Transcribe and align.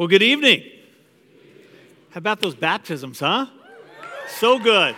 Well, 0.00 0.08
good 0.08 0.22
evening. 0.22 0.62
How 2.08 2.16
about 2.16 2.40
those 2.40 2.54
baptisms, 2.54 3.20
huh? 3.20 3.48
So 4.28 4.58
good. 4.58 4.96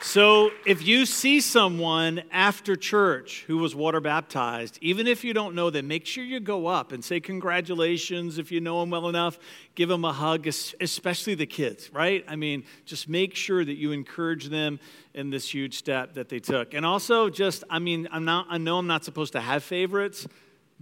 So, 0.00 0.50
if 0.64 0.82
you 0.82 1.04
see 1.04 1.42
someone 1.42 2.22
after 2.32 2.74
church 2.74 3.44
who 3.46 3.58
was 3.58 3.74
water 3.74 4.00
baptized, 4.00 4.78
even 4.80 5.06
if 5.06 5.24
you 5.24 5.34
don't 5.34 5.54
know 5.54 5.68
them, 5.68 5.88
make 5.88 6.06
sure 6.06 6.24
you 6.24 6.40
go 6.40 6.68
up 6.68 6.92
and 6.92 7.04
say 7.04 7.20
congratulations. 7.20 8.38
If 8.38 8.50
you 8.50 8.62
know 8.62 8.80
them 8.80 8.88
well 8.88 9.10
enough, 9.10 9.38
give 9.74 9.90
them 9.90 10.06
a 10.06 10.12
hug, 10.14 10.46
especially 10.46 11.34
the 11.34 11.44
kids, 11.44 11.92
right? 11.92 12.24
I 12.26 12.36
mean, 12.36 12.64
just 12.86 13.10
make 13.10 13.34
sure 13.34 13.62
that 13.62 13.74
you 13.74 13.92
encourage 13.92 14.46
them 14.46 14.80
in 15.12 15.28
this 15.28 15.52
huge 15.52 15.76
step 15.76 16.14
that 16.14 16.30
they 16.30 16.40
took. 16.40 16.72
And 16.72 16.86
also, 16.86 17.28
just, 17.28 17.62
I 17.68 17.78
mean, 17.78 18.08
I'm 18.10 18.24
not, 18.24 18.46
I 18.48 18.56
know 18.56 18.78
I'm 18.78 18.86
not 18.86 19.04
supposed 19.04 19.34
to 19.34 19.40
have 19.42 19.62
favorites, 19.62 20.26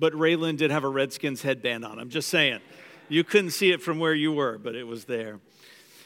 but 0.01 0.15
Raylan 0.15 0.57
did 0.57 0.71
have 0.71 0.83
a 0.83 0.89
Redskins 0.89 1.43
headband 1.43 1.85
on. 1.85 1.99
I'm 1.99 2.09
just 2.09 2.29
saying. 2.29 2.61
You 3.09 3.23
couldn't 3.23 3.51
see 3.51 3.71
it 3.71 3.83
from 3.83 3.99
where 3.99 4.15
you 4.15 4.33
were, 4.33 4.57
but 4.57 4.75
it 4.75 4.87
was 4.87 5.05
there. 5.05 5.41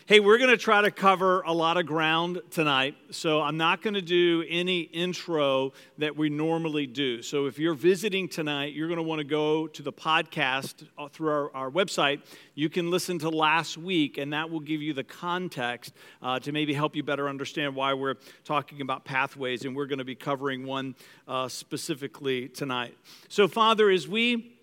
Hey, 0.07 0.21
we're 0.21 0.37
going 0.37 0.51
to 0.51 0.59
try 0.59 0.83
to 0.83 0.91
cover 0.91 1.41
a 1.47 1.53
lot 1.55 1.79
of 1.79 1.87
ground 1.87 2.43
tonight, 2.51 2.95
so 3.11 3.41
I'm 3.41 3.57
not 3.57 3.81
going 3.81 3.95
to 3.95 4.03
do 4.03 4.45
any 4.51 4.81
intro 4.81 5.73
that 5.97 6.15
we 6.15 6.29
normally 6.29 6.87
do. 6.87 7.23
So 7.23 7.47
if 7.47 7.59
you're 7.59 7.73
visiting 7.73 8.29
tonight, 8.29 8.75
you're 8.75 8.89
going 8.89 8.99
to 8.99 9.03
want 9.03 9.21
to 9.21 9.25
go 9.25 9.67
to 9.67 9.83
the 9.83 9.95
podcast 9.95 10.87
uh, 10.99 11.09
through 11.09 11.31
our, 11.31 11.57
our 11.57 11.71
website. 11.71 12.21
You 12.55 12.69
can 12.69 12.91
listen 12.91 13.19
to 13.21 13.31
last 13.31 13.79
week, 13.79 14.19
and 14.19 14.35
that 14.35 14.51
will 14.51 14.61
give 14.61 14.83
you 14.83 14.93
the 14.93 15.05
context 15.05 15.95
uh, 16.21 16.39
to 16.41 16.53
maybe 16.53 16.75
help 16.75 16.95
you 16.95 17.03
better 17.03 17.27
understand 17.27 17.75
why 17.75 17.95
we're 17.95 18.17
talking 18.45 18.83
about 18.83 19.07
pathways, 19.07 19.65
and 19.65 19.75
we're 19.75 19.87
going 19.87 20.01
to 20.01 20.05
be 20.05 20.15
covering 20.15 20.67
one 20.67 20.97
uh, 21.27 21.49
specifically 21.49 22.51
tonight. 22.51 22.95
So, 23.31 23.49
Father, 23.49 23.89
as 23.89 24.07
we 24.07 24.55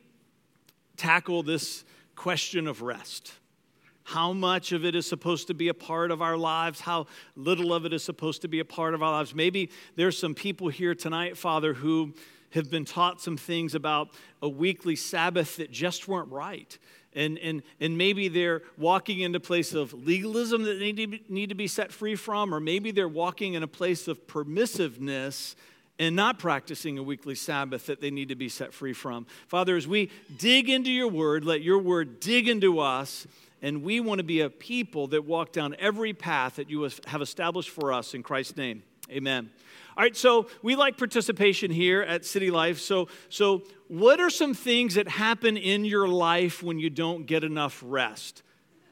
tackle 0.98 1.42
this 1.42 1.84
question 2.16 2.68
of 2.68 2.84
rest, 2.84 3.34
how 4.12 4.34
much 4.34 4.74
of 4.74 4.84
it 4.84 4.94
is 4.94 5.08
supposed 5.08 5.48
to 5.48 5.54
be 5.54 5.70
a 5.70 5.74
part 5.74 6.12
of 6.12 6.22
our 6.22 6.36
lives, 6.36 6.82
how 6.82 7.08
little 7.38 7.74
of 7.74 7.86
it 7.86 7.94
is 7.94 8.04
supposed 8.04 8.42
to 8.42 8.50
be 8.50 8.60
a 8.60 8.66
part 8.66 8.94
of 8.94 9.02
our 9.02 9.12
lives. 9.12 9.34
Maybe 9.34 9.70
there's 9.96 10.18
some 10.18 10.36
people 10.36 10.68
here 10.68 10.94
tonight, 10.94 11.38
Father, 11.38 11.74
who 11.74 12.14
have 12.52 12.70
been 12.70 12.84
taught 12.84 13.22
some 13.22 13.38
things 13.38 13.74
about 13.74 14.10
a 14.42 14.50
weekly 14.50 14.98
Sabbath 14.98 15.56
that 15.56 15.72
just 15.72 16.10
weren't 16.10 16.30
right. 16.30 16.78
And, 17.14 17.38
and, 17.40 17.64
and 17.80 17.98
maybe 17.98 18.28
they're 18.28 18.64
walking 18.78 19.22
into 19.22 19.38
a 19.38 19.42
place 19.42 19.74
of 19.74 19.94
legalism 19.94 20.64
that 20.64 20.80
they 20.80 20.92
need 20.92 21.30
need 21.30 21.50
to 21.50 21.56
be 21.56 21.68
set 21.68 21.92
free 21.92 22.16
from, 22.16 22.54
or 22.54 22.60
maybe 22.60 22.92
they're 22.92 23.08
walking 23.08 23.54
in 23.54 23.64
a 23.64 23.68
place 23.68 24.10
of 24.10 24.28
permissiveness 24.28 25.56
and 26.00 26.16
not 26.16 26.40
practicing 26.40 26.98
a 26.98 27.04
weekly 27.04 27.36
Sabbath 27.36 27.86
that 27.86 28.02
they 28.02 28.12
need 28.12 28.30
to 28.30 28.36
be 28.36 28.50
set 28.50 28.74
free 28.74 28.94
from. 28.94 29.26
Father, 29.48 29.78
as 29.78 29.88
we 29.88 30.10
dig 30.38 30.70
into 30.70 30.90
your 30.90 31.08
word, 31.08 31.46
let 31.46 31.62
your 31.62 31.80
word 31.80 32.20
dig 32.20 32.50
into 32.50 32.80
us 32.80 33.28
and 33.62 33.84
we 33.84 34.00
want 34.00 34.20
to 34.20 34.24
be 34.24 34.42
a 34.42 34.50
people 34.50 35.08
that 35.08 35.26
walk 35.26 35.52
down 35.52 35.76
every 35.80 36.14
path 36.14 36.56
that 36.56 36.70
you 36.70 36.90
have 37.08 37.22
established 37.22 37.70
for 37.70 37.94
us 37.94 38.14
in 38.14 38.24
Christ's 38.24 38.58
name. 38.58 38.84
Amen. 39.10 39.50
All 39.98 40.04
right, 40.04 40.16
so 40.16 40.48
we 40.62 40.76
like 40.76 40.98
participation 40.98 41.70
here 41.70 42.02
at 42.02 42.26
City 42.26 42.50
Life. 42.50 42.80
So, 42.80 43.10
so 43.30 43.64
what 43.90 44.22
are 44.22 44.30
some 44.30 44.54
things 44.54 44.96
that 44.96 45.08
happen 45.08 45.58
in 45.58 45.84
your 45.84 46.08
life 46.08 46.64
when 46.64 46.80
you 46.80 46.90
don't 46.90 47.26
get 47.26 47.44
enough 47.44 47.84
rest? 47.86 48.42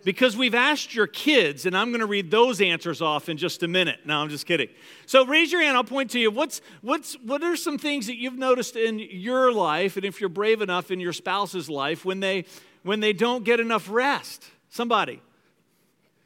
Because 0.03 0.35
we've 0.35 0.55
asked 0.55 0.93
your 0.93 1.07
kids, 1.07 1.65
and 1.65 1.75
I'm 1.75 1.89
going 1.89 1.99
to 2.01 2.05
read 2.05 2.31
those 2.31 2.61
answers 2.61 3.01
off 3.01 3.29
in 3.29 3.37
just 3.37 3.63
a 3.63 3.67
minute. 3.67 4.01
No, 4.05 4.17
I'm 4.17 4.29
just 4.29 4.45
kidding. 4.45 4.69
So 5.05 5.25
raise 5.25 5.51
your 5.51 5.61
hand. 5.61 5.75
I'll 5.75 5.83
point 5.83 6.11
to 6.11 6.19
you. 6.19 6.31
What's, 6.31 6.61
what's, 6.81 7.13
what 7.15 7.43
are 7.43 7.55
some 7.55 7.77
things 7.77 8.07
that 8.07 8.17
you've 8.17 8.37
noticed 8.37 8.75
in 8.75 8.99
your 8.99 9.51
life, 9.53 9.95
and 9.95 10.05
if 10.05 10.19
you're 10.19 10.29
brave 10.29 10.61
enough 10.61 10.91
in 10.91 10.99
your 10.99 11.13
spouse's 11.13 11.69
life, 11.69 12.05
when 12.05 12.19
they, 12.19 12.45
when 12.83 12.99
they 12.99 13.13
don't 13.13 13.43
get 13.43 13.59
enough 13.59 13.89
rest? 13.89 14.45
Somebody. 14.69 15.21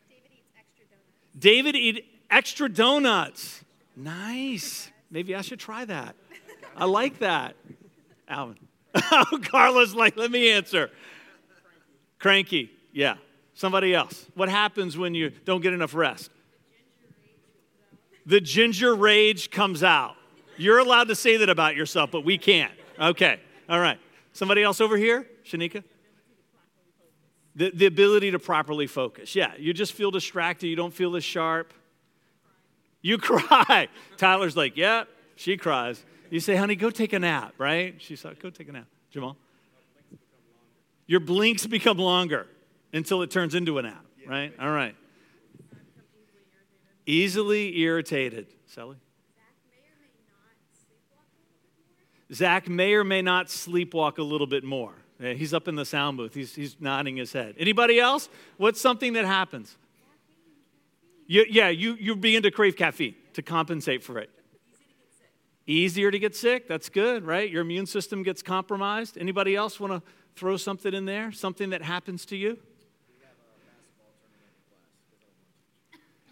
David 0.10 0.26
eats 0.36 0.48
extra 0.60 0.86
donuts. 0.86 1.40
David 1.40 1.76
eat 1.76 2.06
extra 2.30 2.70
donuts. 2.70 3.64
Nice. 3.96 4.92
Maybe 5.10 5.36
I 5.36 5.42
should 5.42 5.60
try 5.60 5.86
that. 5.86 6.16
I 6.76 6.86
like 6.86 7.20
that. 7.20 7.56
Alvin. 8.28 8.58
Oh, 9.12 9.40
Carla's 9.42 9.96
like, 9.96 10.18
let 10.18 10.30
me 10.30 10.52
answer. 10.52 10.92
Cranky. 12.20 12.70
Yeah. 12.92 13.16
Somebody 13.56 13.94
else. 13.94 14.28
What 14.36 14.50
happens 14.50 14.96
when 14.98 15.16
you 15.16 15.32
don't 15.46 15.62
get 15.62 15.74
enough 15.74 15.96
rest? 15.96 16.30
The 18.26 18.40
ginger 18.40 18.96
rage 18.96 19.50
comes 19.50 19.84
out. 19.84 20.16
You're 20.58 20.78
allowed 20.78 21.08
to 21.08 21.16
say 21.16 21.38
that 21.38 21.50
about 21.50 21.76
yourself, 21.76 22.12
but 22.12 22.24
we 22.24 22.38
can't. 22.38 22.72
Okay. 23.00 23.40
All 23.68 23.80
right. 23.80 24.00
Somebody 24.32 24.64
else 24.64 24.80
over 24.80 24.96
here? 24.96 25.28
Shanika? 25.44 25.84
The, 27.56 27.72
the 27.72 27.86
ability 27.86 28.32
to 28.32 28.40
properly 28.40 28.88
focus. 28.88 29.36
Yeah, 29.36 29.52
you 29.60 29.74
just 29.74 29.94
feel 29.94 30.10
distracted. 30.10 30.68
You 30.68 30.76
don't 30.76 30.94
feel 30.94 31.16
as 31.16 31.24
sharp. 31.24 31.74
You 33.02 33.18
cry. 33.20 33.90
Tyler's 34.18 34.58
like, 34.58 34.76
yeah, 34.76 35.04
she 35.36 35.58
cries. 35.58 36.04
You 36.32 36.40
say, 36.40 36.56
honey, 36.56 36.76
go 36.76 36.90
take 36.90 37.14
a 37.14 37.20
nap, 37.20 37.54
right? 37.60 37.96
She's 38.00 38.26
like, 38.26 38.40
go 38.40 38.50
take 38.50 38.70
a 38.70 38.72
nap. 38.72 38.88
Jamal? 39.12 39.38
Your 41.06 41.20
blinks 41.20 41.68
become 41.68 41.98
longer 41.98 42.48
until 42.92 43.22
it 43.22 43.30
turns 43.30 43.54
into 43.54 43.78
a 43.78 43.84
nap, 43.84 44.06
right? 44.28 44.52
All 44.60 44.72
right. 44.72 44.96
Easily 47.06 47.78
irritated. 47.80 48.48
Sally? 48.66 48.98
Zach 52.34 52.68
may 52.68 52.94
or 52.94 53.04
may 53.04 53.22
not 53.22 53.48
sleepwalk 53.48 54.18
a 54.18 54.24
little 54.24 54.48
bit 54.48 54.64
more. 54.64 54.94
He's 55.20 55.54
up 55.54 55.68
in 55.68 55.76
the 55.76 55.86
sound 55.86 56.18
booth. 56.18 56.34
He's, 56.34 56.56
he's 56.56 56.76
nodding 56.80 57.18
his 57.18 57.32
head. 57.32 57.56
Anybody 57.58 58.00
else? 58.00 58.30
What's 58.58 58.82
something 58.82 59.14
that 59.14 59.26
happens? 59.26 59.78
You, 61.28 61.46
yeah, 61.50 61.70
you, 61.70 61.96
you 62.00 62.16
begin 62.16 62.44
to 62.44 62.52
crave 62.52 62.76
caffeine 62.76 63.16
to 63.34 63.42
compensate 63.42 64.04
for 64.04 64.20
it. 64.20 64.30
Easier 65.66 66.12
to 66.12 66.20
get 66.20 66.36
sick. 66.36 66.68
That's 66.68 66.90
good, 66.90 67.26
right? 67.26 67.50
Your 67.50 67.62
immune 67.62 67.86
system 67.86 68.22
gets 68.24 68.42
compromised. 68.42 69.18
Anybody 69.18 69.56
else 69.56 69.80
want 69.80 69.94
to 69.94 70.02
throw 70.36 70.58
something 70.58 70.94
in 70.94 71.06
there? 71.06 71.32
Something 71.32 71.70
that 71.70 71.82
happens 71.82 72.26
to 72.26 72.36
you? 72.36 72.58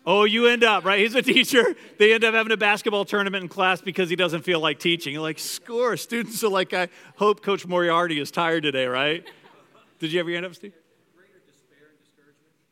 Oh, 0.06 0.24
you 0.24 0.48
end 0.48 0.64
up, 0.64 0.84
right? 0.84 1.00
He's 1.00 1.16
a 1.16 1.22
teacher. 1.34 1.76
They 2.00 2.14
end 2.14 2.24
up 2.24 2.34
having 2.34 2.52
a 2.52 2.58
basketball 2.58 3.06
tournament 3.06 3.44
in 3.44 3.50
class 3.50 3.82
because 3.82 4.10
he 4.10 4.16
doesn't 4.16 4.42
feel 4.42 4.60
like 4.60 4.80
teaching. 4.80 5.14
You're 5.14 5.22
like, 5.22 5.40
score. 5.40 5.96
Students 5.98 6.44
are 6.44 6.50
like, 6.50 6.74
I 6.74 6.90
hope 7.18 7.44
Coach 7.44 7.68
Moriarty 7.68 8.20
is 8.20 8.32
tired 8.32 8.64
today, 8.64 8.88
right? 8.88 9.24
Did 10.00 10.12
you 10.12 10.20
ever 10.20 10.32
end 10.32 10.46
up, 10.46 10.56
Steve? 10.56 10.74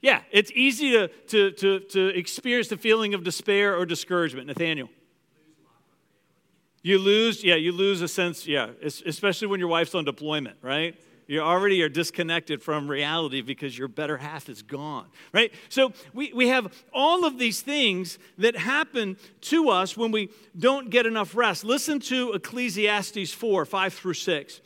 Yeah, 0.01 0.22
it's 0.31 0.50
easy 0.56 0.91
to, 0.91 1.07
to, 1.07 1.51
to, 1.51 1.79
to 1.79 2.07
experience 2.18 2.69
the 2.69 2.78
feeling 2.78 3.13
of 3.13 3.23
despair 3.23 3.78
or 3.78 3.85
discouragement. 3.85 4.47
Nathaniel? 4.47 4.89
You 6.81 6.97
lose, 6.97 7.44
yeah, 7.44 7.56
you 7.56 7.73
lose 7.73 8.01
a 8.01 8.07
sense, 8.07 8.47
yeah, 8.47 8.69
especially 8.81 9.47
when 9.47 9.59
your 9.59 9.68
wife's 9.68 9.94
on 9.94 10.06
deployment, 10.06 10.57
right? 10.62 10.95
You 11.29 11.41
already 11.41 11.84
are 11.84 11.90
disconnected 11.90 12.59
from 12.59 12.90
reality 12.90 13.41
because 13.41 13.78
your 13.78 13.88
better 13.88 14.17
half 14.17 14.50
is 14.50 14.63
gone, 14.63 15.06
right? 15.31 15.53
So 15.69 15.94
we, 16.12 16.34
we 16.34 16.47
have 16.47 16.73
all 16.91 17.23
of 17.23 17.38
these 17.38 17.62
things 17.62 18.17
that 18.40 18.57
happen 18.57 19.16
to 19.41 19.69
us 19.69 19.95
when 19.95 20.09
we 20.09 20.29
don't 20.57 20.89
get 20.89 21.06
enough 21.06 21.35
rest. 21.35 21.63
Listen 21.63 22.00
to 22.00 22.34
Ecclesiastes 22.34 23.31
4 23.31 23.63
5 23.66 23.94
through 23.94 24.16
6. 24.16 24.62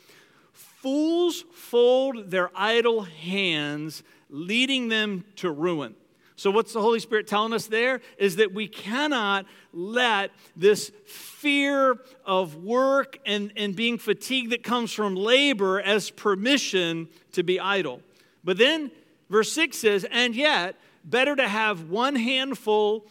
Fools 0.53 1.44
fold 1.52 2.31
their 2.31 2.50
idle 2.56 3.02
hands, 3.02 4.02
leading 4.29 4.88
them 4.88 5.25
to 5.35 5.52
ruin. 5.52 5.96
So, 6.35 6.49
what's 6.51 6.73
the 6.73 6.81
Holy 6.81 6.99
Spirit 6.99 7.27
telling 7.27 7.53
us 7.53 7.67
there? 7.67 8.01
Is 8.17 8.38
that 8.38 8.53
we 8.53 8.67
cannot 8.67 9.45
let 9.71 10.31
this 10.55 10.91
fear 11.05 11.97
of 12.25 12.55
work 12.55 13.19
and, 13.25 13.51
and 13.55 13.75
being 13.75 13.97
fatigued 13.97 14.51
that 14.51 14.63
comes 14.63 14.91
from 14.91 15.16
labor 15.16 15.79
as 15.79 16.09
permission 16.09 17.07
to 17.33 17.43
be 17.43 17.59
idle. 17.59 18.02
But 18.43 18.58
then, 18.58 18.91
verse 19.29 19.52
6 19.53 19.78
says, 19.78 20.05
and 20.09 20.35
yet, 20.35 20.75
better 21.03 21.35
to 21.35 21.47
have 21.47 21.90
one 21.90 22.16
handful 22.16 23.05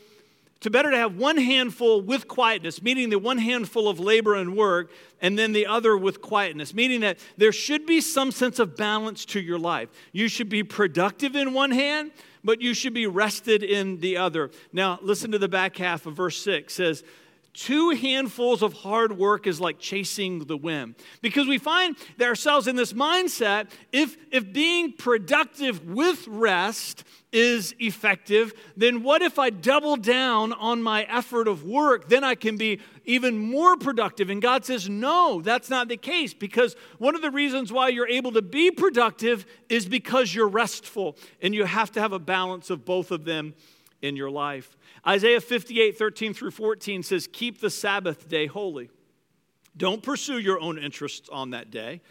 to 0.62 0.70
better 0.70 0.90
to 0.90 0.96
have 0.96 1.16
one 1.16 1.36
handful 1.36 2.00
with 2.00 2.26
quietness, 2.28 2.82
meaning 2.82 3.10
the 3.10 3.18
one 3.18 3.38
handful 3.38 3.88
of 3.88 4.00
labor 4.00 4.34
and 4.34 4.56
work, 4.56 4.90
and 5.20 5.38
then 5.38 5.52
the 5.52 5.66
other 5.66 5.96
with 5.96 6.20
quietness, 6.20 6.72
meaning 6.72 7.00
that 7.00 7.18
there 7.36 7.52
should 7.52 7.84
be 7.84 8.00
some 8.00 8.30
sense 8.32 8.58
of 8.58 8.76
balance 8.76 9.24
to 9.26 9.40
your 9.40 9.58
life. 9.58 9.88
You 10.12 10.28
should 10.28 10.48
be 10.48 10.62
productive 10.62 11.36
in 11.36 11.52
one 11.52 11.72
hand, 11.72 12.12
but 12.44 12.60
you 12.60 12.74
should 12.74 12.94
be 12.94 13.06
rested 13.06 13.62
in 13.62 13.98
the 13.98 14.16
other. 14.16 14.50
Now, 14.72 14.98
listen 15.02 15.32
to 15.32 15.38
the 15.38 15.48
back 15.48 15.76
half 15.76 16.06
of 16.06 16.14
verse 16.14 16.40
6 16.42 16.72
it 16.72 16.74
says, 16.74 17.04
Two 17.54 17.90
handfuls 17.90 18.62
of 18.62 18.72
hard 18.72 19.18
work 19.18 19.46
is 19.46 19.60
like 19.60 19.78
chasing 19.78 20.46
the 20.46 20.56
wind. 20.56 20.94
Because 21.20 21.46
we 21.46 21.58
find 21.58 21.96
ourselves 22.20 22.66
in 22.66 22.76
this 22.76 22.94
mindset 22.94 23.68
if, 23.92 24.16
if 24.30 24.52
being 24.52 24.92
productive 24.92 25.84
with 25.84 26.26
rest 26.26 27.04
is 27.30 27.74
effective, 27.78 28.54
then 28.74 29.02
what 29.02 29.20
if 29.20 29.38
I 29.38 29.50
double 29.50 29.96
down 29.96 30.54
on 30.54 30.82
my 30.82 31.02
effort 31.04 31.46
of 31.46 31.64
work? 31.64 32.08
Then 32.08 32.24
I 32.24 32.34
can 32.34 32.56
be 32.56 32.80
even 33.04 33.38
more 33.38 33.76
productive. 33.76 34.30
And 34.30 34.40
God 34.40 34.64
says, 34.64 34.88
no, 34.88 35.42
that's 35.42 35.68
not 35.68 35.88
the 35.88 35.96
case. 35.98 36.32
Because 36.32 36.74
one 36.98 37.14
of 37.14 37.20
the 37.20 37.30
reasons 37.30 37.70
why 37.70 37.88
you're 37.88 38.08
able 38.08 38.32
to 38.32 38.42
be 38.42 38.70
productive 38.70 39.44
is 39.68 39.86
because 39.86 40.34
you're 40.34 40.48
restful. 40.48 41.16
And 41.42 41.54
you 41.54 41.64
have 41.64 41.92
to 41.92 42.00
have 42.00 42.12
a 42.12 42.18
balance 42.18 42.70
of 42.70 42.86
both 42.86 43.10
of 43.10 43.24
them 43.24 43.54
in 44.02 44.16
your 44.16 44.30
life. 44.30 44.76
Isaiah 45.06 45.40
58, 45.40 45.96
13 45.96 46.34
through 46.34 46.50
14 46.50 47.02
says, 47.02 47.28
Keep 47.32 47.60
the 47.60 47.70
Sabbath 47.70 48.28
day 48.28 48.46
holy. 48.46 48.90
Don't 49.76 50.02
pursue 50.02 50.38
your 50.38 50.60
own 50.60 50.78
interests 50.78 51.28
on 51.30 51.50
that 51.50 51.70
day, 51.70 52.02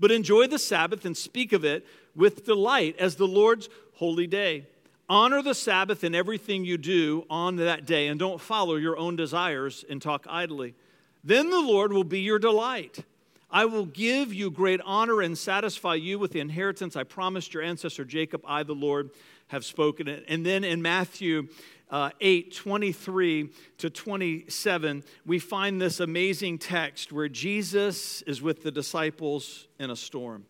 but 0.00 0.10
enjoy 0.10 0.48
the 0.48 0.58
Sabbath 0.58 1.04
and 1.04 1.16
speak 1.16 1.52
of 1.52 1.64
it 1.64 1.86
with 2.16 2.44
delight 2.44 2.96
as 2.98 3.16
the 3.16 3.26
Lord's 3.26 3.68
holy 3.94 4.26
day. 4.26 4.66
Honor 5.08 5.42
the 5.42 5.54
Sabbath 5.54 6.02
in 6.02 6.14
everything 6.14 6.64
you 6.64 6.78
do 6.78 7.26
on 7.28 7.56
that 7.56 7.86
day, 7.86 8.08
and 8.08 8.18
don't 8.18 8.40
follow 8.40 8.76
your 8.76 8.96
own 8.96 9.16
desires 9.16 9.84
and 9.88 10.00
talk 10.00 10.26
idly. 10.28 10.74
Then 11.22 11.50
the 11.50 11.60
Lord 11.60 11.92
will 11.92 12.04
be 12.04 12.20
your 12.20 12.38
delight. 12.38 13.04
I 13.50 13.66
will 13.66 13.86
give 13.86 14.34
you 14.34 14.50
great 14.50 14.80
honor 14.84 15.20
and 15.20 15.38
satisfy 15.38 15.94
you 15.94 16.18
with 16.18 16.32
the 16.32 16.40
inheritance 16.40 16.96
I 16.96 17.04
promised 17.04 17.54
your 17.54 17.62
ancestor 17.62 18.04
Jacob. 18.04 18.42
I, 18.44 18.62
the 18.62 18.74
Lord, 18.74 19.10
have 19.48 19.64
spoken 19.64 20.08
it. 20.08 20.24
And 20.28 20.44
then 20.44 20.64
in 20.64 20.82
Matthew 20.82 21.48
uh, 21.90 22.10
8 22.20 22.54
23 22.54 23.50
to 23.78 23.90
27, 23.90 25.04
we 25.26 25.38
find 25.38 25.80
this 25.80 26.00
amazing 26.00 26.58
text 26.58 27.12
where 27.12 27.28
Jesus 27.28 28.22
is 28.22 28.42
with 28.42 28.62
the 28.62 28.70
disciples 28.70 29.68
in 29.78 29.90
a 29.90 29.96
storm. 29.96 30.44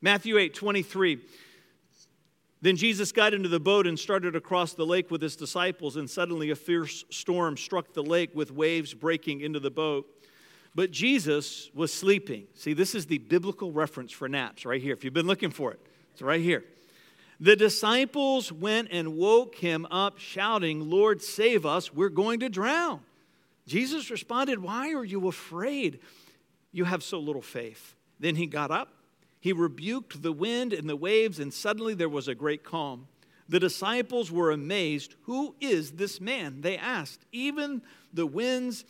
Matthew 0.00 0.38
8 0.38 0.54
23. 0.54 1.18
Then 2.60 2.76
Jesus 2.76 3.12
got 3.12 3.34
into 3.34 3.48
the 3.48 3.60
boat 3.60 3.86
and 3.86 3.98
started 3.98 4.34
across 4.34 4.74
the 4.74 4.84
lake 4.84 5.12
with 5.12 5.22
his 5.22 5.36
disciples, 5.36 5.96
and 5.96 6.10
suddenly 6.10 6.50
a 6.50 6.56
fierce 6.56 7.04
storm 7.08 7.56
struck 7.56 7.92
the 7.92 8.02
lake 8.02 8.30
with 8.34 8.50
waves 8.50 8.94
breaking 8.94 9.42
into 9.42 9.60
the 9.60 9.70
boat. 9.70 10.06
But 10.74 10.90
Jesus 10.90 11.70
was 11.72 11.92
sleeping. 11.92 12.46
See, 12.54 12.72
this 12.72 12.94
is 12.94 13.06
the 13.06 13.18
biblical 13.18 13.72
reference 13.72 14.12
for 14.12 14.28
naps 14.28 14.64
right 14.64 14.82
here. 14.82 14.92
If 14.92 15.04
you've 15.04 15.14
been 15.14 15.26
looking 15.26 15.50
for 15.50 15.72
it, 15.72 15.80
it's 16.12 16.22
right 16.22 16.40
here. 16.40 16.64
The 17.40 17.56
disciples 17.56 18.50
went 18.50 18.88
and 18.90 19.16
woke 19.16 19.56
him 19.56 19.86
up, 19.90 20.18
shouting, 20.18 20.90
Lord, 20.90 21.22
save 21.22 21.64
us, 21.64 21.94
we're 21.94 22.08
going 22.08 22.40
to 22.40 22.48
drown. 22.48 23.00
Jesus 23.66 24.10
responded, 24.10 24.60
Why 24.60 24.92
are 24.92 25.04
you 25.04 25.28
afraid? 25.28 26.00
You 26.72 26.84
have 26.84 27.02
so 27.02 27.20
little 27.20 27.42
faith. 27.42 27.94
Then 28.18 28.34
he 28.34 28.46
got 28.46 28.70
up, 28.70 28.88
he 29.40 29.52
rebuked 29.52 30.22
the 30.22 30.32
wind 30.32 30.72
and 30.72 30.88
the 30.88 30.96
waves, 30.96 31.38
and 31.38 31.54
suddenly 31.54 31.94
there 31.94 32.08
was 32.08 32.26
a 32.26 32.34
great 32.34 32.64
calm. 32.64 33.06
The 33.48 33.60
disciples 33.60 34.30
were 34.30 34.50
amazed. 34.50 35.14
Who 35.22 35.54
is 35.60 35.92
this 35.92 36.20
man? 36.20 36.60
They 36.60 36.76
asked. 36.76 37.24
Even 37.32 37.82
the 38.12 38.26
winds 38.26 38.84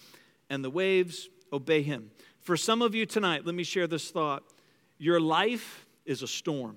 and 0.50 0.64
the 0.64 0.70
waves 0.70 1.28
obey 1.52 1.82
him. 1.82 2.10
For 2.40 2.56
some 2.56 2.82
of 2.82 2.94
you 2.94 3.06
tonight, 3.06 3.46
let 3.46 3.54
me 3.54 3.62
share 3.62 3.86
this 3.86 4.10
thought. 4.10 4.42
Your 4.96 5.20
life 5.20 5.86
is 6.06 6.22
a 6.22 6.26
storm. 6.26 6.76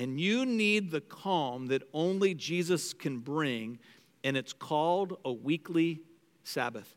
And 0.00 0.18
you 0.18 0.46
need 0.46 0.92
the 0.92 1.02
calm 1.02 1.66
that 1.66 1.82
only 1.92 2.32
Jesus 2.32 2.94
can 2.94 3.18
bring, 3.18 3.78
and 4.24 4.34
it's 4.34 4.54
called 4.54 5.18
a 5.26 5.30
weekly 5.30 6.00
Sabbath. 6.42 6.96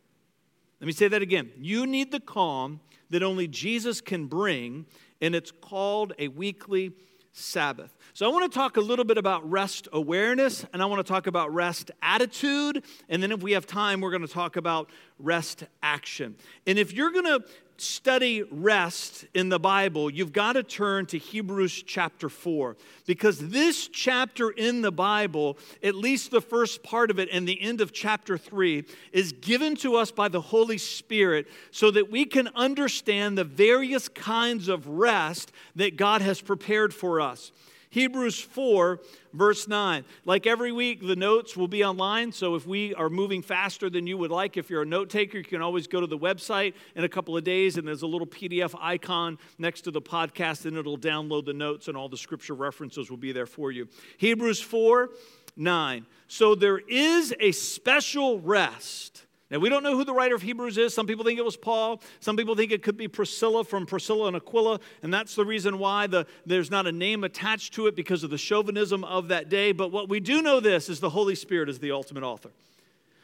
Let 0.79 0.87
me 0.87 0.93
say 0.93 1.09
that 1.09 1.21
again. 1.21 1.51
You 1.57 1.85
need 1.85 2.13
the 2.13 2.21
calm 2.21 2.79
that 3.09 3.21
only 3.21 3.49
Jesus 3.49 3.99
can 3.99 4.27
bring, 4.27 4.85
and 5.19 5.35
it's 5.35 5.51
called 5.51 6.13
a 6.17 6.29
weekly 6.29 6.93
Sabbath. 7.33 7.93
So, 8.13 8.25
I 8.25 8.31
want 8.31 8.49
to 8.49 8.57
talk 8.57 8.77
a 8.77 8.81
little 8.81 9.03
bit 9.03 9.17
about 9.17 9.51
rest 9.51 9.89
awareness, 9.91 10.65
and 10.71 10.81
I 10.81 10.85
want 10.85 11.05
to 11.05 11.11
talk 11.11 11.27
about 11.27 11.53
rest 11.53 11.91
attitude, 12.01 12.85
and 13.09 13.21
then 13.21 13.33
if 13.33 13.43
we 13.43 13.51
have 13.51 13.67
time, 13.67 13.99
we're 13.99 14.11
going 14.11 14.25
to 14.25 14.33
talk 14.33 14.55
about 14.55 14.89
rest 15.19 15.65
action. 15.81 16.35
And 16.65 16.79
if 16.79 16.93
you're 16.93 17.11
going 17.11 17.25
to 17.25 17.43
study 17.83 18.43
rest 18.49 19.25
in 19.33 19.49
the 19.49 19.59
Bible, 19.59 20.09
you've 20.09 20.33
got 20.33 20.53
to 20.53 20.63
turn 20.63 21.05
to 21.07 21.17
Hebrews 21.17 21.83
chapter 21.85 22.29
4 22.29 22.75
because 23.05 23.37
this 23.37 23.87
chapter 23.87 24.49
in 24.49 24.81
the 24.81 24.91
Bible, 24.91 25.57
at 25.83 25.95
least 25.95 26.31
the 26.31 26.41
first 26.41 26.83
part 26.83 27.11
of 27.11 27.19
it 27.19 27.29
and 27.31 27.47
the 27.47 27.61
end 27.61 27.81
of 27.81 27.91
chapter 27.91 28.37
3, 28.37 28.85
is 29.11 29.33
given 29.33 29.75
to 29.77 29.95
us 29.95 30.11
by 30.11 30.27
the 30.27 30.41
Holy 30.41 30.77
Spirit 30.77 31.47
so 31.71 31.91
that 31.91 32.09
we 32.09 32.25
can 32.25 32.47
understand 32.55 33.37
the 33.37 33.43
various 33.43 34.07
kinds 34.07 34.67
of 34.67 34.87
rest 34.87 35.51
that 35.75 35.97
God 35.97 36.21
has 36.21 36.41
prepared 36.41 36.93
for 36.93 37.21
us. 37.21 37.51
Hebrews 37.93 38.41
4, 38.41 39.01
verse 39.33 39.67
9. 39.67 40.03
Like 40.25 40.47
every 40.47 40.71
week, 40.71 41.05
the 41.05 41.15
notes 41.15 41.55
will 41.55 41.67
be 41.67 41.83
online. 41.83 42.31
So 42.31 42.55
if 42.55 42.65
we 42.65 42.95
are 42.95 43.07
moving 43.07 43.43
faster 43.43 43.87
than 43.87 44.07
you 44.07 44.17
would 44.17 44.31
like, 44.31 44.57
if 44.57 44.71
you're 44.71 44.81
a 44.81 44.85
note 44.85 45.11
taker, 45.11 45.37
you 45.37 45.43
can 45.43 45.61
always 45.61 45.85
go 45.85 46.01
to 46.01 46.07
the 46.07 46.17
website 46.17 46.73
in 46.95 47.03
a 47.03 47.09
couple 47.09 47.37
of 47.37 47.43
days, 47.43 47.77
and 47.77 47.87
there's 47.87 48.01
a 48.01 48.07
little 48.07 48.25
PDF 48.25 48.73
icon 48.81 49.37
next 49.59 49.81
to 49.81 49.91
the 49.91 50.01
podcast, 50.01 50.65
and 50.65 50.75
it'll 50.75 50.97
download 50.97 51.45
the 51.45 51.53
notes, 51.53 51.87
and 51.87 51.95
all 51.95 52.09
the 52.09 52.17
scripture 52.17 52.55
references 52.55 53.11
will 53.11 53.17
be 53.17 53.31
there 53.31 53.45
for 53.45 53.71
you. 53.71 53.87
Hebrews 54.17 54.59
4, 54.59 55.11
9. 55.55 56.07
So 56.27 56.55
there 56.55 56.79
is 56.79 57.31
a 57.39 57.51
special 57.51 58.39
rest 58.39 59.27
now, 59.53 59.59
we 59.59 59.69
don't 59.69 59.83
know 59.83 59.95
who 59.95 60.03
the 60.03 60.15
writer 60.15 60.33
of 60.33 60.41
Hebrews 60.41 60.79
is. 60.79 60.95
Some 60.95 61.05
people 61.05 61.23
think 61.23 61.37
it 61.37 61.45
was 61.45 61.55
Paul. 61.55 62.01
Some 62.19 62.35
people 62.35 62.55
think 62.55 62.71
it 62.71 62.81
could 62.81 62.97
be 62.97 63.07
Priscilla 63.07 63.63
from 63.63 63.85
Priscilla 63.85 64.25
and 64.25 64.35
Aquila. 64.35 64.79
And 65.03 65.13
that's 65.13 65.35
the 65.35 65.45
reason 65.45 65.77
why 65.77 66.07
the, 66.07 66.25
there's 66.43 66.71
not 66.71 66.87
a 66.87 66.91
name 66.91 67.23
attached 67.23 67.75
to 67.75 67.85
it 67.85 67.95
because 67.95 68.23
of 68.23 68.31
the 68.31 68.37
chauvinism 68.39 69.03
of 69.03 69.27
that 69.27 69.49
day. 69.49 69.71
But 69.71 69.91
what 69.91 70.09
we 70.09 70.19
do 70.19 70.41
know 70.41 70.59
this 70.59 70.89
is 70.89 70.99
the 70.99 71.11
Holy 71.11 71.35
Spirit 71.35 71.69
is 71.69 71.77
the 71.77 71.91
ultimate 71.91 72.23
author. 72.23 72.49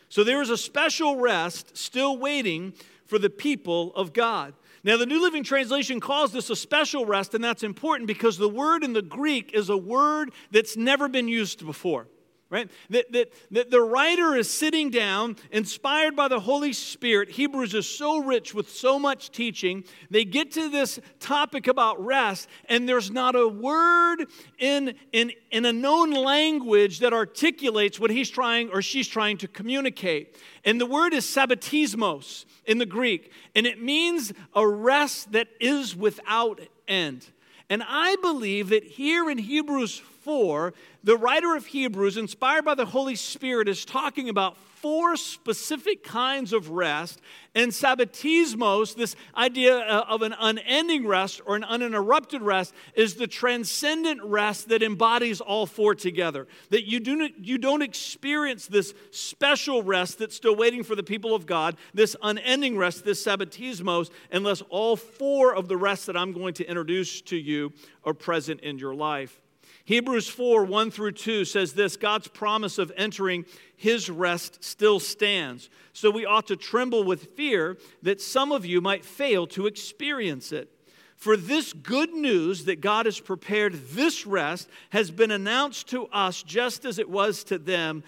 So 0.08 0.24
there 0.24 0.40
is 0.40 0.52
a 0.52 0.58
special 0.58 1.16
rest 1.16 1.76
still 1.76 2.16
waiting 2.16 2.74
for 3.08 3.18
the 3.18 3.32
people 3.32 3.92
of 3.96 4.14
God. 4.14 4.54
Now, 4.84 4.98
the 4.98 5.08
New 5.08 5.20
Living 5.20 5.44
Translation 5.44 6.00
calls 6.00 6.32
this 6.32 6.52
a 6.52 6.56
special 6.56 7.08
rest, 7.08 7.34
and 7.34 7.44
that's 7.44 7.64
important 7.64 8.06
because 8.06 8.38
the 8.38 8.48
word 8.48 8.84
in 8.84 8.94
the 8.94 9.02
Greek 9.02 9.56
is 9.56 9.70
a 9.70 9.78
word 9.78 10.30
that's 10.52 10.78
never 10.78 11.08
been 11.08 11.28
used 11.28 11.66
before 11.66 12.06
right? 12.50 12.70
That, 12.90 13.12
that, 13.12 13.32
that 13.52 13.70
the 13.70 13.82
writer 13.82 14.36
is 14.36 14.50
sitting 14.50 14.90
down, 14.90 15.36
inspired 15.52 16.16
by 16.16 16.28
the 16.28 16.40
Holy 16.40 16.74
Spirit. 16.74 17.30
Hebrews 17.30 17.76
is 17.76 17.88
so 17.88 18.18
rich 18.18 18.54
with 18.56 18.70
so 18.70 18.98
much 18.98 19.32
teaching. 19.32 19.84
They 20.10 20.26
get 20.26 20.52
to 20.54 20.70
this 20.70 21.00
topic 21.20 21.68
about 21.68 22.04
rest, 22.04 22.48
and 22.68 22.90
there's 22.90 23.12
not 23.12 23.36
a 23.36 23.48
word 23.48 24.26
in, 24.58 24.96
in, 25.12 25.32
in 25.52 25.66
a 25.66 25.74
known 25.74 26.12
language 26.12 27.00
that 27.00 27.14
articulates 27.14 28.00
what 28.00 28.10
he's 28.10 28.30
trying 28.30 28.70
or 28.72 28.82
she's 28.82 29.08
trying 29.08 29.38
to 29.38 29.48
communicate. 29.48 30.36
And 30.66 30.82
the 30.82 30.88
word 30.88 31.14
is 31.14 31.26
sabbatismos 31.26 32.46
in 32.66 32.80
the 32.80 32.86
Greek, 32.86 33.32
and 33.56 33.68
it 33.68 33.82
means 33.82 34.34
a 34.56 34.68
rest 34.68 35.32
that 35.34 35.50
is 35.60 35.96
without 35.96 36.62
end. 36.88 37.28
And 37.70 37.84
I 37.88 38.16
believe 38.24 38.70
that 38.70 38.84
here 38.84 39.30
in 39.30 39.38
Hebrews 39.38 40.00
4, 40.30 40.76
the 41.04 41.18
writer 41.18 41.56
of 41.56 41.66
Hebrews, 41.66 42.16
inspired 42.16 42.64
by 42.64 42.76
the 42.76 42.86
Holy 42.86 43.16
Spirit, 43.16 43.68
is 43.68 43.84
talking 43.84 44.30
about 44.30 44.58
four 44.58 45.18
specific 45.18 46.04
kinds 46.04 46.54
of 46.54 46.70
rest. 46.70 47.20
And 47.56 47.72
sabbatismos, 47.72 48.96
this 48.96 49.16
idea 49.36 49.80
uh, 49.80 50.06
of 50.08 50.22
an 50.22 50.36
unending 50.40 51.08
rest 51.08 51.42
or 51.48 51.56
an 51.56 51.64
uninterrupted 51.64 52.44
rest, 52.44 52.76
is 52.94 53.16
the 53.16 53.26
transcendent 53.26 54.22
rest 54.24 54.70
that 54.70 54.84
embodies 54.84 55.42
all 55.42 55.66
four 55.66 55.96
together. 55.96 56.48
That 56.70 56.88
you, 56.88 57.00
do 57.00 57.30
you 57.42 57.58
don't 57.58 57.82
experience 57.82 58.68
this 58.68 58.94
special 59.10 59.82
rest 59.82 60.20
that's 60.20 60.36
still 60.36 60.56
waiting 60.56 60.84
for 60.84 60.94
the 60.96 61.02
people 61.02 61.34
of 61.34 61.48
God, 61.48 61.76
this 61.96 62.16
unending 62.22 62.78
rest, 62.78 63.04
this 63.04 63.26
sabbatismos, 63.26 64.12
unless 64.32 64.62
all 64.70 64.96
four 64.96 65.56
of 65.56 65.68
the 65.68 65.76
rests 65.76 66.06
that 66.06 66.16
I'm 66.16 66.34
going 66.34 66.54
to 66.54 66.70
introduce 66.70 67.20
to 67.22 67.36
you 67.36 67.74
are 68.04 68.14
present 68.14 68.60
in 68.60 68.78
your 68.78 68.94
life. 68.94 69.42
Hebrews 69.90 70.30
4 70.30 70.66
1 70.66 70.92
through 70.92 71.14
2 71.14 71.46
says 71.46 71.74
this 71.74 71.98
God's 71.98 72.28
promise 72.28 72.78
of 72.78 72.92
entering 72.96 73.46
his 73.76 74.08
rest 74.08 74.64
still 74.64 75.00
stands. 75.00 75.68
So 75.94 76.12
we 76.12 76.28
ought 76.28 76.46
to 76.50 76.56
tremble 76.56 77.04
with 77.04 77.36
fear 77.36 77.76
that 78.04 78.22
some 78.22 78.52
of 78.52 78.68
you 78.68 78.82
might 78.82 79.04
fail 79.04 79.48
to 79.48 79.66
experience 79.66 80.52
it. 80.52 80.70
For 81.16 81.36
this 81.36 81.74
good 81.74 82.14
news 82.14 82.66
that 82.66 82.82
God 82.82 83.08
has 83.08 83.20
prepared 83.20 83.74
this 83.90 84.28
rest 84.28 84.70
has 84.92 85.10
been 85.10 85.32
announced 85.32 85.88
to 85.88 86.06
us 86.10 86.44
just 86.44 86.86
as 86.86 87.00
it 87.00 87.10
was 87.10 87.44
to 87.46 87.58
them. 87.58 88.04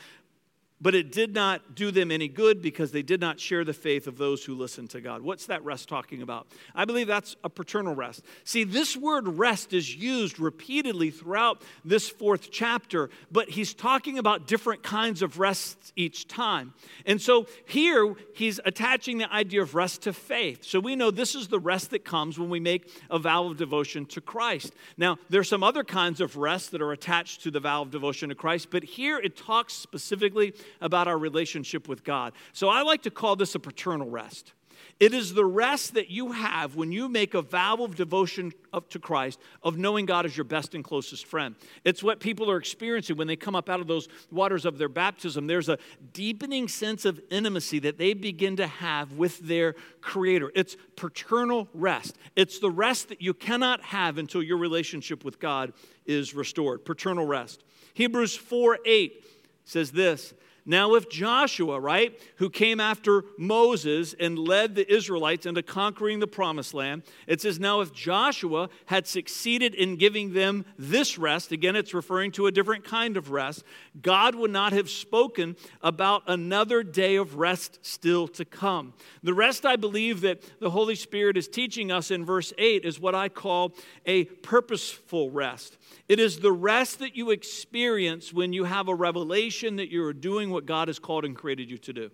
But 0.81 0.95
it 0.95 1.11
did 1.11 1.33
not 1.33 1.75
do 1.75 1.91
them 1.91 2.11
any 2.11 2.27
good 2.27 2.61
because 2.61 2.91
they 2.91 3.03
did 3.03 3.21
not 3.21 3.39
share 3.39 3.63
the 3.63 3.73
faith 3.73 4.07
of 4.07 4.17
those 4.17 4.43
who 4.43 4.55
listen 4.55 4.87
to 4.89 4.99
God. 4.99 5.21
What's 5.21 5.45
that 5.45 5.63
rest 5.63 5.87
talking 5.87 6.21
about? 6.21 6.47
I 6.73 6.85
believe 6.85 7.07
that's 7.07 7.35
a 7.43 7.49
paternal 7.49 7.93
rest. 7.93 8.25
See, 8.43 8.63
this 8.63 8.97
word 8.97 9.27
rest 9.27 9.73
is 9.73 9.95
used 9.95 10.39
repeatedly 10.39 11.11
throughout 11.11 11.61
this 11.85 12.09
fourth 12.09 12.49
chapter, 12.49 13.09
but 13.31 13.49
he's 13.49 13.73
talking 13.73 14.17
about 14.17 14.47
different 14.47 14.81
kinds 14.81 15.21
of 15.21 15.39
rests 15.39 15.93
each 15.95 16.27
time. 16.27 16.73
And 17.05 17.21
so 17.21 17.45
here 17.65 18.15
he's 18.33 18.59
attaching 18.65 19.19
the 19.19 19.31
idea 19.31 19.61
of 19.61 19.75
rest 19.75 20.01
to 20.03 20.13
faith. 20.13 20.63
So 20.63 20.79
we 20.79 20.95
know 20.95 21.11
this 21.11 21.35
is 21.35 21.47
the 21.47 21.59
rest 21.59 21.91
that 21.91 22.03
comes 22.03 22.39
when 22.39 22.49
we 22.49 22.59
make 22.59 22.89
a 23.09 23.19
vow 23.19 23.45
of 23.45 23.57
devotion 23.57 24.05
to 24.07 24.21
Christ. 24.21 24.73
Now, 24.97 25.19
there's 25.29 25.49
some 25.49 25.63
other 25.63 25.83
kinds 25.83 26.21
of 26.21 26.37
rest 26.37 26.71
that 26.71 26.81
are 26.81 26.91
attached 26.91 27.43
to 27.43 27.51
the 27.51 27.59
vow 27.59 27.83
of 27.83 27.91
devotion 27.91 28.29
to 28.29 28.35
Christ, 28.35 28.69
but 28.71 28.83
here 28.83 29.19
it 29.19 29.37
talks 29.37 29.73
specifically 29.73 30.53
about 30.79 31.07
our 31.07 31.17
relationship 31.17 31.87
with 31.87 32.03
God. 32.03 32.33
So 32.53 32.69
I 32.69 32.81
like 32.83 33.03
to 33.03 33.11
call 33.11 33.35
this 33.35 33.55
a 33.55 33.59
paternal 33.59 34.09
rest. 34.09 34.53
It 34.99 35.13
is 35.13 35.33
the 35.33 35.45
rest 35.45 35.95
that 35.95 36.09
you 36.11 36.31
have 36.31 36.75
when 36.75 36.91
you 36.91 37.09
make 37.09 37.33
a 37.33 37.41
vow 37.41 37.77
of 37.77 37.95
devotion 37.95 38.53
up 38.71 38.89
to 38.91 38.99
Christ, 38.99 39.39
of 39.63 39.77
knowing 39.77 40.05
God 40.05 40.25
as 40.25 40.37
your 40.37 40.43
best 40.43 40.75
and 40.75 40.83
closest 40.83 41.25
friend. 41.25 41.55
It's 41.83 42.03
what 42.03 42.19
people 42.19 42.51
are 42.51 42.57
experiencing 42.57 43.17
when 43.17 43.27
they 43.27 43.35
come 43.35 43.55
up 43.55 43.67
out 43.67 43.79
of 43.79 43.87
those 43.87 44.07
waters 44.29 44.65
of 44.65 44.77
their 44.77 44.89
baptism. 44.89 45.47
There's 45.47 45.69
a 45.69 45.79
deepening 46.13 46.67
sense 46.67 47.05
of 47.05 47.19
intimacy 47.31 47.79
that 47.79 47.97
they 47.97 48.13
begin 48.13 48.57
to 48.57 48.67
have 48.67 49.13
with 49.13 49.39
their 49.39 49.75
Creator. 50.01 50.51
It's 50.53 50.77
paternal 50.95 51.67
rest. 51.73 52.15
It's 52.35 52.59
the 52.59 52.69
rest 52.69 53.09
that 53.09 53.21
you 53.21 53.33
cannot 53.33 53.81
have 53.81 54.17
until 54.17 54.43
your 54.43 54.57
relationship 54.57 55.25
with 55.25 55.39
God 55.39 55.73
is 56.05 56.35
restored. 56.35 56.85
Paternal 56.85 57.25
rest. 57.25 57.63
Hebrews 57.93 58.35
4 58.35 58.79
8 58.85 59.25
says 59.65 59.91
this 59.91 60.33
now, 60.63 60.93
if 60.93 61.09
Joshua, 61.09 61.79
right, 61.79 62.19
who 62.35 62.49
came 62.49 62.79
after 62.79 63.23
Moses 63.37 64.13
and 64.19 64.37
led 64.37 64.75
the 64.75 64.93
Israelites 64.93 65.47
into 65.47 65.63
conquering 65.63 66.19
the 66.19 66.27
promised 66.27 66.75
land, 66.75 67.01
it 67.25 67.41
says, 67.41 67.59
now 67.59 67.81
if 67.81 67.91
Joshua 67.91 68.69
had 68.85 69.07
succeeded 69.07 69.73
in 69.73 69.95
giving 69.95 70.33
them 70.33 70.65
this 70.77 71.17
rest, 71.17 71.51
again, 71.51 71.75
it's 71.75 71.95
referring 71.95 72.31
to 72.33 72.45
a 72.45 72.51
different 72.51 72.83
kind 72.83 73.17
of 73.17 73.31
rest, 73.31 73.63
God 74.03 74.35
would 74.35 74.51
not 74.51 74.71
have 74.73 74.87
spoken 74.89 75.55
about 75.81 76.21
another 76.27 76.83
day 76.83 77.15
of 77.15 77.37
rest 77.37 77.79
still 77.81 78.27
to 78.29 78.45
come. 78.45 78.93
The 79.23 79.33
rest 79.33 79.65
I 79.65 79.77
believe 79.77 80.21
that 80.21 80.43
the 80.59 80.69
Holy 80.69 80.95
Spirit 80.95 81.37
is 81.37 81.47
teaching 81.47 81.91
us 81.91 82.11
in 82.11 82.23
verse 82.23 82.53
8 82.59 82.85
is 82.85 82.99
what 82.99 83.15
I 83.15 83.29
call 83.29 83.73
a 84.05 84.25
purposeful 84.25 85.31
rest. 85.31 85.77
It 86.07 86.19
is 86.19 86.39
the 86.39 86.51
rest 86.51 86.99
that 86.99 87.15
you 87.15 87.31
experience 87.31 88.31
when 88.31 88.53
you 88.53 88.65
have 88.65 88.87
a 88.87 88.95
revelation 88.95 89.77
that 89.77 89.89
you're 89.89 90.13
doing 90.13 90.50
what 90.51 90.65
God 90.65 90.87
has 90.87 90.99
called 90.99 91.25
and 91.25 91.35
created 91.35 91.69
you 91.69 91.77
to 91.79 91.93
do. 91.93 92.11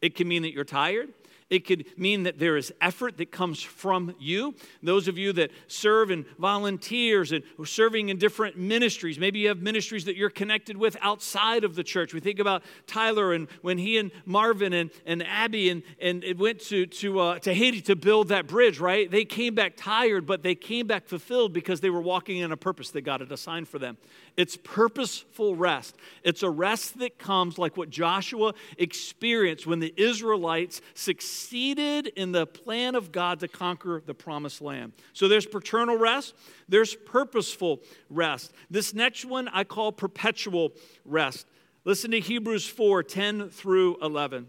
It 0.00 0.14
can 0.14 0.28
mean 0.28 0.42
that 0.42 0.52
you're 0.52 0.64
tired. 0.64 1.12
It 1.50 1.66
could 1.66 1.84
mean 1.98 2.22
that 2.22 2.38
there 2.38 2.56
is 2.56 2.72
effort 2.80 3.18
that 3.18 3.30
comes 3.30 3.62
from 3.62 4.14
you. 4.18 4.54
Those 4.82 5.08
of 5.08 5.18
you 5.18 5.32
that 5.34 5.50
serve 5.66 6.10
in 6.10 6.24
volunteers 6.38 7.32
and 7.32 7.44
serving 7.64 8.08
in 8.08 8.16
different 8.16 8.56
ministries, 8.56 9.18
maybe 9.18 9.40
you 9.40 9.48
have 9.48 9.60
ministries 9.60 10.06
that 10.06 10.16
you're 10.16 10.30
connected 10.30 10.78
with 10.78 10.96
outside 11.02 11.62
of 11.62 11.74
the 11.74 11.84
church. 11.84 12.14
We 12.14 12.20
think 12.20 12.38
about 12.38 12.62
Tyler 12.86 13.34
and 13.34 13.46
when 13.60 13.76
he 13.76 13.98
and 13.98 14.10
Marvin 14.24 14.72
and, 14.72 14.90
and 15.04 15.22
Abby 15.22 15.68
and, 15.68 15.82
and 16.00 16.24
it 16.24 16.38
went 16.38 16.60
to, 16.62 16.86
to, 16.86 17.20
uh, 17.20 17.38
to 17.40 17.52
Haiti 17.52 17.82
to 17.82 17.94
build 17.94 18.28
that 18.28 18.46
bridge, 18.46 18.80
right? 18.80 19.10
They 19.10 19.26
came 19.26 19.54
back 19.54 19.74
tired, 19.76 20.24
but 20.24 20.42
they 20.42 20.54
came 20.54 20.86
back 20.86 21.06
fulfilled 21.06 21.52
because 21.52 21.82
they 21.82 21.90
were 21.90 22.00
walking 22.00 22.38
in 22.38 22.52
a 22.52 22.56
purpose 22.56 22.90
that 22.92 23.02
God 23.02 23.20
had 23.20 23.30
assigned 23.30 23.68
for 23.68 23.78
them. 23.78 23.98
It's 24.38 24.56
purposeful 24.56 25.54
rest. 25.54 25.94
It's 26.22 26.42
a 26.42 26.50
rest 26.50 26.98
that 26.98 27.18
comes 27.18 27.58
like 27.58 27.76
what 27.76 27.90
Joshua 27.90 28.54
experienced 28.78 29.66
when 29.66 29.80
the 29.80 29.92
Israelites 29.96 30.80
succeeded 30.94 31.43
in 31.52 32.32
the 32.32 32.46
plan 32.46 32.94
of 32.94 33.12
God 33.12 33.40
to 33.40 33.48
conquer 33.48 34.02
the 34.04 34.14
promised 34.14 34.60
land. 34.60 34.92
So 35.12 35.28
there's 35.28 35.46
paternal 35.46 35.96
rest, 35.96 36.34
there's 36.68 36.94
purposeful 36.94 37.82
rest. 38.08 38.52
This 38.70 38.94
next 38.94 39.24
one 39.24 39.48
I 39.48 39.64
call 39.64 39.92
perpetual 39.92 40.72
rest. 41.04 41.46
Listen 41.84 42.10
to 42.12 42.20
Hebrews 42.20 42.66
4 42.66 43.02
10 43.02 43.50
through 43.50 43.98
11. 44.00 44.46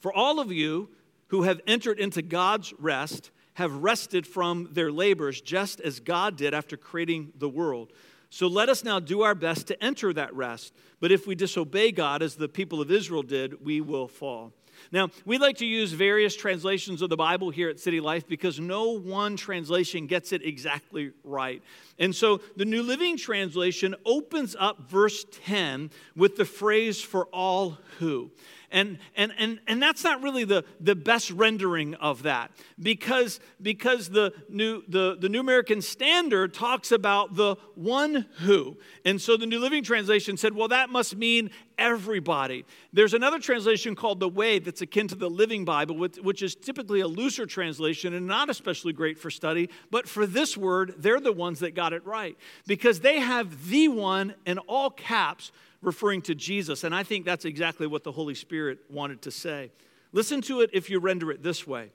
For 0.00 0.12
all 0.12 0.40
of 0.40 0.52
you 0.52 0.90
who 1.28 1.42
have 1.42 1.60
entered 1.66 1.98
into 1.98 2.22
God's 2.22 2.72
rest 2.78 3.30
have 3.54 3.72
rested 3.82 4.26
from 4.26 4.68
their 4.72 4.92
labors, 4.92 5.40
just 5.40 5.80
as 5.80 6.00
God 6.00 6.36
did 6.36 6.52
after 6.52 6.76
creating 6.76 7.32
the 7.38 7.48
world. 7.48 7.92
So 8.28 8.48
let 8.48 8.68
us 8.68 8.84
now 8.84 9.00
do 9.00 9.22
our 9.22 9.34
best 9.34 9.66
to 9.68 9.82
enter 9.82 10.12
that 10.12 10.34
rest. 10.34 10.74
But 11.00 11.10
if 11.10 11.26
we 11.26 11.34
disobey 11.34 11.92
God, 11.92 12.22
as 12.22 12.36
the 12.36 12.48
people 12.48 12.80
of 12.82 12.90
Israel 12.90 13.22
did, 13.22 13.64
we 13.64 13.80
will 13.80 14.08
fall. 14.08 14.52
Now, 14.92 15.10
we 15.24 15.38
like 15.38 15.58
to 15.58 15.66
use 15.66 15.92
various 15.92 16.36
translations 16.36 17.02
of 17.02 17.10
the 17.10 17.16
Bible 17.16 17.50
here 17.50 17.68
at 17.68 17.80
City 17.80 18.00
Life 18.00 18.26
because 18.26 18.60
no 18.60 18.90
one 18.98 19.36
translation 19.36 20.06
gets 20.06 20.32
it 20.32 20.44
exactly 20.44 21.12
right. 21.24 21.62
And 21.98 22.14
so 22.14 22.40
the 22.56 22.64
New 22.64 22.82
Living 22.82 23.16
Translation 23.16 23.94
opens 24.04 24.56
up 24.58 24.88
verse 24.88 25.24
10 25.44 25.90
with 26.14 26.36
the 26.36 26.44
phrase 26.44 27.00
for 27.00 27.26
all 27.26 27.78
who. 27.98 28.30
And, 28.76 28.98
and, 29.16 29.32
and, 29.38 29.58
and 29.66 29.82
that's 29.82 30.04
not 30.04 30.22
really 30.22 30.44
the, 30.44 30.62
the 30.80 30.94
best 30.94 31.30
rendering 31.30 31.94
of 31.94 32.24
that 32.24 32.50
because, 32.78 33.40
because 33.62 34.10
the, 34.10 34.34
New, 34.50 34.82
the, 34.86 35.16
the 35.18 35.30
New 35.30 35.40
American 35.40 35.80
Standard 35.80 36.52
talks 36.52 36.92
about 36.92 37.36
the 37.36 37.56
one 37.74 38.26
who. 38.40 38.76
And 39.06 39.18
so 39.18 39.38
the 39.38 39.46
New 39.46 39.60
Living 39.60 39.82
Translation 39.82 40.36
said, 40.36 40.54
well, 40.54 40.68
that 40.68 40.90
must 40.90 41.16
mean 41.16 41.48
everybody. 41.78 42.66
There's 42.92 43.14
another 43.14 43.38
translation 43.38 43.94
called 43.94 44.20
the 44.20 44.28
Way 44.28 44.58
that's 44.58 44.82
akin 44.82 45.08
to 45.08 45.14
the 45.14 45.30
Living 45.30 45.64
Bible, 45.64 45.96
which 45.96 46.42
is 46.42 46.54
typically 46.54 47.00
a 47.00 47.08
looser 47.08 47.46
translation 47.46 48.12
and 48.12 48.26
not 48.26 48.50
especially 48.50 48.92
great 48.92 49.18
for 49.18 49.30
study. 49.30 49.70
But 49.90 50.06
for 50.06 50.26
this 50.26 50.54
word, 50.54 50.96
they're 50.98 51.18
the 51.18 51.32
ones 51.32 51.60
that 51.60 51.74
got 51.74 51.94
it 51.94 52.04
right 52.04 52.36
because 52.66 53.00
they 53.00 53.20
have 53.20 53.70
the 53.70 53.88
one 53.88 54.34
in 54.44 54.58
all 54.58 54.90
caps 54.90 55.50
referring 55.86 56.20
to 56.22 56.34
Jesus. 56.34 56.84
And 56.84 56.94
I 56.94 57.04
think 57.04 57.24
that's 57.24 57.44
exactly 57.44 57.86
what 57.86 58.04
the 58.04 58.12
Holy 58.12 58.34
Spirit 58.34 58.80
wanted 58.90 59.22
to 59.22 59.30
say. 59.30 59.70
Listen 60.12 60.42
to 60.42 60.60
it 60.60 60.70
if 60.72 60.90
you 60.90 60.98
render 60.98 61.30
it 61.30 61.42
this 61.42 61.66
way 61.66 61.90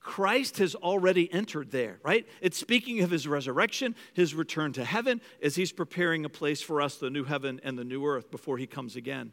Christ 0.00 0.58
has 0.58 0.74
already 0.74 1.32
entered 1.32 1.72
there, 1.72 1.98
right? 2.04 2.26
It's 2.40 2.56
speaking 2.56 3.02
of 3.02 3.10
his 3.10 3.26
resurrection, 3.26 3.96
his 4.14 4.34
return 4.34 4.72
to 4.74 4.84
heaven, 4.84 5.20
as 5.42 5.56
he's 5.56 5.72
preparing 5.72 6.24
a 6.24 6.28
place 6.28 6.62
for 6.62 6.80
us, 6.80 6.96
the 6.96 7.10
new 7.10 7.24
heaven 7.24 7.60
and 7.64 7.76
the 7.76 7.84
new 7.84 8.04
earth, 8.06 8.30
before 8.30 8.56
he 8.56 8.66
comes 8.66 8.94
again. 8.94 9.32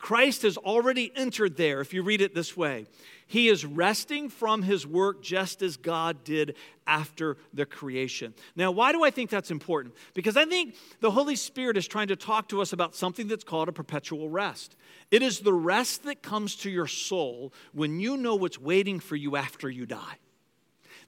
Christ 0.00 0.42
has 0.42 0.56
already 0.56 1.12
entered 1.14 1.56
there, 1.56 1.80
if 1.80 1.92
you 1.94 2.02
read 2.02 2.22
it 2.22 2.34
this 2.34 2.56
way. 2.56 2.86
He 3.26 3.48
is 3.48 3.64
resting 3.64 4.28
from 4.28 4.62
his 4.62 4.84
work 4.84 5.22
just 5.22 5.62
as 5.62 5.76
God 5.76 6.24
did 6.24 6.56
after 6.86 7.36
the 7.54 7.64
creation. 7.64 8.34
Now, 8.56 8.72
why 8.72 8.90
do 8.90 9.04
I 9.04 9.10
think 9.10 9.30
that's 9.30 9.52
important? 9.52 9.94
Because 10.14 10.36
I 10.36 10.46
think 10.46 10.74
the 11.00 11.12
Holy 11.12 11.36
Spirit 11.36 11.76
is 11.76 11.86
trying 11.86 12.08
to 12.08 12.16
talk 12.16 12.48
to 12.48 12.60
us 12.60 12.72
about 12.72 12.96
something 12.96 13.28
that's 13.28 13.44
called 13.44 13.68
a 13.68 13.72
perpetual 13.72 14.28
rest. 14.28 14.74
It 15.12 15.22
is 15.22 15.40
the 15.40 15.52
rest 15.52 16.02
that 16.04 16.22
comes 16.22 16.56
to 16.56 16.70
your 16.70 16.88
soul 16.88 17.52
when 17.72 18.00
you 18.00 18.16
know 18.16 18.34
what's 18.34 18.58
waiting 18.58 18.98
for 18.98 19.14
you 19.14 19.36
after 19.36 19.70
you 19.70 19.86
die. 19.86 20.16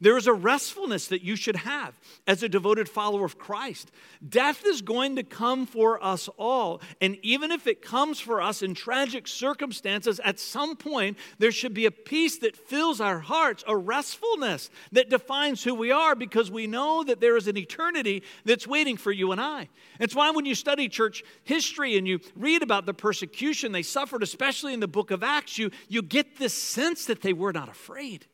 There 0.03 0.17
is 0.17 0.27
a 0.27 0.33
restfulness 0.33 1.07
that 1.09 1.23
you 1.23 1.37
should 1.37 1.55
have 1.55 1.95
as 2.27 2.43
a 2.43 2.49
devoted 2.49 2.89
follower 2.89 3.25
of 3.25 3.39
Christ. 3.39 3.93
Death 4.29 4.67
is 4.67 4.83
going 4.83 5.15
to 5.15 5.23
come 5.23 5.65
for 5.65 6.03
us 6.03 6.29
all. 6.37 6.81
And 7.01 7.19
even 7.23 7.53
if 7.53 7.69
it 7.69 7.83
comes 7.83 8.19
for 8.19 8.43
us 8.43 8.63
in 8.63 8.75
tragic 8.75 9.29
circumstances, 9.29 10.21
at 10.25 10.41
some 10.41 10.75
point, 10.75 11.19
there 11.39 11.53
should 11.53 11.73
be 11.73 11.87
a 11.87 11.93
peace 11.93 12.37
that 12.39 12.57
fills 12.57 13.01
our 13.01 13.21
hearts, 13.21 13.63
a 13.69 13.77
restfulness 13.77 14.71
that 14.91 15.09
defines 15.09 15.63
who 15.63 15.73
we 15.73 15.93
are 15.93 16.17
because 16.17 16.51
we 16.51 16.67
know 16.67 17.05
that 17.05 17.21
there 17.21 17.37
is 17.37 17.47
an 17.47 17.57
eternity 17.57 18.25
that's 18.45 18.67
waiting 18.67 18.97
for 18.97 19.13
you 19.13 19.31
and 19.31 19.41
I. 19.41 19.69
It's 20.01 20.17
why 20.17 20.33
when 20.33 20.47
you 20.47 20.57
study 20.57 20.89
church 20.89 21.23
history 21.45 21.97
and 21.97 22.09
you 22.09 22.19
read 22.35 22.65
about 22.65 22.87
the 22.87 22.95
persecution 22.95 23.71
they 23.71 23.85
suffered, 23.85 24.25
especially 24.25 24.75
in 24.75 24.81
the 24.81 24.89
book 24.89 25.13
of 25.13 25.23
Acts, 25.23 25.59
you, 25.59 25.71
you 25.87 26.03
get 26.03 26.39
this 26.39 26.55
sense 26.55 27.05
that 27.05 27.23
they 27.23 27.33
were 27.33 27.53
not 27.53 27.69
afraid. 27.69 28.27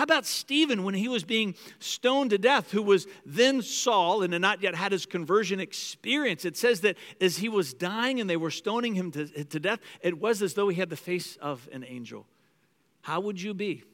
How 0.00 0.04
about 0.04 0.24
Stephen 0.24 0.82
when 0.82 0.94
he 0.94 1.08
was 1.08 1.24
being 1.24 1.54
stoned 1.78 2.30
to 2.30 2.38
death, 2.38 2.70
who 2.70 2.80
was 2.80 3.06
then 3.26 3.60
Saul 3.60 4.22
and 4.22 4.32
had 4.32 4.40
not 4.40 4.62
yet 4.62 4.74
had 4.74 4.92
his 4.92 5.04
conversion 5.04 5.60
experience? 5.60 6.46
It 6.46 6.56
says 6.56 6.80
that 6.80 6.96
as 7.20 7.36
he 7.36 7.50
was 7.50 7.74
dying 7.74 8.18
and 8.18 8.30
they 8.30 8.38
were 8.38 8.50
stoning 8.50 8.94
him 8.94 9.10
to, 9.10 9.26
to 9.26 9.60
death, 9.60 9.78
it 10.00 10.18
was 10.18 10.40
as 10.40 10.54
though 10.54 10.70
he 10.70 10.80
had 10.80 10.88
the 10.88 10.96
face 10.96 11.36
of 11.36 11.68
an 11.70 11.84
angel. 11.86 12.24
How 13.02 13.20
would 13.20 13.42
you 13.42 13.52
be 13.52 13.84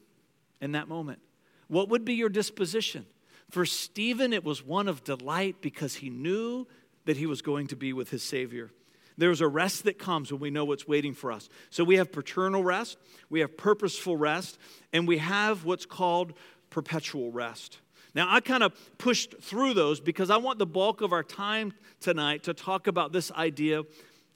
in 0.61 0.71
that 0.71 0.87
moment? 0.87 1.19
What 1.67 1.89
would 1.89 2.05
be 2.05 2.13
your 2.13 2.29
disposition? 2.29 3.05
For 3.49 3.65
Stephen, 3.65 4.31
it 4.31 4.45
was 4.45 4.63
one 4.65 4.87
of 4.87 5.03
delight 5.03 5.57
because 5.59 5.95
he 5.95 6.09
knew 6.09 6.67
that 7.03 7.17
he 7.17 7.25
was 7.25 7.41
going 7.41 7.67
to 7.67 7.75
be 7.75 7.91
with 7.91 8.11
his 8.11 8.23
Savior. 8.23 8.71
There's 9.17 9.41
a 9.41 9.47
rest 9.47 9.85
that 9.85 9.97
comes 9.97 10.31
when 10.31 10.39
we 10.39 10.51
know 10.51 10.65
what's 10.65 10.87
waiting 10.87 11.13
for 11.13 11.31
us. 11.31 11.49
So 11.69 11.83
we 11.83 11.97
have 11.97 12.11
paternal 12.11 12.63
rest, 12.63 12.97
we 13.29 13.39
have 13.39 13.57
purposeful 13.57 14.15
rest, 14.15 14.59
and 14.93 15.07
we 15.07 15.17
have 15.17 15.65
what's 15.65 15.85
called 15.85 16.33
perpetual 16.69 17.31
rest. 17.31 17.79
Now, 18.13 18.27
I 18.29 18.39
kind 18.39 18.63
of 18.63 18.73
pushed 18.97 19.41
through 19.41 19.73
those 19.73 19.99
because 19.99 20.29
I 20.29 20.37
want 20.37 20.59
the 20.59 20.65
bulk 20.65 21.01
of 21.01 21.13
our 21.13 21.23
time 21.23 21.73
tonight 21.99 22.43
to 22.43 22.53
talk 22.53 22.87
about 22.87 23.11
this 23.11 23.31
idea 23.31 23.83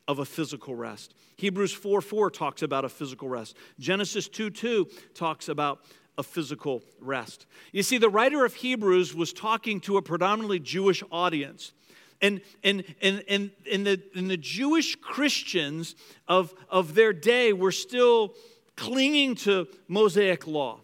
of 0.07 0.19
a 0.19 0.25
physical 0.25 0.75
rest. 0.75 1.13
Hebrews 1.37 1.73
4 1.73 2.01
4 2.01 2.29
talks 2.29 2.61
about 2.61 2.85
a 2.85 2.89
physical 2.89 3.29
rest. 3.29 3.55
Genesis 3.79 4.27
2 4.27 4.49
2 4.49 4.87
talks 5.13 5.49
about 5.49 5.79
a 6.17 6.23
physical 6.23 6.83
rest. 6.99 7.47
You 7.71 7.83
see, 7.83 7.97
the 7.97 8.09
writer 8.09 8.45
of 8.45 8.53
Hebrews 8.53 9.15
was 9.15 9.33
talking 9.33 9.79
to 9.81 9.97
a 9.97 10.01
predominantly 10.01 10.59
Jewish 10.59 11.03
audience. 11.11 11.73
And, 12.21 12.41
and, 12.63 12.83
and, 13.01 13.23
and, 13.27 13.51
and, 13.71 13.87
the, 13.87 14.01
and 14.15 14.29
the 14.29 14.37
Jewish 14.37 14.95
Christians 14.95 15.95
of, 16.27 16.53
of 16.69 16.93
their 16.93 17.13
day 17.13 17.51
were 17.51 17.71
still 17.71 18.35
clinging 18.75 19.35
to 19.35 19.67
Mosaic 19.87 20.45
law. 20.47 20.79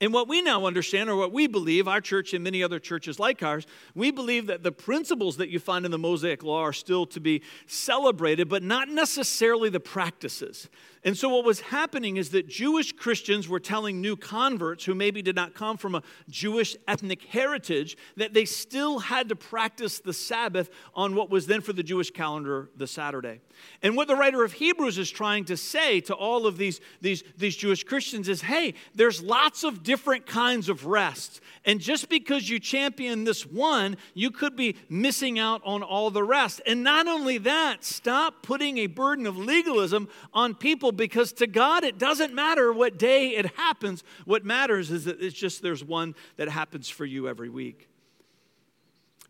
And 0.00 0.12
what 0.12 0.28
we 0.28 0.42
now 0.42 0.64
understand, 0.64 1.10
or 1.10 1.16
what 1.16 1.32
we 1.32 1.48
believe, 1.48 1.88
our 1.88 2.00
church 2.00 2.32
and 2.32 2.44
many 2.44 2.62
other 2.62 2.78
churches 2.78 3.18
like 3.18 3.42
ours, 3.42 3.66
we 3.96 4.12
believe 4.12 4.46
that 4.46 4.62
the 4.62 4.70
principles 4.70 5.38
that 5.38 5.48
you 5.48 5.58
find 5.58 5.84
in 5.84 5.90
the 5.90 5.98
Mosaic 5.98 6.44
Law 6.44 6.62
are 6.62 6.72
still 6.72 7.04
to 7.06 7.20
be 7.20 7.42
celebrated, 7.66 8.48
but 8.48 8.62
not 8.62 8.88
necessarily 8.88 9.70
the 9.70 9.80
practices. 9.80 10.68
And 11.04 11.16
so, 11.16 11.28
what 11.28 11.44
was 11.44 11.60
happening 11.60 12.16
is 12.16 12.30
that 12.30 12.48
Jewish 12.48 12.92
Christians 12.92 13.48
were 13.48 13.60
telling 13.60 14.00
new 14.00 14.16
converts 14.16 14.84
who 14.84 14.94
maybe 14.94 15.22
did 15.22 15.36
not 15.36 15.54
come 15.54 15.76
from 15.76 15.94
a 15.94 16.02
Jewish 16.28 16.76
ethnic 16.86 17.22
heritage 17.24 17.96
that 18.16 18.34
they 18.34 18.44
still 18.44 18.98
had 18.98 19.28
to 19.28 19.36
practice 19.36 20.00
the 20.00 20.12
Sabbath 20.12 20.70
on 20.94 21.14
what 21.14 21.30
was 21.30 21.46
then 21.46 21.60
for 21.60 21.72
the 21.72 21.82
Jewish 21.82 22.10
calendar 22.10 22.68
the 22.76 22.86
Saturday. 22.86 23.40
And 23.82 23.96
what 23.96 24.08
the 24.08 24.16
writer 24.16 24.44
of 24.44 24.52
Hebrews 24.52 24.98
is 24.98 25.10
trying 25.10 25.44
to 25.46 25.56
say 25.56 26.00
to 26.02 26.14
all 26.14 26.46
of 26.46 26.58
these, 26.58 26.80
these, 27.00 27.22
these 27.36 27.56
Jewish 27.56 27.84
Christians 27.84 28.28
is 28.28 28.42
hey, 28.42 28.74
there's 28.94 29.22
lots 29.22 29.64
of 29.64 29.82
different 29.88 30.26
kinds 30.26 30.68
of 30.68 30.84
rest. 30.84 31.40
And 31.64 31.80
just 31.80 32.10
because 32.10 32.50
you 32.50 32.60
champion 32.60 33.24
this 33.24 33.46
one, 33.46 33.96
you 34.12 34.30
could 34.30 34.54
be 34.54 34.76
missing 34.90 35.38
out 35.38 35.62
on 35.64 35.82
all 35.82 36.10
the 36.10 36.22
rest. 36.22 36.60
And 36.66 36.84
not 36.84 37.08
only 37.08 37.38
that, 37.38 37.86
stop 37.86 38.42
putting 38.42 38.76
a 38.76 38.86
burden 38.86 39.26
of 39.26 39.38
legalism 39.38 40.10
on 40.34 40.54
people 40.54 40.92
because 40.92 41.32
to 41.32 41.46
God 41.46 41.84
it 41.84 41.96
doesn't 41.96 42.34
matter 42.34 42.70
what 42.70 42.98
day 42.98 43.30
it 43.30 43.46
happens. 43.56 44.04
What 44.26 44.44
matters 44.44 44.90
is 44.90 45.06
that 45.06 45.22
it's 45.22 45.34
just 45.34 45.62
there's 45.62 45.82
one 45.82 46.14
that 46.36 46.50
happens 46.50 46.90
for 46.90 47.06
you 47.06 47.26
every 47.26 47.48
week. 47.48 47.88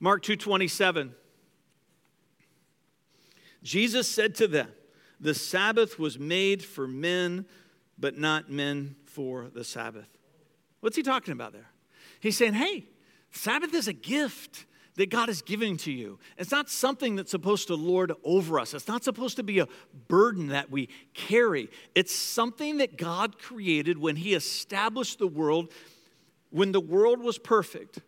Mark 0.00 0.24
2:27 0.24 1.14
Jesus 3.62 4.08
said 4.08 4.34
to 4.36 4.48
them, 4.48 4.72
"The 5.20 5.34
Sabbath 5.34 6.00
was 6.00 6.18
made 6.18 6.64
for 6.64 6.88
men, 6.88 7.46
but 7.96 8.18
not 8.18 8.50
men 8.50 8.96
for 9.04 9.50
the 9.50 9.62
Sabbath." 9.62 10.17
What's 10.80 10.96
he 10.96 11.02
talking 11.02 11.32
about 11.32 11.52
there? 11.52 11.70
He's 12.20 12.36
saying, 12.36 12.54
"Hey, 12.54 12.88
Sabbath 13.30 13.74
is 13.74 13.88
a 13.88 13.92
gift 13.92 14.66
that 14.98 15.10
God 15.10 15.28
is 15.28 15.42
giving 15.42 15.76
to 15.78 15.92
you. 15.92 16.18
It's 16.36 16.50
not 16.50 16.68
something 16.68 17.14
that's 17.14 17.30
supposed 17.30 17.68
to 17.68 17.76
lord 17.76 18.12
over 18.24 18.58
us. 18.58 18.74
It's 18.74 18.88
not 18.88 19.04
supposed 19.04 19.36
to 19.36 19.44
be 19.44 19.60
a 19.60 19.68
burden 20.08 20.48
that 20.48 20.70
we 20.72 20.88
carry. 21.14 21.70
It's 21.94 22.14
something 22.14 22.78
that 22.78 22.96
God 22.96 23.38
created 23.38 23.98
when 23.98 24.16
He 24.16 24.34
established 24.34 25.20
the 25.20 25.28
world, 25.28 25.72
when 26.50 26.72
the 26.72 26.80
world 26.80 27.20
was 27.20 27.38
perfect. 27.38 28.00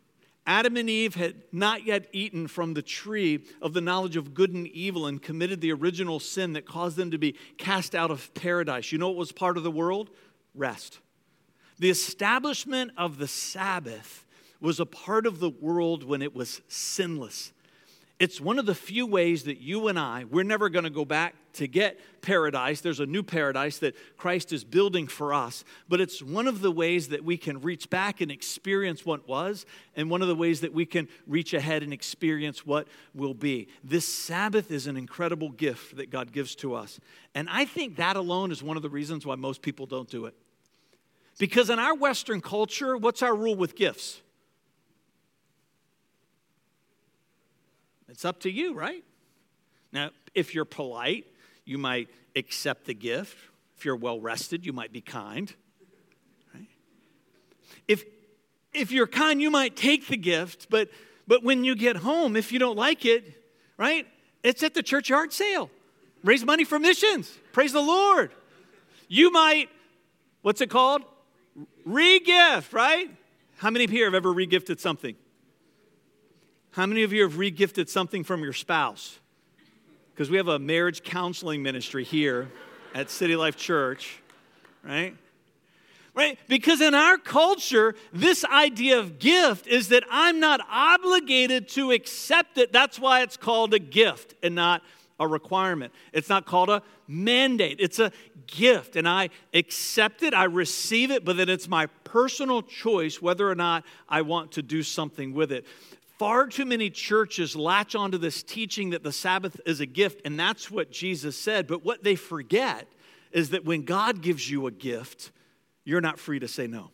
Adam 0.47 0.77
and 0.77 0.91
Eve 0.91 1.15
had 1.15 1.37
not 1.53 1.87
yet 1.87 2.09
eaten 2.13 2.49
from 2.49 2.75
the 2.75 2.83
tree 2.83 3.45
of 3.63 3.73
the 3.73 3.81
knowledge 3.81 4.17
of 4.17 4.35
good 4.35 4.53
and 4.53 4.67
evil 4.67 5.07
and 5.07 5.23
committed 5.23 5.61
the 5.61 5.73
original 5.73 6.19
sin 6.19 6.55
that 6.55 6.67
caused 6.67 6.97
them 6.97 7.13
to 7.13 7.19
be 7.19 7.37
cast 7.57 7.95
out 7.95 8.11
of 8.11 8.35
paradise. 8.35 8.91
You 8.91 8.99
know 8.99 9.09
what 9.09 9.17
was 9.17 9.31
part 9.31 9.57
of 9.57 9.63
the 9.63 9.71
world? 9.71 10.11
Rest. 10.57 10.99
The 11.81 11.91
establishment 11.91 12.93
of 12.99 13.17
the 13.17 13.27
Sabbath 13.27 14.27
was 14.61 14.81
a 14.81 14.87
part 14.87 15.27
of 15.27 15.41
the 15.41 15.49
world 15.49 16.05
when 16.05 16.21
it 16.21 16.35
was 16.35 16.61
sinless. 16.69 17.53
It's 18.19 18.39
one 18.39 18.59
of 18.59 18.67
the 18.67 18.75
few 18.75 19.07
ways 19.07 19.45
that 19.45 19.63
you 19.63 19.89
and 19.89 19.99
I, 19.99 20.25
we're 20.25 20.45
never 20.45 20.69
going 20.69 20.85
to 20.85 20.91
go 20.91 21.07
back 21.07 21.35
to 21.55 21.67
get 21.67 21.99
paradise. 22.21 22.83
There's 22.83 23.01
a 23.01 23.07
new 23.07 23.23
paradise 23.23 23.79
that 23.79 23.97
Christ 24.19 24.53
is 24.53 24.63
building 24.63 25.07
for 25.07 25.33
us, 25.33 25.65
but 25.89 26.03
it's 26.03 26.23
one 26.23 26.47
of 26.47 26.61
the 26.61 26.71
ways 26.71 27.09
that 27.09 27.25
we 27.25 27.39
can 27.39 27.63
reach 27.63 27.89
back 27.89 28.21
and 28.21 28.31
experience 28.31 29.07
what 29.07 29.27
was, 29.27 29.65
and 29.97 30.11
one 30.11 30.21
of 30.21 30.29
the 30.29 30.35
ways 30.35 30.61
that 30.61 30.75
we 30.75 30.85
can 30.85 31.09
reach 31.27 31.55
ahead 31.55 31.83
and 31.83 31.95
experience 31.95 32.67
what 32.67 32.89
will 33.15 33.33
be. 33.33 33.69
This 33.83 34.07
Sabbath 34.07 34.71
is 34.71 34.87
an 34.87 34.99
incredible 34.99 35.49
gift 35.49 35.97
that 35.97 36.11
God 36.11 36.31
gives 36.31 36.55
to 36.57 36.75
us. 36.75 37.01
And 37.35 37.49
I 37.49 37.65
think 37.65 37.97
that 37.97 38.17
alone 38.17 38.53
is 38.53 38.63
one 38.63 38.77
of 38.77 38.83
the 38.83 38.91
reasons 38.91 39.25
why 39.25 39.37
most 39.37 39.63
people 39.63 39.87
don't 39.87 40.11
do 40.11 40.27
it. 40.27 40.35
Because 41.39 41.71
in 41.71 41.79
our 41.79 41.95
Western 41.95 42.41
culture, 42.41 42.97
what's 42.97 43.23
our 43.23 43.35
rule 43.35 43.57
with 43.57 43.77
gifts? 43.77 44.21
It's 48.09 48.25
up 48.25 48.41
to 48.41 48.51
you, 48.51 48.75
right? 48.75 49.03
Now, 49.93 50.11
if 50.35 50.55
you're 50.55 50.65
polite, 50.65 51.27
you 51.65 51.79
might 51.79 52.09
accept 52.37 52.85
the 52.87 52.95
gift. 52.95 53.37
If 53.79 53.85
you're 53.85 53.97
well 53.97 54.21
rested, 54.21 54.67
you 54.67 54.73
might 54.73 54.93
be 54.93 55.01
kind. 55.01 55.53
Right? 56.55 56.69
If, 57.89 58.05
if 58.75 58.93
you're 58.93 59.07
kind, 59.07 59.41
you 59.41 59.51
might 59.51 59.77
take 59.77 60.09
the 60.09 60.17
gift, 60.17 60.67
but, 60.69 60.91
but 61.27 61.43
when 61.43 61.65
you 61.65 61.75
get 61.75 61.97
home, 61.97 62.37
if 62.37 62.53
you 62.53 62.59
don't 62.59 62.77
like 62.77 63.07
it, 63.07 63.25
right, 63.79 64.07
it's 64.43 64.63
at 64.63 64.75
the 64.75 64.83
church 64.83 65.09
yard 65.09 65.33
sale. 65.33 65.71
Raise 66.23 66.45
money 66.45 66.65
for 66.65 66.79
missions. 66.79 67.39
Praise 67.53 67.73
the 67.73 67.81
Lord. 67.81 68.33
You 69.09 69.33
might, 69.33 69.71
what's 70.43 70.61
it 70.61 70.69
called? 70.69 71.03
Regift, 71.87 72.73
right? 72.73 73.11
How 73.59 73.71
many 73.71 73.85
of 73.85 73.93
you 73.93 74.05
have 74.05 74.15
ever 74.15 74.33
regifted 74.33 74.81
something? 74.81 75.17
How 76.73 76.87
many 76.87 77.03
of 77.03 77.13
you 77.13 77.23
have 77.23 77.35
regifted 77.35 77.89
something 77.89 78.25
from 78.25 78.43
your 78.43 78.53
spouse? 78.53 79.19
Because 80.13 80.31
we 80.31 80.37
have 80.37 80.49
a 80.49 80.59
marriage 80.59 81.03
counseling 81.03 81.63
ministry 81.63 82.05
here 82.05 82.49
at 82.95 83.11
City 83.11 83.37
Life 83.37 83.57
Church, 83.57 84.21
right? 84.85 85.17
Right? 86.15 86.39
Because 86.49 86.81
in 86.81 86.95
our 86.95 87.19
culture, 87.19 87.95
this 88.13 88.45
idea 88.45 88.99
of 88.99 89.19
gift 89.19 89.67
is 89.67 89.89
that 89.89 90.05
I'm 90.11 90.41
not 90.41 90.61
obligated 90.71 91.69
to 91.71 91.93
accept 91.93 92.59
it. 92.59 92.73
That's 92.73 92.99
why 92.99 93.23
it's 93.23 93.37
called 93.37 93.75
a 93.75 93.79
gift 93.79 94.35
and 94.43 94.55
not 94.55 94.83
a 95.21 95.27
requirement. 95.27 95.93
It's 96.13 96.29
not 96.29 96.47
called 96.47 96.71
a 96.71 96.83
mandate, 97.07 97.77
it's 97.81 97.99
a 97.99 98.11
gift. 98.51 98.97
And 98.97 99.09
I 99.09 99.31
accept 99.55 100.23
it, 100.23 100.35
I 100.35 100.45
receive 100.45 101.11
it, 101.11 101.25
but 101.25 101.37
then 101.37 101.49
it's 101.49 101.69
my 101.69 101.87
personal 102.05 102.63
choice 102.63 103.23
whether 103.23 103.49
or 103.49 103.55
not 103.55 103.85
I 104.09 104.23
want 104.23 104.53
to 104.53 104.63
do 104.63 104.83
something 104.83 105.33
with 105.33 105.53
it. 105.53 105.67
Far 106.19 106.49
too 106.49 106.67
many 106.67 106.91
churches 106.91 107.57
latch 107.57 107.95
onto 107.95 108.19
this 108.19 108.43
teaching 108.43 108.91
that 108.91 109.03
the 109.03 109.13
Sabbath 109.13 109.59
is 109.65 109.81
a 109.81 109.87
gift, 109.87 110.21
and 110.27 110.39
that's 110.39 110.71
what 110.71 110.91
Jesus 110.91 111.35
said. 111.35 111.67
But 111.67 111.85
what 111.85 112.05
they 112.05 112.15
forget 112.15 112.87
is 113.33 113.51
that 113.51 113.65
when 113.65 113.85
God 113.85 114.21
gives 114.21 114.51
you 114.51 114.67
a 114.67 114.71
gift, 114.71 115.31
you're 115.85 116.03
not 116.03 116.19
free 116.19 116.39
to 116.39 116.49
say 116.49 116.67
no. 116.67 116.91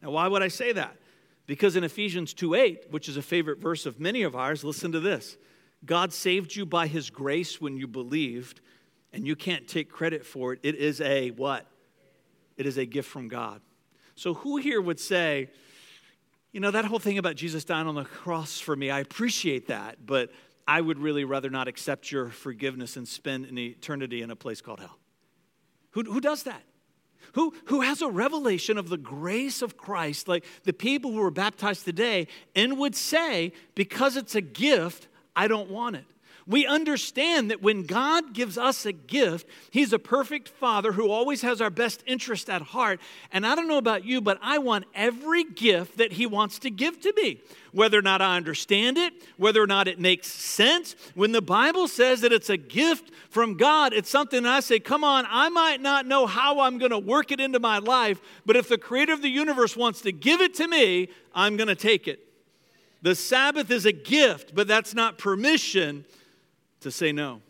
Now, 0.00 0.12
why 0.12 0.28
would 0.28 0.42
I 0.42 0.48
say 0.48 0.72
that? 0.72 0.96
Because 1.46 1.76
in 1.76 1.84
Ephesians 1.84 2.34
2 2.34 2.54
8, 2.54 2.90
which 2.90 3.08
is 3.08 3.16
a 3.16 3.22
favorite 3.22 3.58
verse 3.58 3.86
of 3.86 3.98
many 3.98 4.22
of 4.22 4.36
ours, 4.36 4.62
listen 4.62 4.92
to 4.92 5.00
this 5.00 5.36
God 5.84 6.12
saved 6.12 6.54
you 6.54 6.66
by 6.66 6.86
his 6.86 7.10
grace 7.10 7.60
when 7.60 7.76
you 7.76 7.86
believed, 7.86 8.60
and 9.12 9.26
you 9.26 9.36
can't 9.36 9.66
take 9.66 9.90
credit 9.90 10.24
for 10.24 10.52
it. 10.52 10.60
It 10.62 10.74
is 10.74 11.00
a 11.00 11.30
what? 11.30 11.66
It 12.56 12.66
is 12.66 12.78
a 12.78 12.86
gift 12.86 13.08
from 13.08 13.28
God. 13.28 13.60
So, 14.14 14.34
who 14.34 14.56
here 14.56 14.80
would 14.80 14.98
say, 14.98 15.50
you 16.52 16.60
know, 16.60 16.70
that 16.70 16.86
whole 16.86 16.98
thing 16.98 17.18
about 17.18 17.36
Jesus 17.36 17.64
dying 17.64 17.86
on 17.86 17.94
the 17.94 18.04
cross 18.04 18.58
for 18.58 18.74
me, 18.74 18.90
I 18.90 19.00
appreciate 19.00 19.68
that, 19.68 20.06
but 20.06 20.30
I 20.66 20.80
would 20.80 20.98
really 20.98 21.24
rather 21.24 21.50
not 21.50 21.68
accept 21.68 22.10
your 22.10 22.30
forgiveness 22.30 22.96
and 22.96 23.06
spend 23.06 23.46
an 23.46 23.58
eternity 23.58 24.22
in 24.22 24.30
a 24.30 24.36
place 24.36 24.60
called 24.60 24.80
hell. 24.80 24.98
Who, 25.90 26.02
who 26.04 26.20
does 26.20 26.44
that? 26.44 26.62
Who, 27.34 27.54
who 27.66 27.82
has 27.82 28.00
a 28.00 28.08
revelation 28.08 28.78
of 28.78 28.88
the 28.88 28.96
grace 28.96 29.60
of 29.60 29.76
Christ, 29.76 30.28
like 30.28 30.44
the 30.64 30.72
people 30.72 31.12
who 31.12 31.20
were 31.20 31.30
baptized 31.30 31.84
today, 31.84 32.28
and 32.54 32.78
would 32.78 32.94
say, 32.94 33.52
because 33.74 34.16
it's 34.16 34.34
a 34.34 34.40
gift, 34.40 35.08
I 35.34 35.48
don't 35.48 35.70
want 35.70 35.96
it? 35.96 36.04
We 36.48 36.64
understand 36.64 37.50
that 37.50 37.60
when 37.60 37.82
God 37.82 38.32
gives 38.32 38.56
us 38.56 38.86
a 38.86 38.92
gift, 38.92 39.48
He's 39.70 39.92
a 39.92 39.98
perfect 39.98 40.48
Father 40.48 40.92
who 40.92 41.10
always 41.10 41.42
has 41.42 41.60
our 41.60 41.70
best 41.70 42.04
interest 42.06 42.48
at 42.48 42.62
heart. 42.62 43.00
And 43.32 43.44
I 43.44 43.56
don't 43.56 43.66
know 43.66 43.78
about 43.78 44.04
you, 44.04 44.20
but 44.20 44.38
I 44.40 44.58
want 44.58 44.84
every 44.94 45.42
gift 45.42 45.98
that 45.98 46.12
He 46.12 46.24
wants 46.24 46.60
to 46.60 46.70
give 46.70 47.00
to 47.00 47.12
me, 47.16 47.40
whether 47.72 47.98
or 47.98 48.02
not 48.02 48.22
I 48.22 48.36
understand 48.36 48.96
it, 48.96 49.12
whether 49.36 49.60
or 49.60 49.66
not 49.66 49.88
it 49.88 49.98
makes 49.98 50.28
sense. 50.28 50.94
When 51.16 51.32
the 51.32 51.42
Bible 51.42 51.88
says 51.88 52.20
that 52.20 52.32
it's 52.32 52.50
a 52.50 52.56
gift 52.56 53.10
from 53.28 53.56
God, 53.56 53.92
it's 53.92 54.10
something 54.10 54.46
I 54.46 54.60
say, 54.60 54.78
come 54.78 55.02
on, 55.02 55.26
I 55.28 55.48
might 55.48 55.80
not 55.80 56.06
know 56.06 56.26
how 56.26 56.60
I'm 56.60 56.78
going 56.78 56.92
to 56.92 56.98
work 56.98 57.32
it 57.32 57.40
into 57.40 57.58
my 57.58 57.78
life, 57.78 58.20
but 58.44 58.54
if 58.54 58.68
the 58.68 58.78
Creator 58.78 59.14
of 59.14 59.22
the 59.22 59.28
universe 59.28 59.76
wants 59.76 60.00
to 60.02 60.12
give 60.12 60.40
it 60.40 60.54
to 60.54 60.68
me, 60.68 61.08
I'm 61.34 61.56
going 61.56 61.68
to 61.68 61.74
take 61.74 62.06
it. 62.06 62.20
The 63.02 63.16
Sabbath 63.16 63.72
is 63.72 63.84
a 63.84 63.92
gift, 63.92 64.54
but 64.54 64.68
that's 64.68 64.94
not 64.94 65.18
permission 65.18 66.04
to 66.80 66.90
say 66.90 67.12
no. 67.12 67.40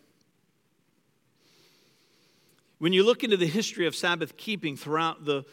When 2.79 2.93
you 2.93 3.05
look 3.05 3.25
into 3.25 3.37
the 3.37 3.47
history 3.47 3.87
of 3.87 3.97
Sabbath 3.97 4.37
keeping 4.37 4.77
throughout 4.77 5.25
the 5.25 5.45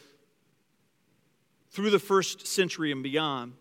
through 1.70 1.90
the 1.90 1.98
first 1.98 2.46
century 2.46 2.92
and 2.92 3.02
beyond, 3.02 3.54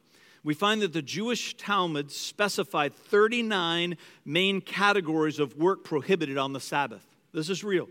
we 0.43 0.53
find 0.53 0.83
that 0.83 0.93
the 0.93 1.01
Jewish 1.01 1.55
Talmud 1.55 2.11
specified 2.11 2.93
39 2.93 3.97
main 4.23 4.61
categories 4.61 5.39
of 5.39 5.57
work 5.57 5.83
prohibited 5.83 6.37
on 6.37 6.53
the 6.53 6.59
Sabbath. 6.59 7.03
This 7.33 7.49
is 7.49 7.63
real. 7.63 7.89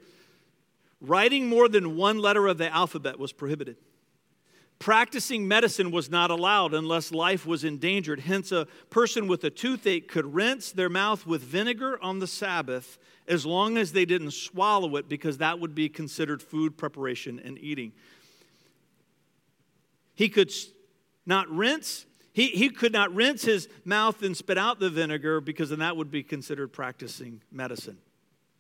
Writing 1.01 1.49
more 1.49 1.69
than 1.69 1.97
one 1.97 2.19
letter 2.19 2.47
of 2.47 2.59
the 2.59 2.73
alphabet 2.73 3.19
was 3.19 3.33
prohibited. 3.33 3.77
Practicing 4.83 5.47
medicine 5.47 5.93
was 5.93 6.11
not 6.11 6.33
allowed 6.33 6.75
unless 6.75 7.13
life 7.13 7.47
was 7.47 7.63
endangered. 7.63 8.19
Hence, 8.19 8.51
a 8.51 8.67
person 8.91 9.29
with 9.29 9.45
a 9.45 9.51
toothache 9.51 10.09
could 10.09 10.35
rinse 10.35 10.73
their 10.73 10.89
mouth 10.89 11.25
with 11.25 11.41
vinegar 11.41 12.03
on 12.03 12.19
the 12.19 12.27
Sabbath 12.27 12.99
as 13.29 13.47
long 13.47 13.79
as 13.79 13.93
they 13.93 14.05
didn't 14.05 14.33
swallow 14.33 14.97
it, 14.97 15.09
because 15.09 15.39
that 15.39 15.61
would 15.61 15.77
be 15.77 15.89
considered 15.89 16.43
food 16.43 16.77
preparation 16.77 17.39
and 17.45 17.61
eating. 17.61 17.93
He 20.17 20.29
could 20.29 20.51
not 21.27 21.49
rinse. 21.49 22.05
He, 22.33 22.49
he 22.49 22.69
could 22.69 22.93
not 22.93 23.15
rinse 23.15 23.45
his 23.45 23.69
mouth 23.85 24.21
and 24.25 24.37
spit 24.37 24.59
out 24.59 24.81
the 24.81 24.91
vinegar 24.91 25.41
because 25.41 25.71
then 25.71 25.79
that 25.79 25.97
would 25.97 26.11
be 26.11 26.25
considered 26.25 26.73
practicing 26.73 27.41
medicine. 27.53 27.99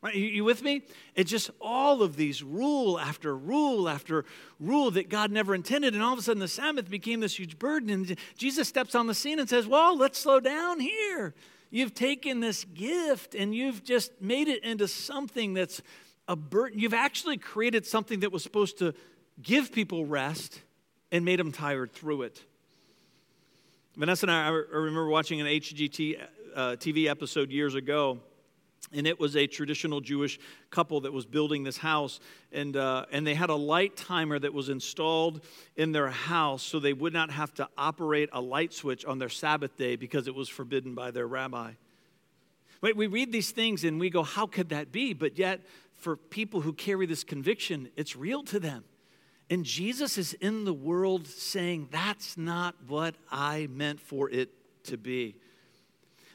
Right? 0.02 0.16
You, 0.16 0.26
you 0.26 0.44
with 0.44 0.62
me? 0.62 0.82
It's 1.14 1.30
just 1.30 1.50
all 1.60 2.02
of 2.02 2.16
these 2.16 2.42
rule 2.42 2.98
after 2.98 3.36
rule 3.36 3.88
after 3.88 4.24
rule 4.58 4.90
that 4.90 5.08
God 5.08 5.30
never 5.30 5.54
intended. 5.54 5.94
And 5.94 6.02
all 6.02 6.12
of 6.12 6.18
a 6.18 6.22
sudden, 6.22 6.40
the 6.40 6.48
Sabbath 6.48 6.90
became 6.90 7.20
this 7.20 7.38
huge 7.38 7.56
burden. 7.56 7.88
And 7.88 8.18
Jesus 8.36 8.66
steps 8.66 8.96
on 8.96 9.06
the 9.06 9.14
scene 9.14 9.38
and 9.38 9.48
says, 9.48 9.66
Well, 9.68 9.96
let's 9.96 10.18
slow 10.18 10.40
down 10.40 10.80
here. 10.80 11.34
You've 11.70 11.94
taken 11.94 12.40
this 12.40 12.64
gift 12.64 13.34
and 13.34 13.54
you've 13.54 13.84
just 13.84 14.20
made 14.20 14.48
it 14.48 14.64
into 14.64 14.88
something 14.88 15.54
that's 15.54 15.80
a 16.26 16.34
burden. 16.34 16.80
You've 16.80 16.94
actually 16.94 17.38
created 17.38 17.86
something 17.86 18.20
that 18.20 18.32
was 18.32 18.42
supposed 18.42 18.78
to 18.78 18.94
give 19.40 19.72
people 19.72 20.04
rest 20.04 20.60
and 21.12 21.24
made 21.24 21.38
them 21.38 21.52
tired 21.52 21.92
through 21.92 22.22
it. 22.22 22.42
Vanessa 23.96 24.26
and 24.26 24.32
I, 24.32 24.48
I 24.48 24.50
remember 24.50 25.06
watching 25.06 25.40
an 25.40 25.46
HGT 25.46 26.26
uh, 26.54 26.60
TV 26.72 27.06
episode 27.06 27.50
years 27.50 27.74
ago 27.74 28.18
and 28.94 29.06
it 29.06 29.18
was 29.18 29.36
a 29.36 29.46
traditional 29.46 30.00
Jewish 30.00 30.38
couple 30.70 31.00
that 31.02 31.12
was 31.12 31.24
building 31.24 31.62
this 31.62 31.78
house, 31.78 32.20
and, 32.52 32.76
uh, 32.76 33.06
and 33.12 33.26
they 33.26 33.34
had 33.34 33.50
a 33.50 33.54
light 33.54 33.96
timer 33.96 34.38
that 34.38 34.52
was 34.52 34.68
installed 34.68 35.42
in 35.76 35.92
their 35.92 36.08
house 36.08 36.62
so 36.62 36.80
they 36.80 36.92
would 36.92 37.12
not 37.12 37.30
have 37.30 37.54
to 37.54 37.68
operate 37.78 38.28
a 38.32 38.40
light 38.40 38.72
switch 38.72 39.04
on 39.04 39.18
their 39.18 39.28
Sabbath 39.28 39.76
day 39.76 39.96
because 39.96 40.26
it 40.26 40.34
was 40.34 40.48
forbidden 40.48 40.94
by 40.94 41.10
their 41.10 41.26
rabbi. 41.26 41.72
Wait, 42.80 42.96
we 42.96 43.06
read 43.06 43.30
these 43.30 43.52
things 43.52 43.84
and 43.84 44.00
we 44.00 44.10
go, 44.10 44.24
how 44.24 44.46
could 44.46 44.70
that 44.70 44.90
be? 44.90 45.14
But 45.14 45.38
yet, 45.38 45.60
for 45.94 46.16
people 46.16 46.60
who 46.60 46.72
carry 46.72 47.06
this 47.06 47.22
conviction, 47.22 47.88
it's 47.96 48.16
real 48.16 48.42
to 48.44 48.58
them. 48.58 48.84
And 49.48 49.64
Jesus 49.64 50.18
is 50.18 50.32
in 50.34 50.64
the 50.64 50.72
world 50.72 51.26
saying, 51.28 51.88
that's 51.92 52.36
not 52.36 52.74
what 52.88 53.14
I 53.30 53.68
meant 53.70 54.00
for 54.00 54.28
it 54.28 54.50
to 54.84 54.96
be. 54.96 55.36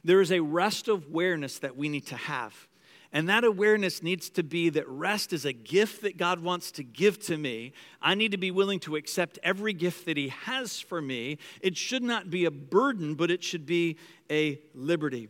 There 0.07 0.21
is 0.21 0.31
a 0.31 0.39
rest 0.39 0.87
of 0.87 1.07
awareness 1.07 1.59
that 1.59 1.75
we 1.75 1.89
need 1.89 2.05
to 2.07 2.15
have. 2.15 2.69
And 3.11 3.27
that 3.27 3.43
awareness 3.43 4.01
needs 4.01 4.29
to 4.31 4.43
be 4.43 4.69
that 4.69 4.87
rest 4.87 5.33
is 5.33 5.43
a 5.43 5.51
gift 5.51 6.01
that 6.03 6.15
God 6.15 6.41
wants 6.41 6.71
to 6.71 6.83
give 6.83 7.19
to 7.25 7.37
me. 7.37 7.73
I 8.01 8.15
need 8.15 8.31
to 8.31 8.37
be 8.37 8.49
willing 8.49 8.79
to 8.81 8.95
accept 8.95 9.37
every 9.43 9.73
gift 9.73 10.05
that 10.05 10.15
He 10.15 10.29
has 10.29 10.79
for 10.79 11.01
me. 11.01 11.39
It 11.59 11.75
should 11.75 12.03
not 12.03 12.29
be 12.29 12.45
a 12.45 12.51
burden, 12.51 13.15
but 13.15 13.29
it 13.29 13.43
should 13.43 13.65
be 13.65 13.97
a 14.31 14.61
liberty. 14.73 15.27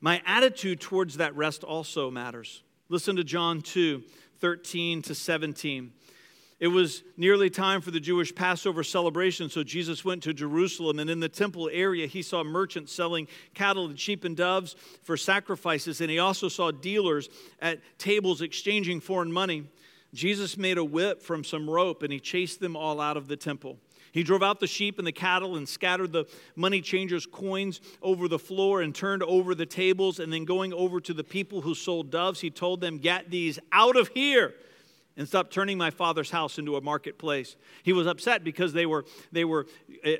My 0.00 0.20
attitude 0.26 0.80
towards 0.80 1.18
that 1.18 1.36
rest 1.36 1.62
also 1.62 2.10
matters. 2.10 2.64
Listen 2.88 3.14
to 3.14 3.24
John 3.24 3.62
2 3.62 4.02
13 4.40 5.02
to 5.02 5.14
17. 5.14 5.92
It 6.60 6.68
was 6.68 7.04
nearly 7.16 7.50
time 7.50 7.80
for 7.80 7.92
the 7.92 8.00
Jewish 8.00 8.34
Passover 8.34 8.82
celebration, 8.82 9.48
so 9.48 9.62
Jesus 9.62 10.04
went 10.04 10.24
to 10.24 10.34
Jerusalem. 10.34 10.98
And 10.98 11.08
in 11.08 11.20
the 11.20 11.28
temple 11.28 11.70
area, 11.72 12.08
he 12.08 12.20
saw 12.20 12.42
merchants 12.42 12.92
selling 12.92 13.28
cattle 13.54 13.86
and 13.86 13.98
sheep 13.98 14.24
and 14.24 14.36
doves 14.36 14.74
for 15.04 15.16
sacrifices. 15.16 16.00
And 16.00 16.10
he 16.10 16.18
also 16.18 16.48
saw 16.48 16.72
dealers 16.72 17.28
at 17.60 17.78
tables 17.98 18.42
exchanging 18.42 19.00
foreign 19.00 19.32
money. 19.32 19.68
Jesus 20.12 20.56
made 20.56 20.78
a 20.78 20.84
whip 20.84 21.22
from 21.22 21.44
some 21.44 21.70
rope 21.70 22.02
and 22.02 22.12
he 22.12 22.18
chased 22.18 22.58
them 22.58 22.74
all 22.74 23.00
out 23.00 23.16
of 23.16 23.28
the 23.28 23.36
temple. 23.36 23.78
He 24.10 24.24
drove 24.24 24.42
out 24.42 24.58
the 24.58 24.66
sheep 24.66 24.98
and 24.98 25.06
the 25.06 25.12
cattle 25.12 25.56
and 25.56 25.68
scattered 25.68 26.12
the 26.12 26.24
money 26.56 26.80
changers' 26.80 27.26
coins 27.26 27.80
over 28.02 28.26
the 28.26 28.38
floor 28.38 28.80
and 28.80 28.92
turned 28.92 29.22
over 29.22 29.54
the 29.54 29.66
tables. 29.66 30.18
And 30.18 30.32
then, 30.32 30.44
going 30.44 30.72
over 30.72 30.98
to 31.02 31.12
the 31.12 31.22
people 31.22 31.60
who 31.60 31.74
sold 31.74 32.10
doves, 32.10 32.40
he 32.40 32.50
told 32.50 32.80
them, 32.80 32.98
Get 32.98 33.30
these 33.30 33.58
out 33.70 33.96
of 33.96 34.08
here 34.08 34.54
and 35.18 35.26
stop 35.26 35.50
turning 35.50 35.76
my 35.76 35.90
father's 35.90 36.30
house 36.30 36.58
into 36.58 36.76
a 36.76 36.80
marketplace. 36.80 37.56
He 37.82 37.92
was 37.92 38.06
upset 38.06 38.44
because 38.44 38.72
they 38.72 38.86
were, 38.86 39.04
they 39.32 39.44
were 39.44 39.66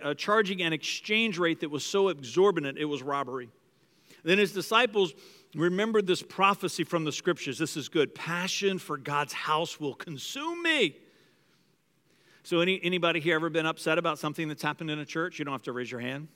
uh, 0.02 0.12
charging 0.14 0.61
an 0.61 0.72
exchange 0.72 1.38
rate 1.38 1.61
that 1.61 1.70
was 1.70 1.84
so 1.84 2.08
exorbitant, 2.08 2.76
it 2.76 2.84
was 2.84 3.00
robbery. 3.02 3.48
Then 4.24 4.38
his 4.38 4.52
disciples 4.52 5.14
remembered 5.54 6.08
this 6.08 6.20
prophecy 6.20 6.82
from 6.82 7.04
the 7.04 7.12
scriptures. 7.12 7.58
This 7.58 7.76
is 7.76 7.88
good. 7.88 8.12
Passion 8.12 8.78
for 8.78 8.98
God's 8.98 9.32
house 9.32 9.78
will 9.78 9.94
consume 9.94 10.62
me. 10.64 10.96
So, 12.42 12.61
any, 12.61 12.80
anybody 12.82 13.20
here 13.20 13.37
ever 13.37 13.50
been 13.50 13.66
upset 13.66 13.98
about 13.98 14.18
something 14.18 14.48
that's 14.48 14.62
happened 14.62 14.90
in 14.90 14.98
a 14.98 15.04
church? 15.04 15.38
You 15.38 15.44
don't 15.44 15.52
have 15.52 15.62
to 15.62 15.72
raise 15.72 15.90
your 15.90 16.00
hand. 16.00 16.28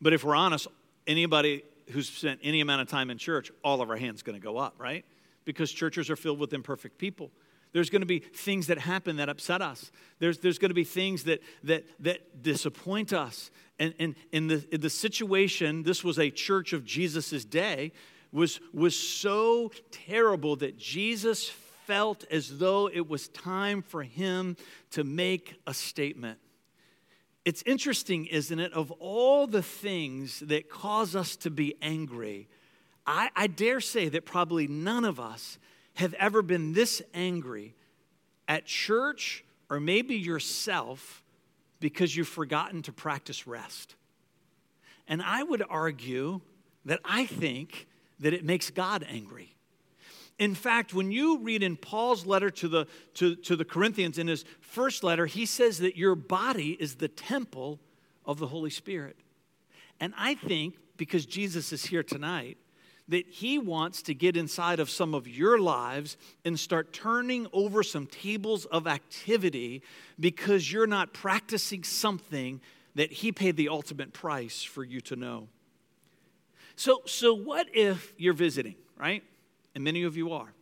But 0.00 0.14
if 0.14 0.24
we're 0.24 0.34
honest, 0.34 0.66
anybody 1.06 1.62
who's 1.90 2.08
spent 2.08 2.40
any 2.42 2.60
amount 2.60 2.82
of 2.82 2.88
time 2.88 3.10
in 3.10 3.18
church, 3.18 3.52
all 3.62 3.80
of 3.80 3.90
our 3.90 3.96
hands 3.96 4.22
going 4.22 4.38
to 4.38 4.44
go 4.44 4.58
up, 4.58 4.74
right? 4.78 5.04
Because 5.44 5.70
churches 5.72 6.10
are 6.10 6.16
filled 6.16 6.38
with 6.38 6.52
imperfect 6.52 6.98
people. 6.98 7.30
There's 7.72 7.90
going 7.90 8.02
to 8.02 8.06
be 8.06 8.20
things 8.20 8.68
that 8.68 8.78
happen 8.78 9.16
that 9.16 9.28
upset 9.28 9.60
us. 9.60 9.90
There's, 10.20 10.38
there's 10.38 10.58
going 10.58 10.70
to 10.70 10.74
be 10.74 10.84
things 10.84 11.24
that, 11.24 11.42
that, 11.64 11.84
that 12.00 12.42
disappoint 12.42 13.12
us. 13.12 13.50
And, 13.80 13.94
and 13.98 14.14
in, 14.30 14.46
the, 14.46 14.64
in 14.70 14.80
the 14.80 14.90
situation, 14.90 15.82
this 15.82 16.04
was 16.04 16.18
a 16.18 16.30
church 16.30 16.72
of 16.72 16.84
Jesus' 16.84 17.44
day, 17.44 17.90
was, 18.30 18.60
was 18.72 18.96
so 18.96 19.72
terrible 19.90 20.54
that 20.56 20.78
Jesus 20.78 21.48
felt 21.48 22.24
as 22.30 22.58
though 22.58 22.88
it 22.92 23.08
was 23.08 23.28
time 23.28 23.82
for 23.82 24.04
him 24.04 24.56
to 24.92 25.02
make 25.02 25.60
a 25.66 25.74
statement. 25.74 26.38
It's 27.44 27.62
interesting, 27.66 28.26
isn't 28.26 28.58
it? 28.58 28.72
Of 28.72 28.90
all 28.92 29.46
the 29.46 29.62
things 29.62 30.40
that 30.40 30.70
cause 30.70 31.14
us 31.14 31.36
to 31.36 31.50
be 31.50 31.74
angry, 31.82 32.48
I, 33.06 33.30
I 33.36 33.46
dare 33.46 33.80
say 33.80 34.08
that 34.08 34.24
probably 34.24 34.66
none 34.66 35.04
of 35.04 35.20
us 35.20 35.58
have 35.94 36.14
ever 36.14 36.42
been 36.42 36.72
this 36.72 37.02
angry 37.12 37.74
at 38.48 38.66
church 38.66 39.44
or 39.70 39.80
maybe 39.80 40.16
yourself 40.16 41.22
because 41.80 42.16
you've 42.16 42.28
forgotten 42.28 42.82
to 42.82 42.92
practice 42.92 43.46
rest. 43.46 43.94
And 45.06 45.22
I 45.22 45.42
would 45.42 45.62
argue 45.68 46.40
that 46.84 47.00
I 47.04 47.26
think 47.26 47.86
that 48.20 48.32
it 48.32 48.44
makes 48.44 48.70
God 48.70 49.04
angry. 49.08 49.54
In 50.38 50.54
fact, 50.54 50.92
when 50.92 51.12
you 51.12 51.38
read 51.38 51.62
in 51.62 51.76
Paul's 51.76 52.26
letter 52.26 52.50
to 52.50 52.68
the, 52.68 52.86
to, 53.14 53.36
to 53.36 53.54
the 53.54 53.64
Corinthians, 53.64 54.18
in 54.18 54.26
his 54.26 54.44
first 54.60 55.04
letter, 55.04 55.26
he 55.26 55.46
says 55.46 55.78
that 55.78 55.96
your 55.96 56.14
body 56.14 56.76
is 56.80 56.96
the 56.96 57.08
temple 57.08 57.78
of 58.24 58.38
the 58.38 58.48
Holy 58.48 58.70
Spirit. 58.70 59.16
And 60.00 60.12
I 60.16 60.34
think 60.34 60.74
because 60.96 61.26
Jesus 61.26 61.72
is 61.72 61.84
here 61.84 62.02
tonight, 62.02 62.56
that 63.08 63.26
He 63.28 63.58
wants 63.58 64.02
to 64.02 64.14
get 64.14 64.36
inside 64.36 64.80
of 64.80 64.88
some 64.88 65.14
of 65.14 65.28
your 65.28 65.58
lives 65.58 66.16
and 66.44 66.58
start 66.58 66.92
turning 66.92 67.46
over 67.52 67.82
some 67.82 68.06
tables 68.06 68.64
of 68.66 68.86
activity 68.86 69.82
because 70.18 70.72
you're 70.72 70.86
not 70.86 71.12
practicing 71.12 71.84
something 71.84 72.60
that 72.94 73.12
He 73.12 73.32
paid 73.32 73.56
the 73.56 73.68
ultimate 73.68 74.12
price 74.12 74.62
for 74.62 74.82
you 74.84 75.00
to 75.02 75.16
know. 75.16 75.48
So, 76.76 77.02
so 77.06 77.34
what 77.34 77.68
if 77.72 78.12
you're 78.16 78.32
visiting, 78.32 78.74
right? 78.96 79.22
And 79.74 79.84
many 79.84 80.02
of 80.04 80.16
you 80.16 80.32
are. 80.32 80.52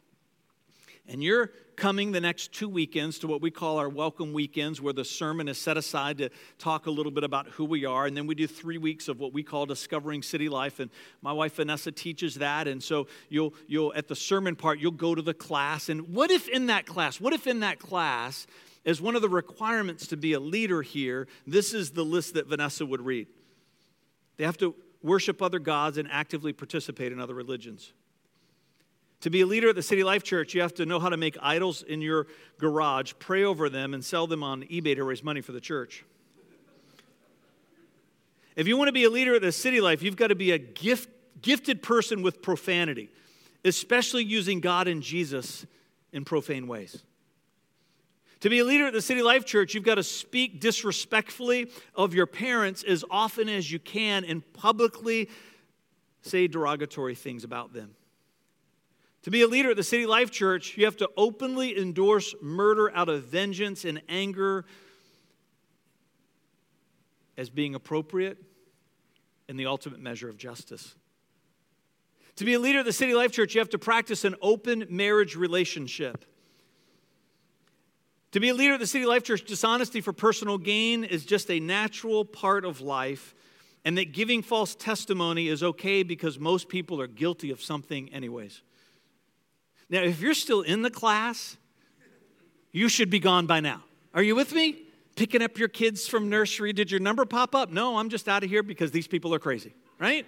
And 1.09 1.22
you're 1.22 1.50
coming 1.83 2.12
the 2.12 2.21
next 2.21 2.53
two 2.53 2.68
weekends 2.68 3.18
to 3.18 3.27
what 3.27 3.42
we 3.42 3.51
call 3.51 3.77
our 3.77 3.88
welcome 3.88 4.33
weekends, 4.33 4.81
where 4.81 4.92
the 4.92 5.05
sermon 5.05 5.49
is 5.49 5.59
set 5.59 5.77
aside 5.77 6.16
to 6.16 6.31
talk 6.57 6.87
a 6.87 6.90
little 6.92 7.11
bit 7.11 7.25
about 7.25 7.49
who 7.49 7.64
we 7.64 7.85
are. 7.85 8.07
And 8.07 8.16
then 8.16 8.29
we 8.29 8.37
do 8.37 8.47
three 8.47 8.79
weeks 8.79 9.09
of 9.09 9.18
what 9.18 9.33
we 9.33 9.42
call 9.42 9.66
discovering 9.66 10.23
city 10.23 10.49
life. 10.49 10.79
And 10.79 10.92
my 11.23 11.33
wife 11.33 11.57
Vanessa 11.57 11.90
teaches 11.90 12.37
that. 12.37 12.68
And 12.68 12.81
so 12.81 13.09
you'll, 13.29 13.53
you'll 13.66 13.92
at 13.97 14.07
the 14.07 14.14
sermon 14.14 14.55
part, 14.55 14.79
you'll 14.79 14.92
go 14.92 15.16
to 15.16 15.23
the 15.23 15.35
class. 15.35 15.88
And 15.88 16.14
what 16.14 16.31
if 16.31 16.49
in 16.49 16.66
that 16.66 16.87
class, 16.87 17.21
what 17.21 17.33
if 17.33 17.49
in 17.49 17.59
that 17.61 17.81
class, 17.81 18.47
as 18.87 19.01
one 19.01 19.16
of 19.16 19.23
the 19.23 19.29
requirements 19.29 20.07
to 20.07 20.16
be 20.16 20.35
a 20.35 20.40
leader 20.40 20.83
here, 20.83 21.27
this 21.49 21.75
is 21.75 21.90
the 21.90 22.05
list 22.05 22.35
that 22.35 22.47
Vanessa 22.47 22.87
would 22.87 23.05
read. 23.05 23.27
They 24.37 24.45
have 24.45 24.59
to 24.59 24.77
worship 25.03 25.42
other 25.42 25.59
gods 25.59 25.99
and 25.99 26.09
actively 26.12 26.53
participate 26.53 27.11
in 27.11 27.18
other 27.18 27.35
religions. 27.35 27.92
To 29.22 29.30
be 29.30 29.42
a 29.42 29.46
leader 29.46 29.68
at 29.68 29.76
the 29.76 29.82
City 29.82 30.02
Life 30.02 30.24
Church, 30.24 30.52
you 30.52 30.62
have 30.62 30.74
to 30.74 30.85
know 30.85 30.98
how 30.98 31.08
to 31.08 31.16
make 31.16 31.37
idols 31.40 31.82
in 31.82 32.00
your 32.00 32.26
garage, 32.58 33.12
pray 33.20 33.44
over 33.44 33.68
them, 33.68 33.94
and 33.94 34.04
sell 34.04 34.26
them 34.26 34.42
on 34.42 34.64
eBay 34.64 34.96
to 34.96 35.04
raise 35.04 35.22
money 35.22 35.40
for 35.40 35.52
the 35.52 35.61
church. 35.61 36.04
If 38.56 38.66
you 38.66 38.76
want 38.76 38.88
to 38.88 38.92
be 38.92 39.04
a 39.04 39.11
leader 39.11 39.37
at 39.37 39.42
the 39.42 39.52
City 39.52 39.80
Life, 39.80 40.02
you've 40.02 40.16
got 40.16 40.28
to 40.28 40.35
be 40.35 40.50
a 40.50 40.58
gift, 40.58 41.08
gifted 41.40 41.82
person 41.82 42.22
with 42.22 42.42
profanity, 42.42 43.11
especially 43.64 44.24
using 44.24 44.58
God 44.58 44.88
and 44.88 45.00
Jesus 45.00 45.66
in 46.12 46.24
profane 46.24 46.66
ways. 46.66 47.04
To 48.40 48.50
be 48.50 48.58
a 48.58 48.64
leader 48.64 48.88
at 48.88 48.92
the 48.92 49.00
City 49.00 49.22
Life 49.22 49.46
Church, 49.46 49.72
you've 49.72 49.85
got 49.85 49.94
to 49.94 50.02
speak 50.02 50.61
disrespectfully 50.61 51.70
of 51.94 52.12
your 52.12 52.26
parents 52.26 52.82
as 52.82 53.04
often 53.08 53.48
as 53.48 53.70
you 53.70 53.78
can 53.78 54.24
and 54.24 54.42
publicly 54.52 55.30
say 56.22 56.48
derogatory 56.48 57.14
things 57.14 57.44
about 57.44 57.72
them. 57.72 57.94
To 59.22 59.30
be 59.30 59.42
a 59.42 59.46
leader 59.46 59.70
at 59.70 59.76
the 59.76 59.85
City 59.85 60.04
Life 60.04 60.30
Church, 60.30 60.76
you 60.76 60.85
have 60.85 60.96
to 60.96 61.08
openly 61.16 61.78
endorse 61.78 62.35
murder 62.42 62.90
out 62.94 63.08
of 63.08 63.24
vengeance 63.24 63.85
and 63.85 64.02
anger 64.08 64.64
as 67.37 67.48
being 67.48 67.74
appropriate 67.74 68.38
and 69.48 69.58
the 69.58 69.66
ultimate 69.66 70.00
measure 70.00 70.28
of 70.28 70.37
justice. 70.37 70.94
To 72.37 72.44
be 72.44 72.54
a 72.54 72.58
leader 72.58 72.80
at 72.80 72.85
the 72.85 72.92
City 72.92 73.14
Life 73.14 73.30
Church, 73.30 73.54
you 73.54 73.61
have 73.61 73.70
to 73.70 73.78
practice 73.78 74.24
an 74.24 74.35
open 74.42 74.87
marriage 74.88 75.37
relationship. 75.37 76.24
To 78.32 78.40
be 78.40 78.48
a 78.48 78.54
leader 78.54 78.74
at 78.74 78.80
the 78.80 78.87
City 78.87 79.04
Life 79.04 79.22
Church, 79.22 79.44
dishonesty 79.44 80.00
for 80.00 80.12
personal 80.12 80.58
gain 80.58 81.04
is 81.04 81.24
just 81.24 81.50
a 81.50 81.61
natural 81.61 82.24
part 82.24 82.64
of 82.64 82.80
life, 82.80 83.35
and 83.85 83.98
that 83.98 84.12
giving 84.12 84.42
false 84.42 84.74
testimony 84.74 85.48
is 85.48 85.62
okay 85.62 86.02
because 86.02 86.38
most 86.38 86.68
people 86.68 87.00
are 87.00 87.06
guilty 87.06 87.50
of 87.50 87.62
something, 87.62 88.12
anyways. 88.12 88.62
Now, 89.90 90.03
if 90.03 90.21
you're 90.21 90.35
still 90.35 90.62
in 90.62 90.83
the 90.83 90.90
class, 90.90 91.57
you 92.73 92.88
should 92.88 93.11
be 93.11 93.18
gone 93.18 93.47
by 93.47 93.61
now. 93.61 93.83
Are 94.14 94.23
you 94.23 94.35
with 94.35 94.55
me? 94.55 94.83
Picking 95.14 95.42
up 95.42 95.59
your 95.59 95.68
kids 95.68 96.09
from 96.09 96.29
nursery. 96.31 96.73
Did 96.73 96.90
your 96.90 97.01
number 97.01 97.25
pop 97.25 97.55
up? 97.55 97.71
No, 97.71 97.99
I'm 97.99 98.09
just 98.09 98.29
out 98.29 98.42
of 98.42 98.51
here 98.51 98.62
because 98.62 98.90
these 98.90 99.07
people 99.07 99.35
are 99.35 99.38
crazy, 99.38 99.75
right? 99.99 100.27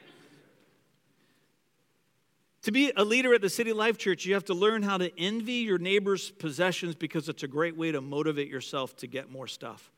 To 2.63 2.73
be 2.73 2.93
a 2.97 3.05
leader 3.05 3.35
at 3.35 3.43
the 3.43 3.51
City 3.51 3.73
Life 3.73 3.99
Church, 3.99 4.25
you 4.25 4.35
have 4.35 4.47
to 4.47 4.55
learn 4.55 4.83
how 4.83 4.97
to 4.97 5.11
envy 5.19 5.53
your 5.53 5.79
neighbor's 5.79 6.31
possessions 6.31 6.95
because 6.95 7.29
it's 7.29 7.43
a 7.43 7.49
great 7.49 7.77
way 7.77 7.93
to 7.93 8.01
motivate 8.01 8.49
yourself 8.49 8.97
to 8.97 9.07
get 9.07 9.31
more 9.31 9.47
stuff. 9.47 9.91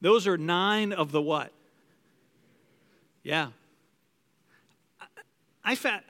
Those 0.00 0.26
are 0.26 0.36
nine 0.36 0.92
of 0.92 1.12
the 1.12 1.22
what? 1.22 1.52
Yeah. 3.22 3.48
I, 5.00 5.06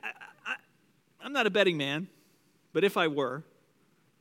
I, 0.01 0.11
I'm 1.29 1.33
not 1.33 1.45
a 1.45 1.51
betting 1.51 1.77
man, 1.77 2.07
but 2.73 2.83
if 2.83 2.97
I 2.97 3.07
were, 3.07 3.43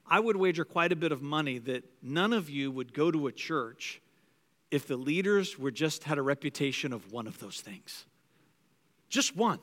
I 0.07 0.21
would 0.21 0.37
wager 0.37 0.67
quite 0.67 0.93
a 0.93 0.97
bit 0.97 1.11
of 1.11 1.23
money 1.23 1.57
that 1.61 1.83
none 2.03 2.35
of 2.35 2.51
you 2.51 2.71
would 2.71 2.93
go 2.93 3.11
to 3.11 3.29
a 3.29 3.33
church 3.33 4.03
if 4.71 4.87
the 4.87 4.99
leaders 4.99 5.59
were 5.59 5.71
just 5.71 6.05
had 6.05 6.19
a 6.19 6.23
reputation 6.23 6.93
of 6.93 7.11
one 7.11 7.27
of 7.27 7.39
those 7.39 7.63
things. 7.63 8.05
Just 9.09 9.35
one 9.35 9.59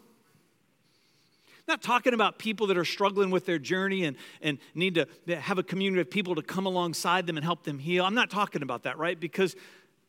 not 1.68 1.82
talking 1.82 2.14
about 2.14 2.38
people 2.38 2.68
that 2.68 2.78
are 2.78 2.86
struggling 2.86 3.32
with 3.32 3.46
their 3.46 3.58
journey 3.58 4.06
and, 4.06 4.18
and 4.42 4.60
need 4.76 4.96
to 4.96 5.40
have 5.40 5.58
a 5.58 5.64
community 5.64 6.02
of 6.02 6.10
people 6.10 6.36
to 6.36 6.42
come 6.44 6.66
alongside 6.66 7.26
them 7.26 7.38
and 7.38 7.44
help 7.44 7.64
them 7.64 7.80
heal. 7.80 8.06
I'm 8.06 8.14
not 8.14 8.30
talking 8.30 8.62
about 8.62 8.84
that, 8.84 9.00
right? 9.00 9.20
Because 9.20 9.56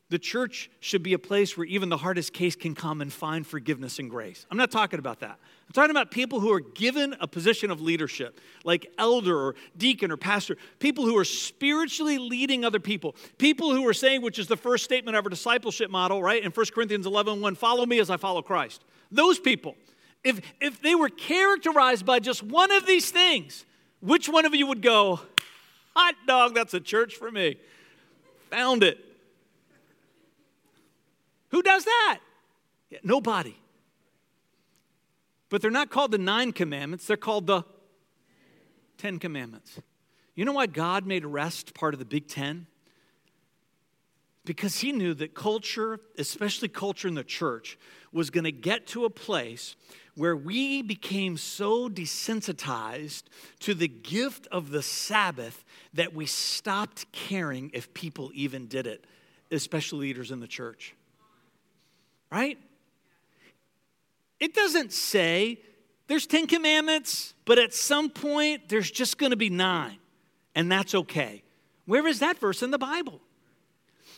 the 0.09 0.19
church 0.19 0.69
should 0.79 1.03
be 1.03 1.13
a 1.13 1.19
place 1.19 1.57
where 1.57 1.65
even 1.65 1.89
the 1.89 1.97
hardest 1.97 2.31
case 2.33 2.55
can 2.55 2.75
come 2.75 3.01
and 3.01 3.11
find 3.11 3.45
forgiveness 3.45 3.99
and 3.99 4.09
grace. 4.09 4.45
I'm 4.49 4.57
not 4.57 4.71
talking 4.71 4.99
about 4.99 5.19
that. 5.19 5.37
I'm 5.67 5.73
talking 5.73 5.91
about 5.91 6.11
people 6.11 6.39
who 6.39 6.51
are 6.53 6.61
given 6.61 7.15
a 7.19 7.27
position 7.27 7.71
of 7.71 7.81
leadership, 7.81 8.39
like 8.63 8.87
elder 8.97 9.37
or 9.37 9.55
deacon 9.75 10.11
or 10.11 10.17
pastor, 10.17 10.55
people 10.79 11.05
who 11.05 11.17
are 11.17 11.25
spiritually 11.25 12.17
leading 12.17 12.63
other 12.63 12.79
people, 12.79 13.15
people 13.37 13.73
who 13.73 13.85
are 13.85 13.93
saying, 13.93 14.21
which 14.21 14.39
is 14.39 14.47
the 14.47 14.55
first 14.55 14.85
statement 14.85 15.17
of 15.17 15.25
our 15.25 15.29
discipleship 15.29 15.91
model, 15.91 16.23
right? 16.23 16.41
In 16.41 16.51
1 16.51 16.65
Corinthians 16.73 17.05
11 17.05 17.41
1, 17.41 17.55
follow 17.55 17.85
me 17.85 17.99
as 17.99 18.09
I 18.09 18.15
follow 18.15 18.41
Christ. 18.41 18.83
Those 19.11 19.39
people 19.39 19.75
if, 20.23 20.41
if 20.59 20.81
they 20.81 20.95
were 20.95 21.09
characterized 21.09 22.05
by 22.05 22.19
just 22.19 22.43
one 22.43 22.71
of 22.71 22.85
these 22.85 23.11
things, 23.11 23.65
which 24.01 24.27
one 24.27 24.45
of 24.45 24.53
you 24.53 24.67
would 24.67 24.81
go, 24.81 25.21
hot 25.95 26.15
dog, 26.27 26.53
that's 26.53 26.73
a 26.73 26.79
church 26.79 27.15
for 27.15 27.31
me? 27.31 27.57
Found 28.49 28.83
it. 28.83 29.03
Who 31.49 31.61
does 31.61 31.85
that? 31.85 32.19
Yeah, 32.89 32.99
nobody. 33.03 33.55
But 35.49 35.61
they're 35.61 35.71
not 35.71 35.89
called 35.89 36.11
the 36.11 36.17
nine 36.17 36.51
commandments, 36.51 37.07
they're 37.07 37.17
called 37.17 37.47
the 37.47 37.63
Ten 38.97 39.19
Commandments. 39.19 39.79
You 40.35 40.45
know 40.45 40.53
why 40.53 40.67
God 40.67 41.05
made 41.05 41.25
rest 41.25 41.73
part 41.73 41.93
of 41.93 41.99
the 41.99 42.05
Big 42.05 42.27
Ten? 42.27 42.67
Because 44.45 44.79
he 44.79 44.91
knew 44.91 45.13
that 45.15 45.35
culture, 45.35 45.99
especially 46.17 46.69
culture 46.69 47.07
in 47.07 47.15
the 47.15 47.23
church, 47.23 47.77
was 48.11 48.29
going 48.29 48.45
to 48.45 48.51
get 48.51 48.87
to 48.87 49.05
a 49.05 49.09
place 49.09 49.75
where 50.15 50.35
we 50.35 50.81
became 50.81 51.37
so 51.37 51.89
desensitized 51.89 53.23
to 53.59 53.73
the 53.73 53.87
gift 53.87 54.47
of 54.51 54.71
the 54.71 54.81
Sabbath 54.81 55.63
that 55.93 56.13
we 56.13 56.25
stopped 56.25 57.11
caring 57.11 57.69
if 57.73 57.93
people 57.93 58.31
even 58.33 58.67
did 58.67 58.87
it, 58.87 59.05
especially 59.51 60.07
leaders 60.07 60.31
in 60.31 60.39
the 60.39 60.47
church. 60.47 60.95
Right? 62.31 62.57
It 64.39 64.53
doesn't 64.53 64.93
say 64.93 65.59
there's 66.07 66.27
10 66.27 66.47
commandments, 66.47 67.33
but 67.45 67.57
at 67.57 67.73
some 67.73 68.09
point 68.09 68.69
there's 68.69 68.91
just 68.91 69.17
going 69.17 69.31
to 69.31 69.37
be 69.37 69.49
nine, 69.49 69.97
and 70.55 70.71
that's 70.71 70.93
okay. 70.93 71.43
Where 71.85 72.05
is 72.07 72.19
that 72.19 72.37
verse 72.39 72.61
in 72.61 72.71
the 72.71 72.77
Bible? 72.77 73.21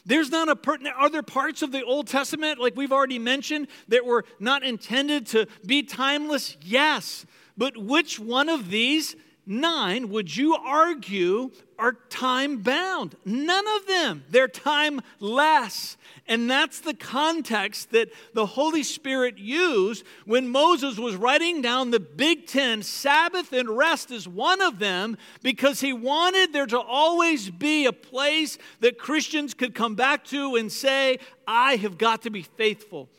There's 0.05 0.31
not 0.31 0.49
a 0.49 0.55
per- 0.55 0.77
are 0.97 1.09
there 1.09 1.23
parts 1.23 1.61
of 1.61 1.71
the 1.71 1.83
Old 1.83 2.07
Testament, 2.07 2.59
like 2.59 2.75
we've 2.75 2.91
already 2.91 3.19
mentioned, 3.19 3.67
that 3.89 4.05
were 4.05 4.25
not 4.39 4.63
intended 4.63 5.27
to 5.27 5.47
be 5.65 5.83
timeless? 5.83 6.57
Yes. 6.61 7.25
But 7.57 7.77
which 7.77 8.19
one 8.19 8.49
of 8.49 8.69
these 8.69 9.15
nine 9.49 10.09
would 10.09 10.37
you 10.37 10.55
argue 10.55 11.51
are 11.79 11.93
time 12.09 12.57
bound? 12.57 13.15
None 13.25 13.65
of 13.77 13.87
them. 13.87 14.25
They're 14.29 14.49
timeless. 14.49 15.97
And 16.27 16.49
that's 16.49 16.81
the 16.81 16.93
context 16.93 17.91
that 17.91 18.09
the 18.33 18.45
Holy 18.45 18.83
Spirit 18.83 19.37
used 19.37 20.05
when 20.25 20.49
Moses 20.49 20.99
was 20.99 21.15
writing 21.15 21.61
down 21.61 21.91
the 21.91 21.99
Big 21.99 22.47
Ten. 22.47 22.83
Sabbath 22.83 23.53
and 23.53 23.69
rest 23.69 24.11
is 24.11 24.27
one 24.27 24.61
of 24.61 24.77
them 24.77 25.17
because 25.41 25.79
he 25.79 25.93
wanted 25.93 26.53
there 26.53 26.67
to 26.67 26.79
always 26.79 27.49
be 27.49 27.85
a 27.85 27.93
place 27.93 28.57
that 28.81 28.99
Christians 28.99 29.53
could 29.53 29.73
come 29.73 29.95
back 29.95 30.25
to 30.25 30.55
and 30.55 30.71
say, 30.71 31.17
I 31.47 31.77
have 31.77 31.97
got 31.97 32.23
to 32.23 32.29
be 32.29 32.43
faithful 32.43 33.09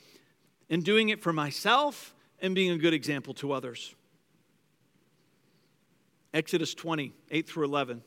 in 0.69 0.83
doing 0.83 1.09
it 1.09 1.23
for 1.23 1.33
myself 1.33 2.15
and 2.41 2.55
being 2.55 2.71
a 2.71 2.79
good 2.79 2.95
example 2.95 3.35
to 3.35 3.53
others. 3.53 3.95
Exodus 6.33 6.75
20, 6.75 7.13
8 7.31 7.49
through 7.49 7.65
11. 7.65 8.03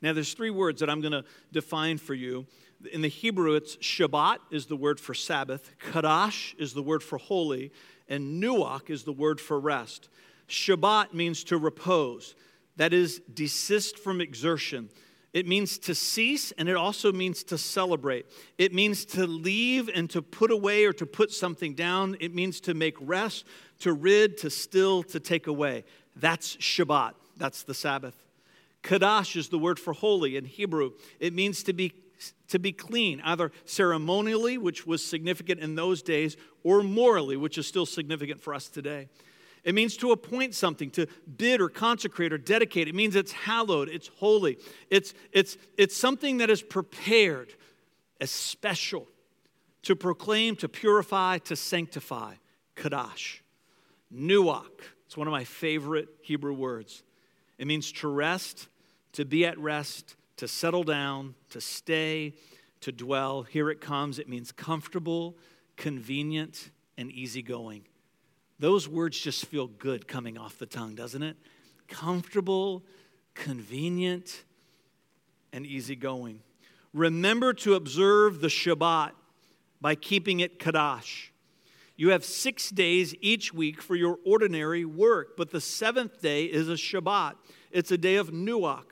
Now, 0.00 0.12
there's 0.12 0.32
three 0.32 0.50
words 0.50 0.80
that 0.80 0.88
I'm 0.88 1.00
going 1.00 1.12
to 1.12 1.24
define 1.50 1.98
for 1.98 2.14
you. 2.14 2.46
In 2.92 3.02
the 3.02 3.08
Hebrew, 3.08 3.54
it's 3.54 3.76
Shabbat 3.76 4.38
is 4.52 4.66
the 4.66 4.76
word 4.76 5.00
for 5.00 5.14
Sabbath, 5.14 5.72
Kadash 5.80 6.54
is 6.58 6.72
the 6.72 6.82
word 6.82 7.02
for 7.02 7.18
holy, 7.18 7.72
and 8.08 8.40
Nuach 8.42 8.88
is 8.88 9.02
the 9.02 9.12
word 9.12 9.40
for 9.40 9.58
rest. 9.58 10.08
Shabbat 10.48 11.12
means 11.12 11.42
to 11.44 11.58
repose, 11.58 12.36
that 12.76 12.92
is, 12.92 13.20
desist 13.34 13.98
from 13.98 14.20
exertion. 14.20 14.88
It 15.34 15.46
means 15.46 15.78
to 15.80 15.94
cease, 15.94 16.52
and 16.52 16.68
it 16.68 16.76
also 16.76 17.12
means 17.12 17.44
to 17.44 17.58
celebrate. 17.58 18.26
It 18.56 18.72
means 18.72 19.04
to 19.06 19.26
leave 19.26 19.90
and 19.94 20.08
to 20.10 20.22
put 20.22 20.50
away 20.50 20.84
or 20.86 20.92
to 20.94 21.04
put 21.04 21.30
something 21.32 21.74
down. 21.74 22.16
It 22.18 22.34
means 22.34 22.60
to 22.62 22.72
make 22.72 22.96
rest, 23.00 23.44
to 23.80 23.92
rid, 23.92 24.38
to 24.38 24.50
still, 24.50 25.02
to 25.04 25.20
take 25.20 25.46
away. 25.46 25.84
That's 26.18 26.56
Shabbat. 26.56 27.12
That's 27.36 27.62
the 27.62 27.74
Sabbath. 27.74 28.14
Kadash 28.82 29.36
is 29.36 29.48
the 29.48 29.58
word 29.58 29.78
for 29.78 29.92
holy 29.92 30.36
in 30.36 30.44
Hebrew. 30.44 30.92
It 31.20 31.34
means 31.34 31.62
to 31.64 31.72
be 31.72 31.92
to 32.48 32.58
be 32.58 32.72
clean, 32.72 33.20
either 33.24 33.52
ceremonially, 33.64 34.58
which 34.58 34.84
was 34.84 35.04
significant 35.04 35.60
in 35.60 35.76
those 35.76 36.02
days, 36.02 36.36
or 36.64 36.82
morally, 36.82 37.36
which 37.36 37.56
is 37.58 37.66
still 37.66 37.86
significant 37.86 38.40
for 38.40 38.54
us 38.54 38.68
today. 38.68 39.08
It 39.62 39.74
means 39.74 39.96
to 39.98 40.10
appoint 40.12 40.54
something, 40.54 40.90
to 40.92 41.06
bid 41.36 41.60
or 41.60 41.68
consecrate 41.68 42.32
or 42.32 42.38
dedicate. 42.38 42.88
It 42.88 42.94
means 42.94 43.14
it's 43.14 43.32
hallowed, 43.32 43.88
it's 43.88 44.08
holy. 44.16 44.58
It's, 44.90 45.14
it's, 45.30 45.56
it's 45.76 45.96
something 45.96 46.38
that 46.38 46.50
is 46.50 46.62
prepared 46.62 47.54
as 48.20 48.30
special 48.30 49.06
to 49.82 49.94
proclaim, 49.94 50.56
to 50.56 50.68
purify, 50.68 51.38
to 51.38 51.54
sanctify. 51.54 52.34
Kadash. 52.76 53.40
Nuach. 54.12 54.64
It's 55.08 55.16
one 55.16 55.26
of 55.26 55.32
my 55.32 55.44
favorite 55.44 56.10
Hebrew 56.20 56.52
words. 56.52 57.02
It 57.56 57.66
means 57.66 57.92
to 57.92 58.08
rest, 58.08 58.68
to 59.12 59.24
be 59.24 59.46
at 59.46 59.58
rest, 59.58 60.16
to 60.36 60.46
settle 60.46 60.84
down, 60.84 61.34
to 61.48 61.62
stay, 61.62 62.34
to 62.82 62.92
dwell. 62.92 63.42
Here 63.42 63.70
it 63.70 63.80
comes. 63.80 64.18
It 64.18 64.28
means 64.28 64.52
comfortable, 64.52 65.38
convenient, 65.78 66.68
and 66.98 67.10
easygoing. 67.10 67.86
Those 68.58 68.86
words 68.86 69.18
just 69.18 69.46
feel 69.46 69.66
good 69.66 70.06
coming 70.06 70.36
off 70.36 70.58
the 70.58 70.66
tongue, 70.66 70.94
doesn't 70.94 71.22
it? 71.22 71.38
Comfortable, 71.88 72.84
convenient, 73.32 74.44
and 75.54 75.64
easygoing. 75.64 76.40
Remember 76.92 77.54
to 77.54 77.72
observe 77.72 78.42
the 78.42 78.48
Shabbat 78.48 79.12
by 79.80 79.94
keeping 79.94 80.40
it 80.40 80.58
Kadash. 80.58 81.30
You 81.98 82.10
have 82.10 82.24
six 82.24 82.70
days 82.70 83.12
each 83.20 83.52
week 83.52 83.82
for 83.82 83.96
your 83.96 84.20
ordinary 84.24 84.84
work, 84.84 85.36
but 85.36 85.50
the 85.50 85.60
seventh 85.60 86.22
day 86.22 86.44
is 86.44 86.68
a 86.68 86.74
Shabbat. 86.74 87.34
It's 87.72 87.90
a 87.90 87.98
day 87.98 88.14
of 88.14 88.30
Nuach, 88.30 88.84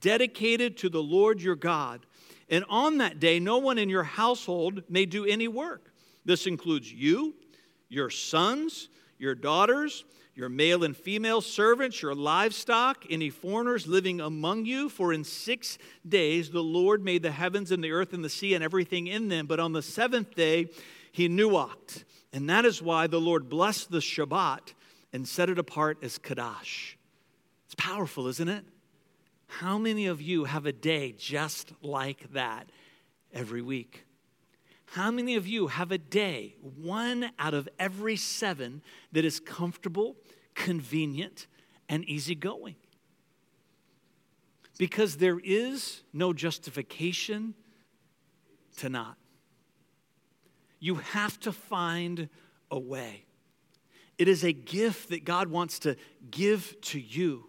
dedicated 0.00 0.78
to 0.78 0.88
the 0.88 1.02
Lord 1.02 1.42
your 1.42 1.56
God. 1.56 2.06
And 2.48 2.64
on 2.70 2.98
that 2.98 3.20
day, 3.20 3.38
no 3.38 3.58
one 3.58 3.76
in 3.76 3.90
your 3.90 4.02
household 4.02 4.82
may 4.88 5.04
do 5.04 5.26
any 5.26 5.46
work. 5.46 5.92
This 6.24 6.46
includes 6.46 6.90
you, 6.90 7.34
your 7.90 8.08
sons, 8.08 8.88
your 9.18 9.34
daughters, 9.34 10.04
your 10.34 10.48
male 10.48 10.84
and 10.84 10.96
female 10.96 11.42
servants, 11.42 12.00
your 12.00 12.14
livestock, 12.14 13.04
any 13.10 13.28
foreigners 13.28 13.86
living 13.86 14.22
among 14.22 14.64
you. 14.64 14.88
For 14.88 15.12
in 15.12 15.22
six 15.22 15.76
days 16.08 16.50
the 16.50 16.62
Lord 16.62 17.04
made 17.04 17.22
the 17.22 17.30
heavens 17.30 17.72
and 17.72 17.84
the 17.84 17.92
earth 17.92 18.14
and 18.14 18.24
the 18.24 18.30
sea 18.30 18.54
and 18.54 18.64
everything 18.64 19.06
in 19.06 19.28
them. 19.28 19.46
But 19.46 19.60
on 19.60 19.74
the 19.74 19.82
seventh 19.82 20.34
day 20.34 20.70
he 21.12 21.28
nuached. 21.28 22.04
And 22.32 22.48
that 22.50 22.64
is 22.64 22.82
why 22.82 23.06
the 23.06 23.20
Lord 23.20 23.48
blessed 23.48 23.90
the 23.90 23.98
Shabbat 23.98 24.74
and 25.12 25.26
set 25.26 25.48
it 25.48 25.58
apart 25.58 25.98
as 26.02 26.18
Kadash. 26.18 26.94
It's 27.66 27.74
powerful, 27.76 28.26
isn't 28.26 28.48
it? 28.48 28.64
How 29.46 29.78
many 29.78 30.06
of 30.06 30.20
you 30.20 30.44
have 30.44 30.66
a 30.66 30.72
day 30.72 31.12
just 31.12 31.72
like 31.82 32.32
that 32.32 32.70
every 33.32 33.62
week? 33.62 34.04
How 34.92 35.10
many 35.10 35.36
of 35.36 35.46
you 35.46 35.66
have 35.66 35.90
a 35.90 35.98
day, 35.98 36.54
one 36.60 37.30
out 37.38 37.54
of 37.54 37.68
every 37.78 38.16
seven, 38.16 38.82
that 39.12 39.24
is 39.24 39.40
comfortable, 39.40 40.16
convenient, 40.54 41.46
and 41.88 42.04
easygoing? 42.04 42.76
Because 44.78 45.16
there 45.16 45.40
is 45.42 46.02
no 46.12 46.32
justification 46.32 47.54
to 48.78 48.88
not. 48.88 49.16
You 50.80 50.96
have 50.96 51.38
to 51.40 51.52
find 51.52 52.28
a 52.70 52.78
way. 52.78 53.24
It 54.18 54.28
is 54.28 54.44
a 54.44 54.52
gift 54.52 55.10
that 55.10 55.24
God 55.24 55.48
wants 55.48 55.78
to 55.80 55.96
give 56.30 56.80
to 56.82 57.00
you. 57.00 57.44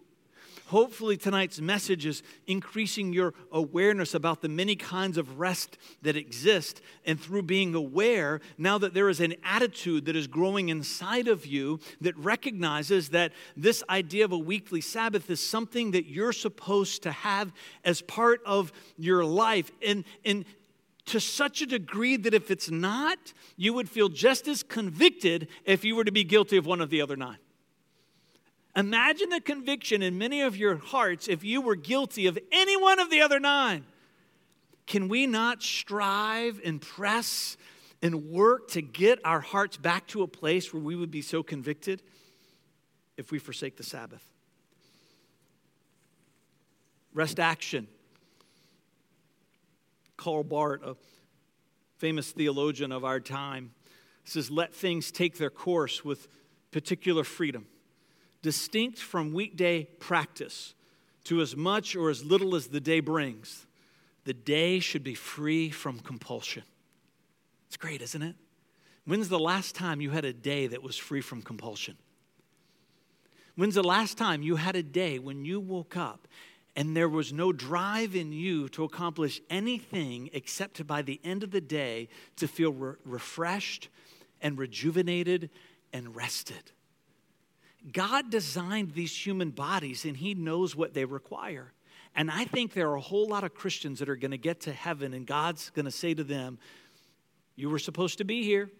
Hopefully, 0.70 1.16
tonight's 1.16 1.60
message 1.60 2.06
is 2.06 2.22
increasing 2.46 3.12
your 3.12 3.34
awareness 3.50 4.14
about 4.14 4.40
the 4.40 4.48
many 4.48 4.76
kinds 4.76 5.18
of 5.18 5.40
rest 5.40 5.76
that 6.02 6.14
exist. 6.14 6.80
And 7.04 7.20
through 7.20 7.42
being 7.42 7.74
aware, 7.74 8.40
now 8.56 8.78
that 8.78 8.94
there 8.94 9.08
is 9.08 9.18
an 9.18 9.34
attitude 9.42 10.04
that 10.04 10.14
is 10.14 10.28
growing 10.28 10.68
inside 10.68 11.26
of 11.26 11.44
you 11.44 11.80
that 12.02 12.16
recognizes 12.16 13.08
that 13.08 13.32
this 13.56 13.82
idea 13.90 14.24
of 14.24 14.30
a 14.30 14.38
weekly 14.38 14.80
Sabbath 14.80 15.28
is 15.28 15.44
something 15.44 15.90
that 15.90 16.06
you're 16.06 16.32
supposed 16.32 17.02
to 17.02 17.10
have 17.10 17.52
as 17.84 18.00
part 18.02 18.40
of 18.46 18.72
your 18.96 19.24
life. 19.24 19.72
And, 19.84 20.04
and 20.24 20.44
to 21.10 21.20
such 21.20 21.60
a 21.60 21.66
degree 21.66 22.16
that 22.16 22.34
if 22.34 22.50
it's 22.50 22.70
not, 22.70 23.32
you 23.56 23.72
would 23.72 23.88
feel 23.88 24.08
just 24.08 24.46
as 24.46 24.62
convicted 24.62 25.48
if 25.64 25.84
you 25.84 25.96
were 25.96 26.04
to 26.04 26.12
be 26.12 26.22
guilty 26.22 26.56
of 26.56 26.66
one 26.66 26.80
of 26.80 26.88
the 26.88 27.02
other 27.02 27.16
nine. 27.16 27.38
Imagine 28.76 29.30
the 29.30 29.40
conviction 29.40 30.02
in 30.02 30.16
many 30.18 30.40
of 30.40 30.56
your 30.56 30.76
hearts 30.76 31.26
if 31.26 31.42
you 31.42 31.60
were 31.60 31.74
guilty 31.74 32.26
of 32.26 32.38
any 32.52 32.76
one 32.76 33.00
of 33.00 33.10
the 33.10 33.20
other 33.20 33.40
nine. 33.40 33.84
Can 34.86 35.08
we 35.08 35.26
not 35.26 35.62
strive 35.62 36.60
and 36.64 36.80
press 36.80 37.56
and 38.00 38.30
work 38.30 38.68
to 38.68 38.80
get 38.80 39.18
our 39.24 39.40
hearts 39.40 39.76
back 39.76 40.06
to 40.08 40.22
a 40.22 40.28
place 40.28 40.72
where 40.72 40.82
we 40.82 40.94
would 40.94 41.10
be 41.10 41.22
so 41.22 41.42
convicted 41.42 42.02
if 43.16 43.32
we 43.32 43.40
forsake 43.40 43.76
the 43.76 43.82
Sabbath? 43.82 44.24
Rest 47.12 47.40
action. 47.40 47.88
Karl 50.20 50.44
Barth, 50.44 50.82
a 50.84 50.96
famous 51.96 52.30
theologian 52.30 52.92
of 52.92 53.04
our 53.06 53.20
time, 53.20 53.72
says, 54.24 54.50
Let 54.50 54.74
things 54.74 55.10
take 55.10 55.38
their 55.38 55.48
course 55.48 56.04
with 56.04 56.28
particular 56.70 57.24
freedom 57.24 57.66
distinct 58.42 58.98
from 58.98 59.32
weekday 59.34 59.84
practice 59.98 60.74
to 61.24 61.40
as 61.40 61.56
much 61.56 61.96
or 61.96 62.10
as 62.10 62.24
little 62.24 62.54
as 62.54 62.68
the 62.68 62.80
day 62.80 63.00
brings. 63.00 63.66
The 64.24 64.34
day 64.34 64.78
should 64.78 65.04
be 65.04 65.14
free 65.14 65.70
from 65.70 65.98
compulsion. 65.98 66.62
It's 67.68 67.76
great, 67.76 68.02
isn't 68.02 68.22
it? 68.22 68.36
When's 69.06 69.28
the 69.28 69.38
last 69.38 69.74
time 69.74 70.00
you 70.00 70.10
had 70.10 70.24
a 70.24 70.32
day 70.32 70.66
that 70.66 70.82
was 70.82 70.96
free 70.96 71.20
from 71.20 71.42
compulsion? 71.42 71.96
When's 73.56 73.74
the 73.74 73.82
last 73.82 74.16
time 74.16 74.42
you 74.42 74.56
had 74.56 74.76
a 74.76 74.82
day 74.82 75.18
when 75.18 75.44
you 75.44 75.60
woke 75.60 75.96
up 75.96 76.28
and 76.76 76.96
there 76.96 77.08
was 77.08 77.32
no 77.32 77.52
drive 77.52 78.14
in 78.14 78.32
you 78.32 78.68
to 78.70 78.84
accomplish 78.84 79.40
anything 79.50 80.30
except 80.32 80.74
to, 80.76 80.84
by 80.84 81.02
the 81.02 81.20
end 81.24 81.42
of 81.42 81.50
the 81.50 81.60
day, 81.60 82.08
to 82.36 82.46
feel 82.46 82.72
re- 82.72 82.94
refreshed 83.04 83.88
and 84.40 84.56
rejuvenated 84.58 85.50
and 85.92 86.14
rested? 86.14 86.72
God 87.92 88.30
designed 88.30 88.92
these 88.92 89.14
human 89.14 89.50
bodies 89.50 90.04
and 90.04 90.16
He 90.16 90.34
knows 90.34 90.76
what 90.76 90.94
they 90.94 91.04
require. 91.04 91.72
And 92.14 92.30
I 92.30 92.44
think 92.44 92.72
there 92.72 92.90
are 92.90 92.96
a 92.96 93.00
whole 93.00 93.28
lot 93.28 93.44
of 93.44 93.54
Christians 93.54 93.98
that 94.00 94.08
are 94.08 94.16
going 94.16 94.32
to 94.32 94.38
get 94.38 94.60
to 94.62 94.72
heaven 94.72 95.14
and 95.14 95.26
God's 95.26 95.70
going 95.70 95.84
to 95.84 95.90
say 95.90 96.14
to 96.14 96.24
them, 96.24 96.58
You 97.56 97.70
were 97.70 97.78
supposed 97.78 98.18
to 98.18 98.24
be 98.24 98.42
here. 98.42 98.70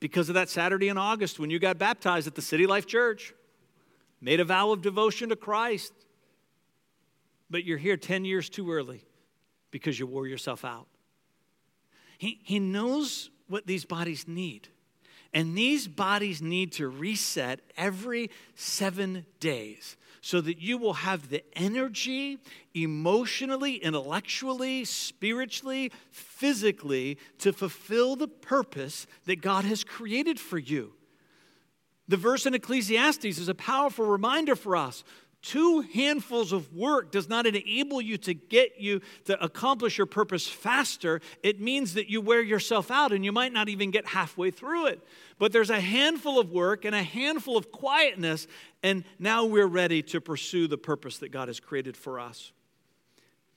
Because 0.00 0.28
of 0.28 0.34
that 0.34 0.48
Saturday 0.48 0.88
in 0.88 0.98
August 0.98 1.38
when 1.38 1.50
you 1.50 1.58
got 1.58 1.78
baptized 1.78 2.26
at 2.26 2.34
the 2.34 2.42
City 2.42 2.66
Life 2.66 2.86
Church, 2.86 3.34
made 4.22 4.40
a 4.40 4.44
vow 4.44 4.70
of 4.70 4.80
devotion 4.80 5.28
to 5.28 5.36
Christ. 5.36 5.92
But 7.50 7.64
you're 7.64 7.76
here 7.76 7.98
10 7.98 8.24
years 8.24 8.48
too 8.48 8.72
early 8.72 9.04
because 9.70 9.98
you 9.98 10.06
wore 10.06 10.26
yourself 10.26 10.64
out. 10.64 10.86
He, 12.16 12.40
he 12.44 12.58
knows 12.60 13.28
what 13.48 13.66
these 13.66 13.84
bodies 13.84 14.26
need. 14.26 14.68
And 15.34 15.56
these 15.56 15.88
bodies 15.88 16.40
need 16.40 16.72
to 16.72 16.88
reset 16.88 17.60
every 17.76 18.30
seven 18.54 19.26
days 19.40 19.96
so 20.20 20.40
that 20.40 20.60
you 20.60 20.78
will 20.78 20.92
have 20.92 21.30
the 21.30 21.42
energy, 21.54 22.38
emotionally, 22.74 23.76
intellectually, 23.76 24.84
spiritually, 24.84 25.90
physically, 26.10 27.18
to 27.38 27.52
fulfill 27.52 28.14
the 28.14 28.28
purpose 28.28 29.06
that 29.24 29.40
God 29.40 29.64
has 29.64 29.82
created 29.82 30.38
for 30.38 30.58
you. 30.58 30.92
The 32.08 32.16
verse 32.16 32.46
in 32.46 32.54
Ecclesiastes 32.54 33.24
is 33.24 33.48
a 33.48 33.54
powerful 33.54 34.06
reminder 34.06 34.56
for 34.56 34.76
us 34.76 35.04
two 35.42 35.80
handfuls 35.80 36.52
of 36.52 36.72
work 36.72 37.10
does 37.10 37.28
not 37.28 37.46
enable 37.46 38.00
you 38.00 38.16
to 38.16 38.32
get 38.32 38.80
you 38.80 39.00
to 39.24 39.42
accomplish 39.42 39.98
your 39.98 40.06
purpose 40.06 40.46
faster. 40.46 41.20
It 41.42 41.60
means 41.60 41.94
that 41.94 42.08
you 42.08 42.20
wear 42.20 42.40
yourself 42.40 42.90
out 42.90 43.12
and 43.12 43.24
you 43.24 43.32
might 43.32 43.52
not 43.52 43.68
even 43.68 43.90
get 43.90 44.06
halfway 44.06 44.52
through 44.52 44.86
it. 44.86 45.04
But 45.38 45.52
there's 45.52 45.70
a 45.70 45.80
handful 45.80 46.38
of 46.38 46.52
work 46.52 46.84
and 46.84 46.94
a 46.94 47.02
handful 47.02 47.56
of 47.56 47.72
quietness, 47.72 48.46
and 48.82 49.04
now 49.18 49.44
we're 49.44 49.66
ready 49.66 50.02
to 50.04 50.20
pursue 50.20 50.68
the 50.68 50.78
purpose 50.78 51.18
that 51.18 51.32
God 51.32 51.48
has 51.48 51.58
created 51.58 51.96
for 51.96 52.20
us. 52.20 52.52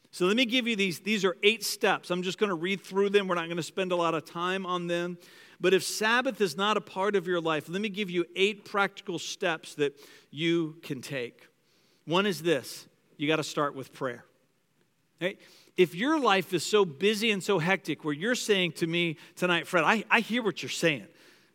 So 0.10 0.26
let 0.26 0.38
me 0.38 0.46
give 0.46 0.66
you 0.66 0.76
these. 0.76 1.02
These 1.02 1.26
are 1.26 1.36
eight 1.44 1.64
steps. 1.64 2.10
I'm 2.10 2.24
just 2.24 2.38
going 2.38 2.50
to 2.50 2.56
read 2.56 2.82
through 2.82 3.10
them. 3.10 3.28
We're 3.28 3.36
not 3.36 3.46
going 3.46 3.58
to 3.58 3.64
spend 3.64 3.92
a 3.92 3.96
lot 3.96 4.16
of 4.16 4.26
time 4.26 4.66
on 4.66 4.88
them. 4.88 5.18
But 5.60 5.74
if 5.74 5.84
Sabbath 5.84 6.41
is 6.41 6.58
not 6.58 6.78
a 6.78 6.82
part 6.82 7.15
of 7.15 7.28
your 7.28 7.41
life, 7.41 7.70
let 7.70 7.82
me 7.82 7.89
give 7.89 8.10
you 8.10 8.26
eight 8.36 8.65
practical 8.65 9.20
steps 9.20 9.76
that 9.76 10.00
you 10.32 10.78
can 10.82 11.02
take. 11.02 11.48
One 12.06 12.26
is 12.26 12.41
this 12.41 12.88
you 13.18 13.28
got 13.28 13.38
to 13.38 13.44
start 13.44 13.76
with 13.76 13.94
prayer. 13.94 14.26
If 15.78 15.96
your 15.96 16.20
life 16.20 16.54
is 16.54 16.65
so 16.65 16.86
busy 16.86 17.32
and 17.32 17.44
so 17.44 17.60
hectic, 17.60 18.04
where 18.04 18.13
you're 18.13 18.36
saying 18.36 18.74
to 18.74 18.88
me 18.88 19.18
tonight, 19.36 19.68
Fred, 19.68 19.84
I, 19.84 20.04
I 20.10 20.20
hear 20.20 20.44
what 20.44 20.62
you're 20.62 20.70
saying, 20.70 21.08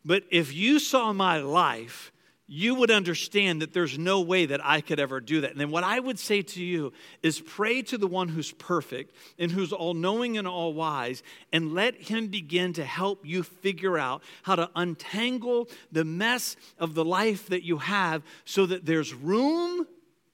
but 0.05 0.25
if 0.31 0.55
you 0.55 0.79
saw 0.79 1.13
my 1.13 1.39
life, 1.39 2.13
you 2.53 2.75
would 2.75 2.91
understand 2.91 3.63
that 3.63 3.73
there's 3.73 3.97
no 3.97 4.21
way 4.21 4.45
that 4.45 4.61
I 4.65 4.81
could 4.81 4.99
ever 4.99 5.21
do 5.21 5.43
that. 5.43 5.53
And 5.53 5.61
then 5.61 5.71
what 5.71 5.85
I 5.85 6.01
would 6.01 6.19
say 6.19 6.43
to 6.43 6.61
you 6.61 6.93
is 7.23 7.41
pray 7.41 7.81
to 7.83 7.97
the 7.97 8.09
one 8.09 8.29
who's 8.29 8.51
perfect 8.51 9.15
and 9.39 9.53
who's 9.53 9.73
all 9.73 9.95
knowing 9.95 10.37
and 10.37 10.49
all 10.49 10.75
wise, 10.75 11.23
and 11.53 11.75
let 11.75 11.95
him 11.95 12.27
begin 12.27 12.73
to 12.73 12.85
help 12.85 13.25
you 13.25 13.45
figure 13.45 13.97
out 13.97 14.25
how 14.43 14.57
to 14.57 14.69
untangle 14.75 15.69
the 15.93 16.05
mess 16.05 16.57
of 16.77 16.95
the 16.95 17.05
life 17.05 17.47
that 17.51 17.63
you 17.63 17.79
have 17.79 18.25
so 18.45 18.67
that 18.67 18.85
there's 18.85 19.15
room 19.15 19.87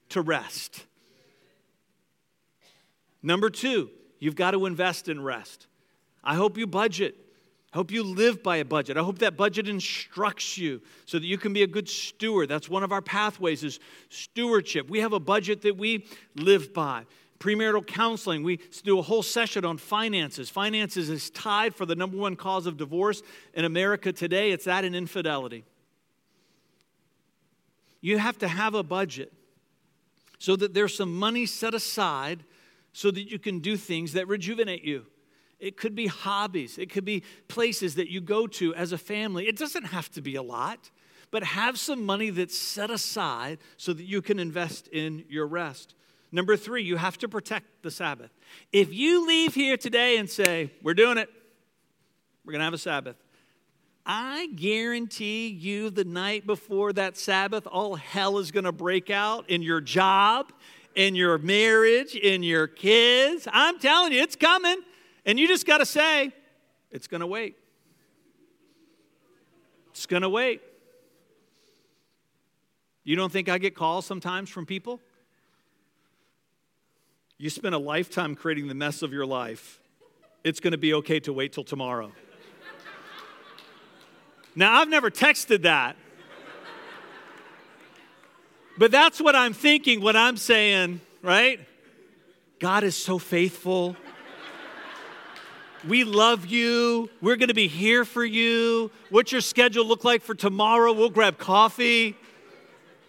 to 0.08 0.22
rest. 0.22 0.86
Number 3.22 3.50
two, 3.50 3.90
you've 4.18 4.36
got 4.36 4.52
to 4.52 4.64
invest 4.64 5.10
in 5.10 5.22
rest. 5.22 5.66
I 6.24 6.34
hope 6.34 6.56
you 6.56 6.66
budget. 6.66 7.14
I 7.76 7.78
hope 7.78 7.90
you 7.90 8.04
live 8.04 8.42
by 8.42 8.56
a 8.56 8.64
budget. 8.64 8.96
I 8.96 9.02
hope 9.02 9.18
that 9.18 9.36
budget 9.36 9.68
instructs 9.68 10.56
you 10.56 10.80
so 11.04 11.18
that 11.18 11.26
you 11.26 11.36
can 11.36 11.52
be 11.52 11.62
a 11.62 11.66
good 11.66 11.90
steward. 11.90 12.48
That's 12.48 12.70
one 12.70 12.82
of 12.82 12.90
our 12.90 13.02
pathways 13.02 13.62
is 13.62 13.80
stewardship. 14.08 14.88
We 14.88 15.00
have 15.00 15.12
a 15.12 15.20
budget 15.20 15.60
that 15.60 15.76
we 15.76 16.06
live 16.36 16.72
by. 16.72 17.04
Premarital 17.38 17.86
counseling, 17.86 18.42
we 18.42 18.60
do 18.82 18.98
a 18.98 19.02
whole 19.02 19.22
session 19.22 19.66
on 19.66 19.76
finances. 19.76 20.48
Finances 20.48 21.10
is 21.10 21.28
tied 21.28 21.74
for 21.74 21.84
the 21.84 21.94
number 21.94 22.16
one 22.16 22.34
cause 22.34 22.64
of 22.64 22.78
divorce 22.78 23.20
in 23.52 23.66
America 23.66 24.10
today. 24.10 24.52
It's 24.52 24.64
that 24.64 24.82
and 24.82 24.96
infidelity. 24.96 25.62
You 28.00 28.16
have 28.16 28.38
to 28.38 28.48
have 28.48 28.74
a 28.74 28.82
budget 28.82 29.34
so 30.38 30.56
that 30.56 30.72
there's 30.72 30.96
some 30.96 31.14
money 31.14 31.44
set 31.44 31.74
aside 31.74 32.42
so 32.94 33.10
that 33.10 33.30
you 33.30 33.38
can 33.38 33.58
do 33.58 33.76
things 33.76 34.14
that 34.14 34.28
rejuvenate 34.28 34.82
you. 34.82 35.04
It 35.58 35.76
could 35.76 35.94
be 35.94 36.06
hobbies, 36.06 36.78
it 36.78 36.90
could 36.90 37.04
be 37.04 37.22
places 37.48 37.94
that 37.94 38.10
you 38.10 38.20
go 38.20 38.46
to 38.46 38.74
as 38.74 38.92
a 38.92 38.98
family. 38.98 39.48
It 39.48 39.56
doesn't 39.56 39.84
have 39.84 40.10
to 40.12 40.20
be 40.20 40.36
a 40.36 40.42
lot. 40.42 40.90
but 41.32 41.42
have 41.42 41.76
some 41.78 42.06
money 42.06 42.30
that's 42.30 42.56
set 42.56 42.88
aside 42.88 43.58
so 43.76 43.92
that 43.92 44.04
you 44.04 44.22
can 44.22 44.38
invest 44.38 44.86
in 44.88 45.24
your 45.28 45.46
rest. 45.46 45.94
Number 46.30 46.56
three, 46.56 46.82
you 46.82 46.96
have 46.96 47.18
to 47.18 47.28
protect 47.28 47.82
the 47.82 47.90
Sabbath. 47.90 48.30
If 48.72 48.92
you 48.94 49.26
leave 49.26 49.54
here 49.54 49.76
today 49.76 50.18
and 50.18 50.30
say, 50.30 50.70
We're 50.82 50.94
doing 50.94 51.18
it, 51.18 51.28
we're 52.44 52.52
going 52.52 52.60
to 52.60 52.64
have 52.64 52.74
a 52.74 52.78
Sabbath, 52.78 53.16
I 54.06 54.46
guarantee 54.54 55.48
you 55.48 55.90
the 55.90 56.04
night 56.04 56.46
before 56.46 56.92
that 56.92 57.16
Sabbath, 57.16 57.66
all 57.66 57.96
hell 57.96 58.38
is 58.38 58.52
going 58.52 58.64
to 58.64 58.72
break 58.72 59.10
out 59.10 59.50
in 59.50 59.62
your 59.62 59.80
job, 59.80 60.52
in 60.94 61.16
your 61.16 61.38
marriage, 61.38 62.14
in 62.14 62.44
your 62.44 62.68
kids. 62.68 63.48
I'm 63.52 63.80
telling 63.80 64.12
you, 64.12 64.22
it's 64.22 64.36
coming. 64.36 64.76
And 65.26 65.38
you 65.38 65.48
just 65.48 65.66
got 65.66 65.78
to 65.78 65.86
say, 65.86 66.32
it's 66.90 67.08
going 67.08 67.20
to 67.20 67.26
wait. 67.26 67.56
It's 69.90 70.06
going 70.06 70.22
to 70.22 70.28
wait. 70.28 70.62
You 73.02 73.16
don't 73.16 73.32
think 73.32 73.48
I 73.48 73.58
get 73.58 73.74
calls 73.74 74.06
sometimes 74.06 74.48
from 74.48 74.66
people? 74.66 75.00
You 77.38 77.50
spend 77.50 77.74
a 77.74 77.78
lifetime 77.78 78.34
creating 78.34 78.68
the 78.68 78.74
mess 78.74 79.02
of 79.02 79.12
your 79.12 79.26
life. 79.26 79.80
It's 80.44 80.60
going 80.60 80.72
to 80.72 80.78
be 80.78 80.94
okay 80.94 81.20
to 81.20 81.32
wait 81.32 81.52
till 81.52 81.64
tomorrow. 81.64 82.12
Now, 84.54 84.80
I've 84.80 84.88
never 84.88 85.10
texted 85.10 85.62
that. 85.62 85.96
But 88.78 88.90
that's 88.90 89.20
what 89.20 89.34
I'm 89.34 89.52
thinking 89.52 90.00
what 90.00 90.16
I'm 90.16 90.36
saying, 90.36 91.00
right? 91.22 91.60
God 92.58 92.84
is 92.84 92.96
so 92.96 93.18
faithful. 93.18 93.96
We 95.86 96.02
love 96.02 96.46
you. 96.46 97.10
We're 97.20 97.36
going 97.36 97.48
to 97.48 97.54
be 97.54 97.68
here 97.68 98.04
for 98.04 98.24
you. 98.24 98.90
What's 99.10 99.30
your 99.30 99.40
schedule 99.40 99.86
look 99.86 100.02
like 100.02 100.22
for 100.22 100.34
tomorrow? 100.34 100.92
We'll 100.92 101.10
grab 101.10 101.38
coffee, 101.38 102.16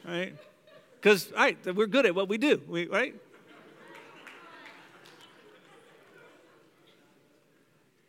right? 0.06 0.36
Because, 0.96 1.32
right, 1.32 1.58
we're 1.76 1.88
good 1.88 2.06
at 2.06 2.14
what 2.14 2.30
we 2.30 2.38
do, 2.38 2.62
we, 2.68 2.88
right? 2.88 3.16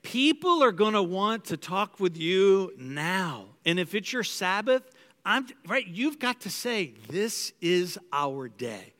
People 0.03 0.63
are 0.63 0.73
going 0.73 0.95
to 0.95 1.03
want 1.03 1.47
to 1.47 1.57
talk 1.57 1.99
with 2.01 2.17
you 2.17 2.73
now. 2.77 3.47
And 3.65 3.79
if 3.79 3.95
it's 3.95 4.13
your 4.13 4.25
Sabbath, 4.25 4.83
I'm 5.25 5.47
right, 5.67 5.87
you've 5.87 6.19
got 6.19 6.41
to 6.43 6.51
say, 6.51 6.95
This 7.09 7.53
is 7.61 7.99
our 8.13 8.49
day. 8.49 8.93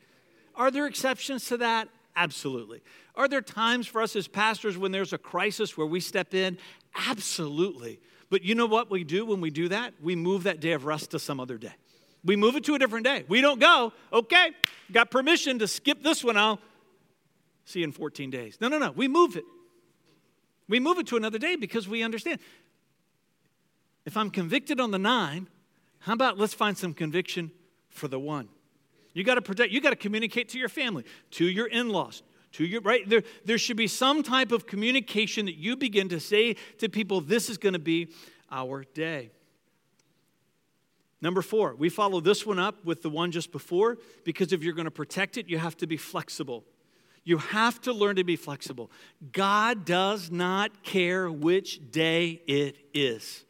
Are 0.55 0.71
there 0.71 0.85
exceptions 0.85 1.45
to 1.47 1.57
that? 1.57 1.89
Absolutely. 2.19 2.81
Are 3.15 3.29
there 3.29 3.41
times 3.41 3.87
for 3.87 4.01
us 4.01 4.13
as 4.17 4.27
pastors 4.27 4.77
when 4.77 4.91
there's 4.91 5.13
a 5.13 5.17
crisis 5.17 5.77
where 5.77 5.87
we 5.87 6.01
step 6.01 6.33
in? 6.33 6.57
Absolutely. 7.07 8.01
But 8.29 8.43
you 8.43 8.55
know 8.55 8.65
what 8.65 8.91
we 8.91 9.05
do 9.05 9.25
when 9.25 9.39
we 9.39 9.49
do 9.49 9.69
that? 9.69 9.93
We 10.01 10.17
move 10.17 10.43
that 10.43 10.59
day 10.59 10.73
of 10.73 10.83
rest 10.83 11.11
to 11.11 11.19
some 11.19 11.39
other 11.39 11.57
day. 11.57 11.71
We 12.25 12.35
move 12.35 12.57
it 12.57 12.65
to 12.65 12.75
a 12.75 12.79
different 12.79 13.05
day. 13.05 13.23
We 13.29 13.39
don't 13.39 13.61
go, 13.61 13.93
okay, 14.11 14.51
got 14.91 15.09
permission 15.09 15.59
to 15.59 15.67
skip 15.67 16.03
this 16.03 16.21
one. 16.21 16.35
I'll 16.35 16.59
see 17.63 17.79
you 17.79 17.85
in 17.85 17.93
14 17.93 18.29
days. 18.29 18.57
No, 18.59 18.67
no, 18.67 18.77
no. 18.77 18.91
We 18.91 19.07
move 19.07 19.37
it. 19.37 19.45
We 20.67 20.81
move 20.81 20.99
it 20.99 21.07
to 21.07 21.15
another 21.15 21.39
day 21.39 21.55
because 21.55 21.87
we 21.87 22.03
understand. 22.03 22.41
If 24.05 24.17
I'm 24.17 24.29
convicted 24.29 24.81
on 24.81 24.91
the 24.91 24.99
nine, 24.99 25.47
how 25.99 26.13
about 26.13 26.37
let's 26.37 26.53
find 26.53 26.77
some 26.77 26.93
conviction 26.93 27.51
for 27.87 28.09
the 28.09 28.19
one? 28.19 28.49
You 29.13 29.23
got 29.23 29.35
to 29.35 29.41
protect, 29.41 29.71
you 29.71 29.81
got 29.81 29.89
to 29.89 29.95
communicate 29.95 30.49
to 30.49 30.59
your 30.59 30.69
family, 30.69 31.03
to 31.31 31.45
your 31.45 31.67
in 31.67 31.89
laws, 31.89 32.23
to 32.53 32.65
your, 32.65 32.81
right? 32.81 33.07
There, 33.07 33.23
there 33.45 33.57
should 33.57 33.77
be 33.77 33.87
some 33.87 34.23
type 34.23 34.51
of 34.51 34.67
communication 34.67 35.45
that 35.45 35.55
you 35.55 35.75
begin 35.75 36.09
to 36.09 36.19
say 36.19 36.55
to 36.77 36.89
people, 36.89 37.21
this 37.21 37.49
is 37.49 37.57
going 37.57 37.73
to 37.73 37.79
be 37.79 38.09
our 38.51 38.83
day. 38.93 39.31
Number 41.21 41.41
four, 41.41 41.75
we 41.75 41.89
follow 41.89 42.21
this 42.21 42.45
one 42.45 42.59
up 42.59 42.85
with 42.85 43.01
the 43.01 43.09
one 43.09 43.31
just 43.31 43.51
before 43.51 43.97
because 44.23 44.53
if 44.53 44.63
you're 44.63 44.73
going 44.73 44.85
to 44.85 44.91
protect 44.91 45.37
it, 45.37 45.49
you 45.49 45.57
have 45.57 45.75
to 45.77 45.87
be 45.87 45.97
flexible. 45.97 46.63
You 47.25 47.37
have 47.37 47.81
to 47.81 47.93
learn 47.93 48.15
to 48.15 48.23
be 48.23 48.37
flexible. 48.37 48.89
God 49.33 49.83
does 49.83 50.31
not 50.31 50.83
care 50.83 51.29
which 51.29 51.91
day 51.91 52.41
it 52.47 52.77
is, 52.93 53.43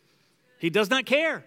He 0.58 0.70
does 0.70 0.90
not 0.90 1.06
care. 1.06 1.46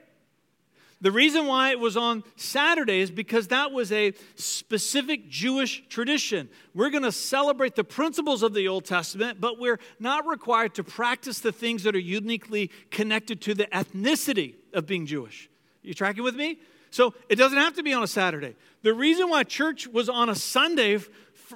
The 1.03 1.11
reason 1.11 1.48
why 1.48 1.72
it 1.72 1.80
was 1.80 1.96
on 1.96 2.22
Saturday 2.36 3.00
is 3.00 3.11
because 3.11 3.48
that 3.48 3.72
was 3.72 3.90
a 3.90 4.14
specific 4.36 5.28
Jewish 5.28 5.82
tradition. 5.88 6.48
We're 6.74 6.90
going 6.90 7.03
to 7.03 7.11
celebrate 7.11 7.74
the 7.74 7.82
principles 7.82 8.44
of 8.44 8.55
the 8.55 8.68
Old 8.68 8.84
Testament, 8.84 9.40
but 9.40 9.59
we're 9.59 9.80
not 9.98 10.28
required 10.28 10.76
to 10.76 10.84
practice 10.84 11.40
the 11.40 11.50
things 11.50 11.82
that 11.82 11.96
are 11.96 11.98
uniquely 11.98 12.70
connected 12.92 13.40
to 13.42 13.55
the 13.55 13.66
ethnicity 13.66 14.55
of 14.72 14.86
being 14.86 15.05
Jewish. 15.05 15.50
You 15.82 15.92
tracking 15.92 16.22
with 16.22 16.36
me? 16.36 16.61
So 16.92 17.14
it 17.28 17.34
doesn't 17.34 17.59
have 17.59 17.74
to 17.74 17.82
be 17.82 17.92
on 17.92 18.05
a 18.05 18.07
Saturday. 18.07 18.55
The 18.82 18.94
reason 18.94 19.28
why 19.28 19.42
church 19.42 19.88
was 19.88 20.09
on 20.09 20.28
a 20.28 20.36
Sunday 20.36 20.98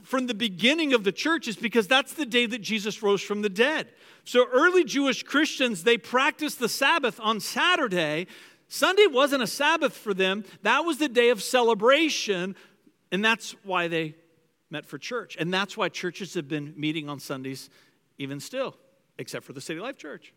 from 0.03 0.27
the 0.27 0.35
beginning 0.35 0.93
of 0.93 1.05
the 1.05 1.13
church 1.13 1.47
is 1.47 1.55
because 1.55 1.87
that's 1.87 2.15
the 2.15 2.27
day 2.27 2.47
that 2.47 2.63
Jesus 2.63 3.01
rose 3.01 3.23
from 3.23 3.43
the 3.43 3.49
dead. 3.49 3.87
So 4.25 4.47
early 4.53 4.83
Jewish 4.83 5.23
Christians, 5.23 5.85
they 5.85 5.99
practiced 5.99 6.59
the 6.59 6.69
Sabbath 6.69 7.21
on 7.23 7.39
Saturday. 7.39 8.27
Sunday 8.69 9.07
wasn't 9.07 9.43
a 9.43 9.47
Sabbath 9.47 9.97
for 9.97 10.13
them, 10.13 10.45
that 10.63 10.81
was 10.81 10.99
the 10.99 11.09
day 11.09 11.31
of 11.31 11.43
celebration, 11.43 12.57
and 13.13 13.25
that's 13.25 13.53
why 13.63 13.89
they 13.89 14.17
met 14.71 14.87
for 14.87 14.99
church. 14.99 15.37
And 15.39 15.53
that's 15.55 15.77
why 15.77 15.89
churches 15.89 16.35
have 16.35 16.49
been 16.49 16.75
meeting 16.77 17.09
on 17.09 17.21
Sundays 17.21 17.71
even 18.19 18.41
still, 18.41 18.77
except 19.19 19.45
for 19.45 19.53
the 19.53 19.61
City 19.61 19.79
Life 19.79 19.97
Church. 19.97 20.33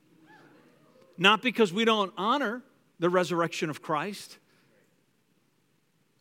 Not 1.18 1.42
because 1.42 1.74
we 1.74 1.86
don't 1.86 2.14
honor 2.18 2.62
the 3.00 3.10
resurrection 3.10 3.70
of 3.70 3.82
Christ, 3.82 4.38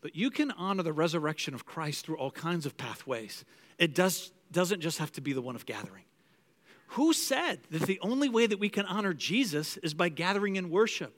but 0.00 0.16
you 0.16 0.30
can 0.30 0.50
honor 0.52 0.82
the 0.82 0.92
resurrection 0.92 1.54
of 1.54 1.66
Christ 1.66 2.06
through 2.06 2.16
all 2.16 2.30
kinds 2.30 2.66
of 2.66 2.76
pathways. 2.76 3.44
It 3.78 3.94
does, 3.94 4.32
doesn't 4.50 4.80
just 4.80 4.98
have 4.98 5.12
to 5.12 5.20
be 5.20 5.32
the 5.32 5.42
one 5.42 5.56
of 5.56 5.66
gathering. 5.66 6.04
Who 6.92 7.12
said 7.12 7.60
that 7.70 7.82
the 7.82 8.00
only 8.00 8.28
way 8.28 8.46
that 8.46 8.58
we 8.58 8.70
can 8.70 8.86
honor 8.86 9.12
Jesus 9.12 9.76
is 9.78 9.92
by 9.92 10.08
gathering 10.08 10.56
in 10.56 10.70
worship? 10.70 11.17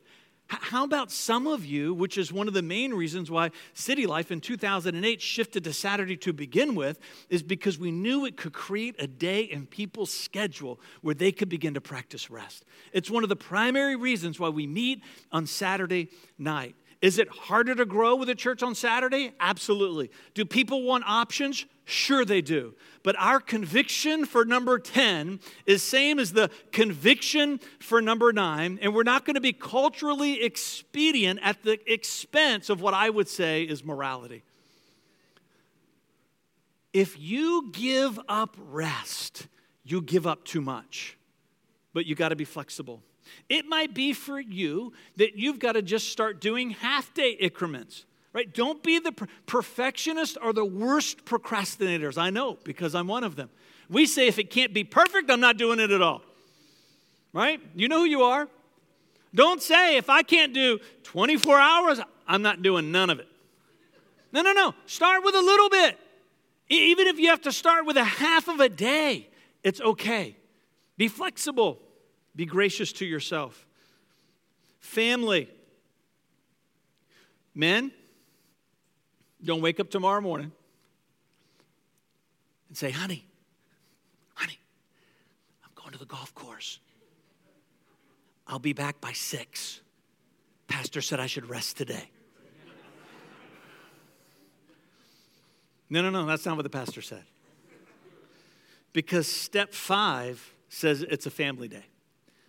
How 0.51 0.85
about 0.85 1.13
some 1.13 1.47
of 1.47 1.65
you, 1.65 1.95
which 1.95 2.19
is 2.19 2.33
one 2.33 2.49
of 2.49 2.55
the 2.55 2.63
main 2.63 2.93
reasons 2.93 3.31
why 3.31 3.53
City 3.73 4.05
Life 4.05 4.33
in 4.33 4.41
2008 4.41 5.23
shifted 5.23 5.63
to 5.63 5.73
Saturday 5.73 6.17
to 6.19 6.33
begin 6.33 6.75
with, 6.75 6.99
is 7.29 7.45
because 7.45 7.79
we 7.79 7.93
knew 7.93 8.27
it 8.27 8.37
could 8.37 8.53
create 8.53 8.97
a 8.99 9.07
day 9.07 9.43
in 9.43 9.67
people's 9.67 10.13
schedule 10.13 10.81
where 11.03 11.15
they 11.15 11.31
could 11.31 11.49
begin 11.49 11.75
to 11.75 11.81
practice 11.81 12.31
rest. 12.31 12.65
It's 12.93 13.09
one 13.09 13.23
of 13.23 13.29
the 13.29 13.37
primary 13.37 13.95
reasons 13.95 14.41
why 14.41 14.49
we 14.49 14.67
meet 14.67 15.03
on 15.31 15.47
Saturday 15.47 16.09
night. 16.37 16.75
Is 17.03 17.19
it 17.19 17.29
harder 17.29 17.75
to 17.75 17.87
grow 17.87 18.15
with 18.15 18.29
a 18.29 18.35
church 18.35 18.63
on 18.63 18.75
Saturday? 18.75 19.33
Absolutely. 19.41 20.11
Do 20.35 20.45
people 20.45 20.83
want 20.83 21.05
options? 21.07 21.65
Sure 21.87 22.27
they 22.27 22.43
do. 22.43 22.75
But 23.03 23.17
our 23.19 23.41
conviction 23.41 24.27
for 24.27 24.45
number 24.45 24.79
10 24.79 25.41
is 25.65 25.83
same 25.83 26.19
as 26.19 26.35
the 26.35 26.51
conviction 26.73 27.59
for 27.79 28.03
number 28.03 28.35
9, 28.35 28.79
and 28.83 28.95
we're 28.95 29.03
not 29.03 29.25
going 29.25 29.35
to 29.35 29.41
be 29.41 29.55
culturally 29.55 30.43
expedient 30.43 31.41
at 31.43 31.63
the 31.63 31.79
expense 31.91 32.69
of 32.69 32.83
what 32.83 32.93
I 32.93 33.09
would 33.09 33.29
say 33.29 33.63
is 33.63 33.83
morality. 33.83 34.43
If 36.93 37.19
you 37.19 37.71
give 37.73 38.21
up 38.29 38.57
rest, 38.59 39.47
you 39.85 40.03
give 40.03 40.27
up 40.27 40.45
too 40.45 40.61
much. 40.61 41.17
But 41.93 42.07
you 42.07 42.15
got 42.15 42.29
to 42.29 42.37
be 42.37 42.45
flexible. 42.45 43.03
It 43.49 43.67
might 43.67 43.95
be 43.95 44.13
for 44.13 44.41
you 44.41 44.93
that 45.17 45.37
you've 45.37 45.59
got 45.59 45.73
to 45.73 45.83
just 45.83 46.09
start 46.09 46.41
doing 46.41 46.71
half 46.71 47.13
day 47.15 47.33
increments, 47.33 48.05
right? 48.33 48.53
Don't 48.53 48.83
be 48.83 48.99
the 48.99 49.13
perfectionist 49.47 50.39
or 50.43 50.53
the 50.53 50.65
worst 50.65 51.25
procrastinators. 51.25 52.17
I 52.17 52.31
know 52.31 52.59
because 52.65 52.95
I'm 52.95 53.09
one 53.09 53.25
of 53.25 53.37
them. 53.37 53.51
We 53.89 54.07
say 54.07 54.29
if 54.29 54.39
it 54.39 54.51
can't 54.51 54.73
be 54.73 54.85
perfect, 54.85 55.31
I'm 55.31 55.41
not 55.41 55.57
doing 55.57 55.81
it 55.81 55.91
at 55.91 56.01
all, 56.01 56.23
right? 57.33 57.61
You 57.75 57.89
know 57.89 58.01
who 58.01 58.05
you 58.07 58.23
are. 58.23 58.49
Don't 59.35 59.63
say 59.63 59.97
if 59.97 60.09
I 60.09 60.23
can't 60.23 60.53
do 60.53 60.79
24 61.05 61.59
hours, 61.59 62.01
I'm 62.27 62.43
not 62.43 62.63
doing 62.63 62.93
none 62.93 63.11
of 63.11 63.19
it. 63.19 63.29
No, 64.33 64.43
no, 64.43 64.53
no. 64.53 64.75
Start 64.87 65.25
with 65.25 65.35
a 65.35 65.41
little 65.41 65.69
bit. 65.69 65.99
Even 66.69 67.09
if 67.09 67.19
you 67.19 67.29
have 67.31 67.43
to 67.43 67.53
start 67.53 67.85
with 67.85 67.97
a 67.97 68.05
half 68.05 68.47
of 68.47 68.61
a 68.61 68.69
day, 68.69 69.29
it's 69.65 69.81
okay. 69.81 70.37
Be 71.01 71.09
flexible. 71.09 71.81
Be 72.37 72.45
gracious 72.45 72.93
to 72.93 73.07
yourself. 73.07 73.67
Family. 74.81 75.49
Men, 77.55 77.91
don't 79.43 79.63
wake 79.63 79.81
up 79.81 79.89
tomorrow 79.89 80.21
morning 80.21 80.53
and 82.69 82.77
say, 82.77 82.91
honey, 82.91 83.27
honey, 84.35 84.59
I'm 85.65 85.71
going 85.75 85.93
to 85.93 85.99
the 85.99 86.05
golf 86.05 86.35
course. 86.35 86.81
I'll 88.47 88.59
be 88.59 88.75
back 88.75 89.01
by 89.01 89.13
six. 89.13 89.81
Pastor 90.69 91.01
said 91.01 91.19
I 91.19 91.29
should 91.29 91.49
rest 91.49 91.79
today. 91.79 92.11
No, 95.89 96.03
no, 96.03 96.11
no, 96.11 96.27
that's 96.27 96.45
not 96.45 96.57
what 96.57 96.65
the 96.65 96.69
pastor 96.69 97.01
said. 97.01 97.25
Because 98.93 99.27
step 99.27 99.73
five 99.73 100.53
says 100.71 101.03
it's 101.03 101.27
a 101.27 101.31
family 101.31 101.69
day. 101.69 101.85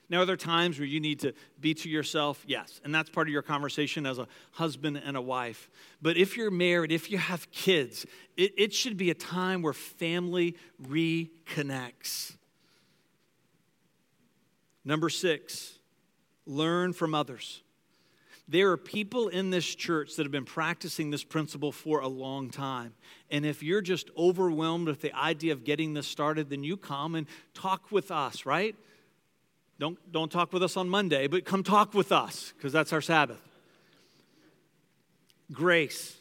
Now, 0.09 0.21
are 0.21 0.25
there 0.25 0.37
times 0.37 0.77
where 0.77 0.87
you 0.87 0.99
need 0.99 1.19
to 1.21 1.33
be 1.59 1.73
to 1.73 1.89
yourself? 1.89 2.43
Yes. 2.45 2.81
And 2.83 2.93
that's 2.93 3.09
part 3.09 3.27
of 3.27 3.31
your 3.31 3.41
conversation 3.41 4.05
as 4.05 4.19
a 4.19 4.27
husband 4.51 5.01
and 5.03 5.15
a 5.15 5.21
wife. 5.21 5.69
But 6.01 6.17
if 6.17 6.35
you're 6.35 6.51
married, 6.51 6.91
if 6.91 7.09
you 7.09 7.17
have 7.17 7.49
kids, 7.51 8.05
it, 8.35 8.53
it 8.57 8.73
should 8.73 8.97
be 8.97 9.09
a 9.09 9.13
time 9.13 9.61
where 9.61 9.71
family 9.71 10.57
reconnects. 10.83 12.35
Number 14.83 15.09
six, 15.09 15.79
learn 16.45 16.91
from 16.91 17.15
others. 17.15 17.61
There 18.47 18.71
are 18.71 18.77
people 18.77 19.29
in 19.29 19.49
this 19.49 19.65
church 19.65 20.15
that 20.15 20.23
have 20.23 20.31
been 20.31 20.45
practicing 20.45 21.09
this 21.09 21.23
principle 21.23 21.71
for 21.71 21.99
a 21.99 22.07
long 22.07 22.49
time. 22.49 22.93
And 23.29 23.45
if 23.45 23.63
you're 23.63 23.81
just 23.81 24.09
overwhelmed 24.17 24.87
with 24.87 25.01
the 25.01 25.13
idea 25.15 25.53
of 25.53 25.63
getting 25.63 25.93
this 25.93 26.07
started, 26.07 26.49
then 26.49 26.63
you 26.63 26.75
come 26.75 27.15
and 27.15 27.27
talk 27.53 27.91
with 27.91 28.11
us, 28.11 28.45
right? 28.45 28.75
Don't, 29.79 29.97
don't 30.11 30.31
talk 30.31 30.53
with 30.53 30.63
us 30.63 30.75
on 30.77 30.89
Monday, 30.89 31.27
but 31.27 31.45
come 31.45 31.63
talk 31.63 31.93
with 31.93 32.11
us 32.11 32.53
because 32.57 32.73
that's 32.73 32.91
our 32.93 33.01
Sabbath. 33.01 33.41
Grace. 35.51 36.17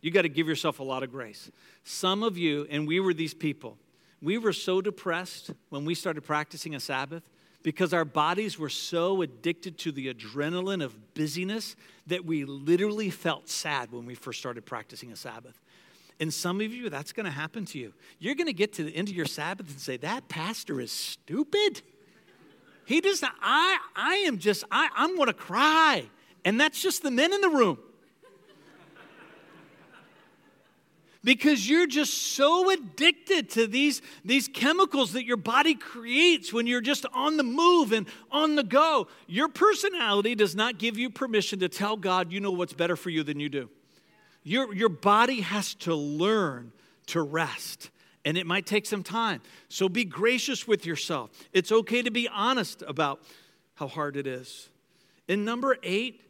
You 0.00 0.10
got 0.10 0.22
to 0.22 0.28
give 0.28 0.48
yourself 0.48 0.78
a 0.80 0.84
lot 0.84 1.02
of 1.02 1.10
grace. 1.10 1.50
Some 1.84 2.22
of 2.22 2.36
you, 2.36 2.66
and 2.70 2.86
we 2.86 3.00
were 3.00 3.14
these 3.14 3.34
people, 3.34 3.78
we 4.20 4.38
were 4.38 4.52
so 4.52 4.80
depressed 4.80 5.50
when 5.68 5.84
we 5.84 5.94
started 5.94 6.22
practicing 6.22 6.74
a 6.74 6.80
Sabbath 6.80 7.22
because 7.62 7.94
our 7.94 8.04
bodies 8.04 8.58
were 8.58 8.68
so 8.68 9.22
addicted 9.22 9.78
to 9.78 9.92
the 9.92 10.12
adrenaline 10.12 10.82
of 10.82 11.14
busyness 11.14 11.76
that 12.06 12.24
we 12.24 12.44
literally 12.44 13.10
felt 13.10 13.48
sad 13.48 13.92
when 13.92 14.06
we 14.06 14.14
first 14.14 14.40
started 14.40 14.66
practicing 14.66 15.12
a 15.12 15.16
Sabbath. 15.16 15.60
And 16.20 16.32
some 16.32 16.60
of 16.60 16.72
you, 16.72 16.90
that's 16.90 17.12
going 17.12 17.24
to 17.24 17.32
happen 17.32 17.64
to 17.66 17.78
you. 17.78 17.92
You're 18.18 18.34
going 18.34 18.46
to 18.46 18.52
get 18.52 18.72
to 18.74 18.84
the 18.84 18.94
end 18.94 19.08
of 19.08 19.14
your 19.14 19.26
Sabbath 19.26 19.68
and 19.68 19.80
say, 19.80 19.96
That 19.96 20.28
pastor 20.28 20.80
is 20.80 20.92
stupid. 20.92 21.82
He 22.84 23.00
does 23.00 23.22
not, 23.22 23.32
I, 23.40 23.78
I 23.94 24.14
am 24.26 24.38
just, 24.38 24.64
I, 24.70 24.88
I'm 24.94 25.16
going 25.16 25.28
to 25.28 25.32
cry. 25.32 26.04
And 26.44 26.60
that's 26.60 26.82
just 26.82 27.02
the 27.02 27.10
men 27.10 27.32
in 27.32 27.40
the 27.40 27.48
room. 27.48 27.78
Because 31.24 31.68
you're 31.68 31.86
just 31.86 32.12
so 32.34 32.70
addicted 32.70 33.50
to 33.50 33.66
these, 33.66 34.02
these 34.24 34.48
chemicals 34.48 35.12
that 35.12 35.24
your 35.24 35.36
body 35.36 35.74
creates 35.74 36.52
when 36.52 36.66
you're 36.66 36.80
just 36.80 37.06
on 37.12 37.36
the 37.36 37.42
move 37.42 37.92
and 37.92 38.06
on 38.30 38.56
the 38.56 38.64
go. 38.64 39.06
Your 39.26 39.48
personality 39.48 40.34
does 40.34 40.56
not 40.56 40.78
give 40.78 40.98
you 40.98 41.10
permission 41.10 41.60
to 41.60 41.68
tell 41.68 41.96
God 41.96 42.32
you 42.32 42.40
know 42.40 42.50
what's 42.50 42.72
better 42.72 42.96
for 42.96 43.10
you 43.10 43.22
than 43.22 43.38
you 43.38 43.48
do. 43.48 43.70
Your, 44.42 44.74
your 44.74 44.88
body 44.88 45.40
has 45.40 45.74
to 45.76 45.94
learn 45.94 46.72
to 47.06 47.22
rest 47.22 47.90
and 48.24 48.36
it 48.36 48.46
might 48.46 48.66
take 48.66 48.86
some 48.86 49.02
time. 49.02 49.40
So 49.68 49.88
be 49.88 50.04
gracious 50.04 50.66
with 50.66 50.86
yourself. 50.86 51.30
It's 51.52 51.72
okay 51.72 52.02
to 52.02 52.10
be 52.10 52.28
honest 52.28 52.82
about 52.86 53.20
how 53.74 53.88
hard 53.88 54.16
it 54.16 54.26
is. 54.26 54.68
And 55.28 55.44
number 55.44 55.76
eight 55.82 56.22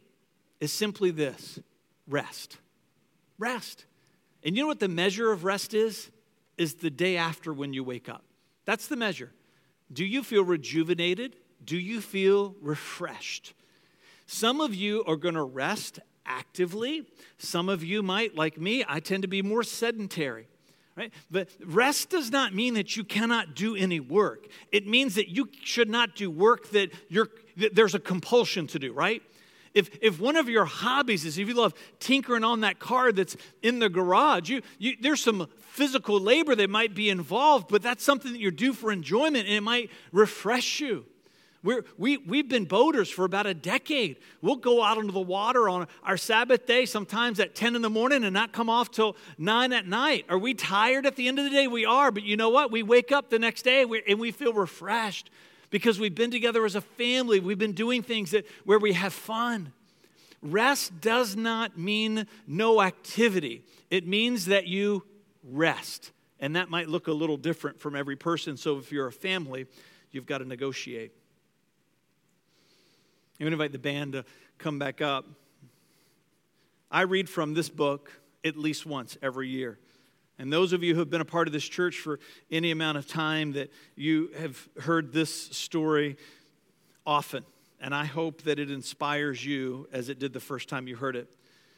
is 0.59 0.71
simply 0.71 1.11
this 1.11 1.59
rest. 2.07 2.57
Rest. 3.37 3.85
And 4.43 4.55
you 4.55 4.63
know 4.63 4.67
what 4.67 4.79
the 4.79 4.87
measure 4.87 5.31
of 5.31 5.43
rest 5.43 5.73
is? 5.73 6.11
Is 6.57 6.75
the 6.75 6.91
day 6.91 7.17
after 7.17 7.51
when 7.51 7.73
you 7.73 7.83
wake 7.83 8.07
up. 8.07 8.23
That's 8.65 8.87
the 8.87 8.95
measure. 8.95 9.31
Do 9.91 10.05
you 10.05 10.23
feel 10.23 10.43
rejuvenated? 10.43 11.35
Do 11.63 11.77
you 11.77 11.99
feel 11.99 12.55
refreshed? 12.61 13.53
Some 14.27 14.61
of 14.61 14.75
you 14.75 15.03
are 15.05 15.15
going 15.15 15.33
to 15.35 15.43
rest 15.43 15.99
actively. 16.25 17.07
Some 17.37 17.69
of 17.69 17.83
you 17.83 18.03
might, 18.03 18.35
like 18.35 18.59
me, 18.59 18.85
I 18.87 18.99
tend 18.99 19.23
to 19.23 19.27
be 19.27 19.41
more 19.41 19.63
sedentary 19.63 20.47
right? 20.95 21.11
But 21.31 21.49
rest 21.65 22.09
does 22.09 22.31
not 22.31 22.53
mean 22.53 22.75
that 22.75 22.95
you 22.95 23.03
cannot 23.03 23.55
do 23.55 23.75
any 23.75 23.99
work. 23.99 24.47
It 24.71 24.87
means 24.87 25.15
that 25.15 25.29
you 25.29 25.49
should 25.63 25.89
not 25.89 26.15
do 26.15 26.29
work 26.29 26.69
that, 26.69 26.91
you're, 27.09 27.29
that 27.57 27.75
there's 27.75 27.95
a 27.95 27.99
compulsion 27.99 28.67
to 28.67 28.79
do, 28.79 28.93
right? 28.93 29.21
If, 29.73 29.89
if 30.01 30.19
one 30.19 30.35
of 30.35 30.47
your 30.47 30.65
hobbies 30.65 31.25
is 31.25 31.37
if 31.37 31.47
you 31.47 31.53
love 31.55 31.73
tinkering 31.99 32.43
on 32.43 32.61
that 32.61 32.79
car 32.79 33.11
that's 33.11 33.35
in 33.61 33.79
the 33.79 33.89
garage, 33.89 34.49
you, 34.49 34.61
you, 34.77 34.95
there's 35.01 35.21
some 35.21 35.47
physical 35.59 36.19
labor 36.19 36.55
that 36.55 36.69
might 36.69 36.93
be 36.93 37.09
involved, 37.09 37.67
but 37.69 37.81
that's 37.81 38.03
something 38.03 38.31
that 38.31 38.39
you 38.39 38.51
do 38.51 38.73
for 38.73 38.91
enjoyment 38.91 39.47
and 39.47 39.55
it 39.55 39.61
might 39.61 39.89
refresh 40.11 40.79
you. 40.79 41.05
We're, 41.63 41.85
we, 41.97 42.17
we've 42.17 42.49
been 42.49 42.65
boaters 42.65 43.09
for 43.09 43.23
about 43.23 43.45
a 43.45 43.53
decade. 43.53 44.17
We'll 44.41 44.57
go 44.57 44.83
out 44.83 44.97
into 44.97 45.13
the 45.13 45.21
water 45.21 45.69
on 45.69 45.87
our 46.03 46.17
Sabbath 46.17 46.65
day, 46.65 46.85
sometimes 46.85 47.39
at 47.39 47.55
10 47.55 47.77
in 47.77 47.81
the 47.81 47.89
morning, 47.89 48.25
and 48.25 48.33
not 48.33 48.51
come 48.51 48.69
off 48.69 48.91
till 48.91 49.15
9 49.37 49.71
at 49.71 49.87
night. 49.87 50.25
Are 50.27 50.37
we 50.37 50.53
tired 50.53 51.05
at 51.05 51.15
the 51.15 51.29
end 51.29 51.39
of 51.39 51.45
the 51.45 51.51
day? 51.51 51.67
We 51.67 51.85
are, 51.85 52.11
but 52.11 52.23
you 52.23 52.35
know 52.35 52.49
what? 52.49 52.69
We 52.69 52.83
wake 52.83 53.13
up 53.13 53.29
the 53.29 53.39
next 53.39 53.61
day 53.61 53.85
and 54.07 54.19
we 54.19 54.31
feel 54.31 54.51
refreshed 54.51 55.29
because 55.73 55.99
we've 55.99 56.13
been 56.13 56.29
together 56.29 56.63
as 56.65 56.75
a 56.75 56.81
family. 56.81 57.39
We've 57.39 57.57
been 57.57 57.71
doing 57.71 58.03
things 58.03 58.29
that, 58.29 58.45
where 58.63 58.77
we 58.77 58.93
have 58.93 59.11
fun. 59.11 59.73
Rest 60.43 61.01
does 61.01 61.35
not 61.35 61.79
mean 61.79 62.27
no 62.45 62.79
activity, 62.79 63.63
it 63.89 64.05
means 64.05 64.45
that 64.45 64.67
you 64.67 65.03
rest. 65.43 66.11
And 66.39 66.57
that 66.57 66.69
might 66.69 66.89
look 66.89 67.07
a 67.07 67.11
little 67.11 67.37
different 67.37 67.79
from 67.79 67.95
every 67.95 68.15
person. 68.15 68.55
So 68.55 68.77
if 68.77 68.91
you're 68.91 69.07
a 69.07 69.11
family, 69.11 69.65
you've 70.11 70.27
got 70.27 70.39
to 70.39 70.45
negotiate. 70.45 71.11
I'm 73.39 73.45
going 73.45 73.51
to 73.51 73.55
invite 73.55 73.71
the 73.71 73.79
band 73.79 74.13
to 74.13 74.25
come 74.59 74.77
back 74.77 75.01
up. 75.01 75.25
I 76.91 77.01
read 77.01 77.27
from 77.27 77.55
this 77.55 77.69
book 77.69 78.11
at 78.45 78.57
least 78.57 78.85
once 78.85 79.17
every 79.23 79.47
year. 79.47 79.79
And 80.39 80.51
those 80.51 80.73
of 80.73 80.83
you 80.83 80.93
who 80.93 80.99
have 80.99 81.09
been 81.09 81.21
a 81.21 81.25
part 81.25 81.47
of 81.47 81.53
this 81.53 81.63
church 81.63 81.99
for 81.99 82.19
any 82.51 82.71
amount 82.71 82.97
of 82.97 83.07
time 83.07 83.53
that 83.53 83.71
you 83.95 84.31
have 84.37 84.67
heard 84.79 85.13
this 85.13 85.33
story 85.33 86.17
often. 87.05 87.43
And 87.79 87.93
I 87.93 88.05
hope 88.05 88.43
that 88.43 88.59
it 88.59 88.71
inspires 88.71 89.45
you 89.45 89.87
as 89.91 90.09
it 90.09 90.17
did 90.17 90.33
the 90.33 90.39
first 90.39 90.69
time 90.69 90.87
you 90.87 90.95
heard 90.95 91.15
it. 91.15 91.27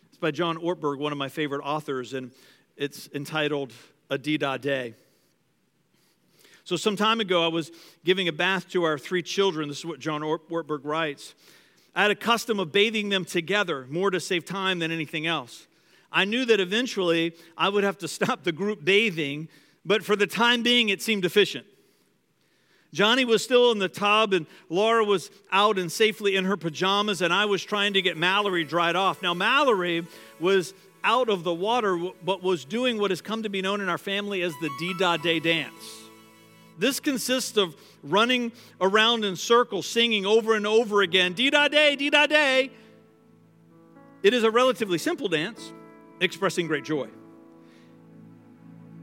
It's 0.09 0.17
by 0.17 0.31
John 0.31 0.57
Ortberg, 0.57 0.99
one 0.99 1.11
of 1.11 1.17
my 1.17 1.29
favorite 1.29 1.61
authors, 1.63 2.13
and 2.13 2.31
it's 2.77 3.09
entitled 3.13 3.73
A 4.09 4.17
Day. 4.17 4.93
So, 6.63 6.75
some 6.77 6.95
time 6.95 7.19
ago, 7.19 7.43
I 7.43 7.47
was 7.47 7.71
giving 8.03 8.27
a 8.27 8.31
bath 8.31 8.69
to 8.69 8.83
our 8.83 8.97
three 8.97 9.21
children. 9.21 9.67
This 9.67 9.79
is 9.79 9.85
what 9.85 9.99
John 9.99 10.21
Ortberg 10.21 10.81
writes. 10.83 11.35
I 11.95 12.01
had 12.01 12.11
a 12.11 12.15
custom 12.15 12.59
of 12.59 12.71
bathing 12.71 13.09
them 13.09 13.23
together, 13.23 13.85
more 13.89 14.09
to 14.09 14.19
save 14.19 14.45
time 14.45 14.79
than 14.79 14.91
anything 14.91 15.27
else. 15.27 15.67
I 16.11 16.25
knew 16.25 16.45
that 16.45 16.59
eventually 16.59 17.35
I 17.57 17.69
would 17.69 17.83
have 17.83 17.97
to 17.99 18.07
stop 18.07 18.43
the 18.43 18.51
group 18.51 18.83
bathing, 18.83 19.49
but 19.85 20.03
for 20.03 20.15
the 20.15 20.27
time 20.27 20.63
being, 20.63 20.89
it 20.89 21.01
seemed 21.01 21.25
efficient. 21.25 21.65
Johnny 22.93 23.25
was 23.25 23.43
still 23.43 23.71
in 23.71 23.79
the 23.79 23.89
tub, 23.89 24.31
and 24.31 24.45
Laura 24.69 25.03
was 25.03 25.29
out 25.51 25.77
and 25.77 25.91
safely 25.91 26.37
in 26.37 26.45
her 26.45 26.55
pajamas, 26.55 27.21
and 27.21 27.33
I 27.33 27.45
was 27.45 27.61
trying 27.63 27.93
to 27.93 28.01
get 28.01 28.15
Mallory 28.15 28.63
dried 28.63 28.95
off. 28.95 29.21
Now, 29.21 29.33
Mallory 29.33 30.07
was 30.39 30.73
out 31.03 31.27
of 31.27 31.43
the 31.43 31.53
water, 31.53 31.97
but 32.23 32.41
was 32.41 32.63
doing 32.63 32.97
what 32.97 33.11
has 33.11 33.21
come 33.21 33.43
to 33.43 33.49
be 33.49 33.61
known 33.61 33.81
in 33.81 33.89
our 33.89 33.97
family 33.97 34.41
as 34.43 34.53
the 34.61 34.69
D 34.79 34.93
Da 34.97 35.17
Day 35.17 35.39
dance. 35.39 36.05
This 36.77 36.99
consists 36.99 37.57
of 37.57 37.75
running 38.03 38.51
around 38.81 39.23
in 39.25 39.35
circles, 39.35 39.87
singing 39.87 40.25
over 40.25 40.55
and 40.55 40.67
over 40.67 41.01
again, 41.01 41.33
dee 41.33 41.49
da 41.49 41.67
day, 41.67 41.95
dee 41.95 42.09
da 42.09 42.27
day. 42.27 42.71
It 44.23 44.33
is 44.33 44.43
a 44.43 44.51
relatively 44.51 44.97
simple 44.97 45.27
dance 45.27 45.71
expressing 46.19 46.67
great 46.67 46.83
joy. 46.83 47.07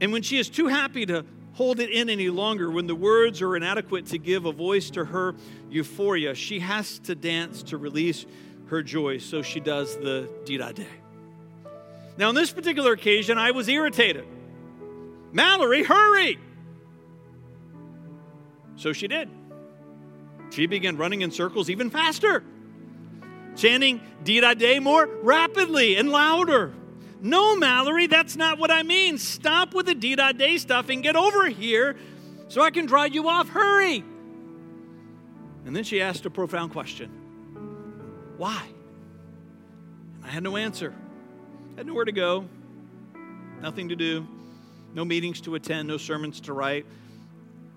And 0.01 0.11
when 0.11 0.21
she 0.21 0.37
is 0.37 0.49
too 0.49 0.67
happy 0.67 1.05
to 1.05 1.25
hold 1.53 1.79
it 1.79 1.89
in 1.89 2.09
any 2.09 2.29
longer, 2.29 2.69
when 2.71 2.87
the 2.87 2.95
words 2.95 3.41
are 3.41 3.55
inadequate 3.55 4.07
to 4.07 4.17
give 4.17 4.45
a 4.45 4.51
voice 4.51 4.89
to 4.91 5.05
her 5.05 5.35
euphoria, 5.69 6.35
she 6.35 6.59
has 6.59 6.99
to 6.99 7.15
dance 7.15 7.63
to 7.63 7.77
release 7.77 8.25
her 8.67 8.81
joy. 8.81 9.19
So 9.19 9.41
she 9.41 9.59
does 9.59 9.95
the 9.97 10.29
dee 10.45 10.57
da 10.57 10.71
day. 10.71 10.87
Now, 12.17 12.29
on 12.29 12.35
this 12.35 12.51
particular 12.51 12.93
occasion, 12.93 13.37
I 13.37 13.51
was 13.51 13.67
irritated. 13.67 14.25
Mallory, 15.31 15.83
hurry! 15.83 16.37
So 18.75 18.93
she 18.93 19.07
did. 19.07 19.29
She 20.51 20.67
began 20.67 20.97
running 20.97 21.21
in 21.21 21.31
circles 21.31 21.69
even 21.69 21.89
faster, 21.89 22.43
chanting 23.55 24.01
Dee 24.23 24.41
Da 24.41 24.53
Day 24.53 24.79
more 24.79 25.07
rapidly 25.23 25.95
and 25.95 26.09
louder. 26.09 26.73
No, 27.23 27.55
Mallory, 27.55 28.07
that's 28.07 28.35
not 28.35 28.59
what 28.59 28.69
I 28.69 28.83
mean. 28.83 29.17
Stop 29.17 29.73
with 29.73 29.85
the 29.85 29.95
Dee 29.95 30.15
Da 30.15 30.33
Day 30.33 30.57
stuff 30.57 30.89
and 30.89 31.01
get 31.01 31.15
over 31.15 31.47
here 31.47 31.95
so 32.49 32.61
I 32.61 32.69
can 32.69 32.85
draw 32.85 33.05
you 33.05 33.29
off. 33.29 33.47
Hurry. 33.47 34.03
And 35.65 35.73
then 35.73 35.85
she 35.85 36.01
asked 36.01 36.25
a 36.25 36.29
profound 36.29 36.73
question 36.73 37.09
Why? 38.35 38.61
And 40.17 40.25
I 40.25 40.27
had 40.27 40.43
no 40.43 40.57
answer. 40.57 40.93
I 41.75 41.77
had 41.77 41.87
nowhere 41.87 42.03
to 42.03 42.11
go, 42.11 42.45
nothing 43.61 43.87
to 43.87 43.95
do, 43.95 44.27
no 44.93 45.05
meetings 45.05 45.39
to 45.41 45.55
attend, 45.55 45.87
no 45.87 45.95
sermons 45.95 46.41
to 46.41 46.51
write. 46.53 46.85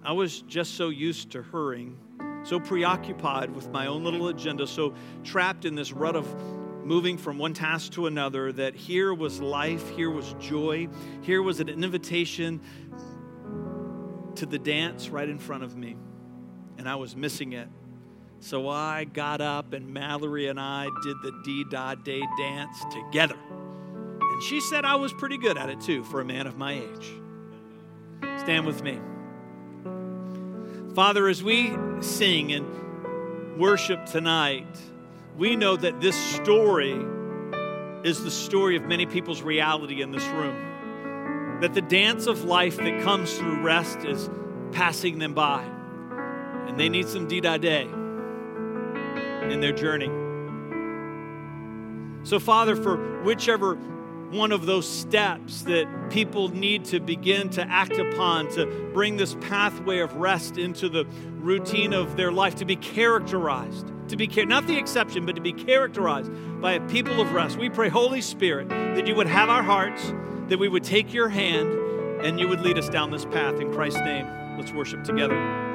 I 0.02 0.10
was 0.10 0.42
just 0.42 0.74
so 0.74 0.88
used 0.88 1.30
to 1.30 1.42
hurrying, 1.42 1.96
so 2.42 2.58
preoccupied 2.58 3.54
with 3.54 3.70
my 3.70 3.86
own 3.86 4.02
little 4.02 4.26
agenda, 4.26 4.66
so 4.66 4.92
trapped 5.22 5.64
in 5.64 5.76
this 5.76 5.92
rut 5.92 6.16
of 6.16 6.26
moving 6.86 7.18
from 7.18 7.36
one 7.36 7.52
task 7.52 7.92
to 7.92 8.06
another 8.06 8.52
that 8.52 8.76
here 8.76 9.12
was 9.12 9.40
life, 9.40 9.88
here 9.90 10.10
was 10.10 10.34
joy, 10.38 10.88
here 11.22 11.42
was 11.42 11.58
an 11.58 11.68
invitation 11.68 12.60
to 14.36 14.46
the 14.46 14.58
dance 14.58 15.08
right 15.08 15.28
in 15.28 15.38
front 15.38 15.64
of 15.64 15.76
me. 15.76 15.96
And 16.78 16.88
I 16.88 16.94
was 16.94 17.16
missing 17.16 17.54
it. 17.54 17.68
So 18.38 18.68
I 18.68 19.04
got 19.04 19.40
up, 19.40 19.72
and 19.72 19.92
Mallory 19.92 20.46
and 20.46 20.60
I 20.60 20.84
did 21.02 21.16
the 21.22 21.32
D 21.44 21.64
Da 21.68 21.94
Day 21.96 22.22
dance 22.38 22.84
together. 22.92 23.38
And 23.50 24.42
she 24.42 24.60
said 24.60 24.84
I 24.84 24.94
was 24.94 25.12
pretty 25.12 25.38
good 25.38 25.58
at 25.58 25.70
it 25.70 25.80
too 25.80 26.04
for 26.04 26.20
a 26.20 26.24
man 26.24 26.46
of 26.46 26.56
my 26.56 26.74
age. 26.74 27.12
Stand 28.38 28.66
with 28.66 28.82
me. 28.82 29.00
Father, 30.94 31.26
as 31.26 31.42
we 31.42 31.74
sing 32.00 32.52
and 32.52 33.58
worship 33.58 34.06
tonight, 34.06 34.68
we 35.36 35.54
know 35.56 35.76
that 35.76 36.00
this 36.00 36.16
story 36.16 36.98
is 38.04 38.22
the 38.22 38.30
story 38.30 38.76
of 38.76 38.84
many 38.84 39.04
people's 39.04 39.42
reality 39.42 40.00
in 40.00 40.10
this 40.10 40.26
room. 40.28 41.58
That 41.60 41.74
the 41.74 41.82
dance 41.82 42.26
of 42.26 42.44
life 42.44 42.76
that 42.76 43.02
comes 43.02 43.36
through 43.36 43.62
rest 43.62 43.98
is 44.00 44.30
passing 44.72 45.18
them 45.18 45.34
by, 45.34 45.62
and 46.66 46.78
they 46.78 46.88
need 46.88 47.08
some 47.08 47.26
D 47.28 47.40
Day 47.40 47.82
in 47.82 49.60
their 49.60 49.72
journey. 49.72 50.10
So, 52.24 52.38
Father, 52.38 52.76
for 52.76 53.22
whichever 53.22 53.76
one 54.30 54.50
of 54.52 54.66
those 54.66 54.88
steps 54.88 55.62
that 55.62 56.10
people 56.10 56.48
need 56.48 56.84
to 56.86 56.98
begin 56.98 57.48
to 57.50 57.62
act 57.62 57.92
upon 57.92 58.50
to 58.50 58.66
bring 58.92 59.16
this 59.16 59.36
pathway 59.40 60.00
of 60.00 60.16
rest 60.16 60.58
into 60.58 60.88
the 60.88 61.04
routine 61.38 61.92
of 61.92 62.16
their 62.16 62.32
life, 62.32 62.56
to 62.56 62.64
be 62.64 62.74
characterized, 62.76 63.92
to 64.08 64.16
be 64.16 64.26
not 64.44 64.66
the 64.66 64.76
exception, 64.76 65.26
but 65.26 65.34
to 65.34 65.40
be 65.40 65.52
characterized 65.52 66.30
by 66.60 66.72
a 66.72 66.80
people 66.88 67.20
of 67.20 67.32
rest. 67.32 67.58
We 67.58 67.68
pray, 67.68 67.88
Holy 67.88 68.20
Spirit, 68.20 68.68
that 68.68 69.06
you 69.06 69.14
would 69.14 69.26
have 69.26 69.48
our 69.48 69.62
hearts, 69.62 70.12
that 70.48 70.58
we 70.58 70.68
would 70.68 70.84
take 70.84 71.12
your 71.12 71.28
hand, 71.28 71.72
and 72.24 72.38
you 72.38 72.48
would 72.48 72.60
lead 72.60 72.78
us 72.78 72.88
down 72.88 73.10
this 73.10 73.24
path. 73.24 73.60
In 73.60 73.72
Christ's 73.72 74.00
name, 74.00 74.26
let's 74.58 74.72
worship 74.72 75.04
together. 75.04 75.65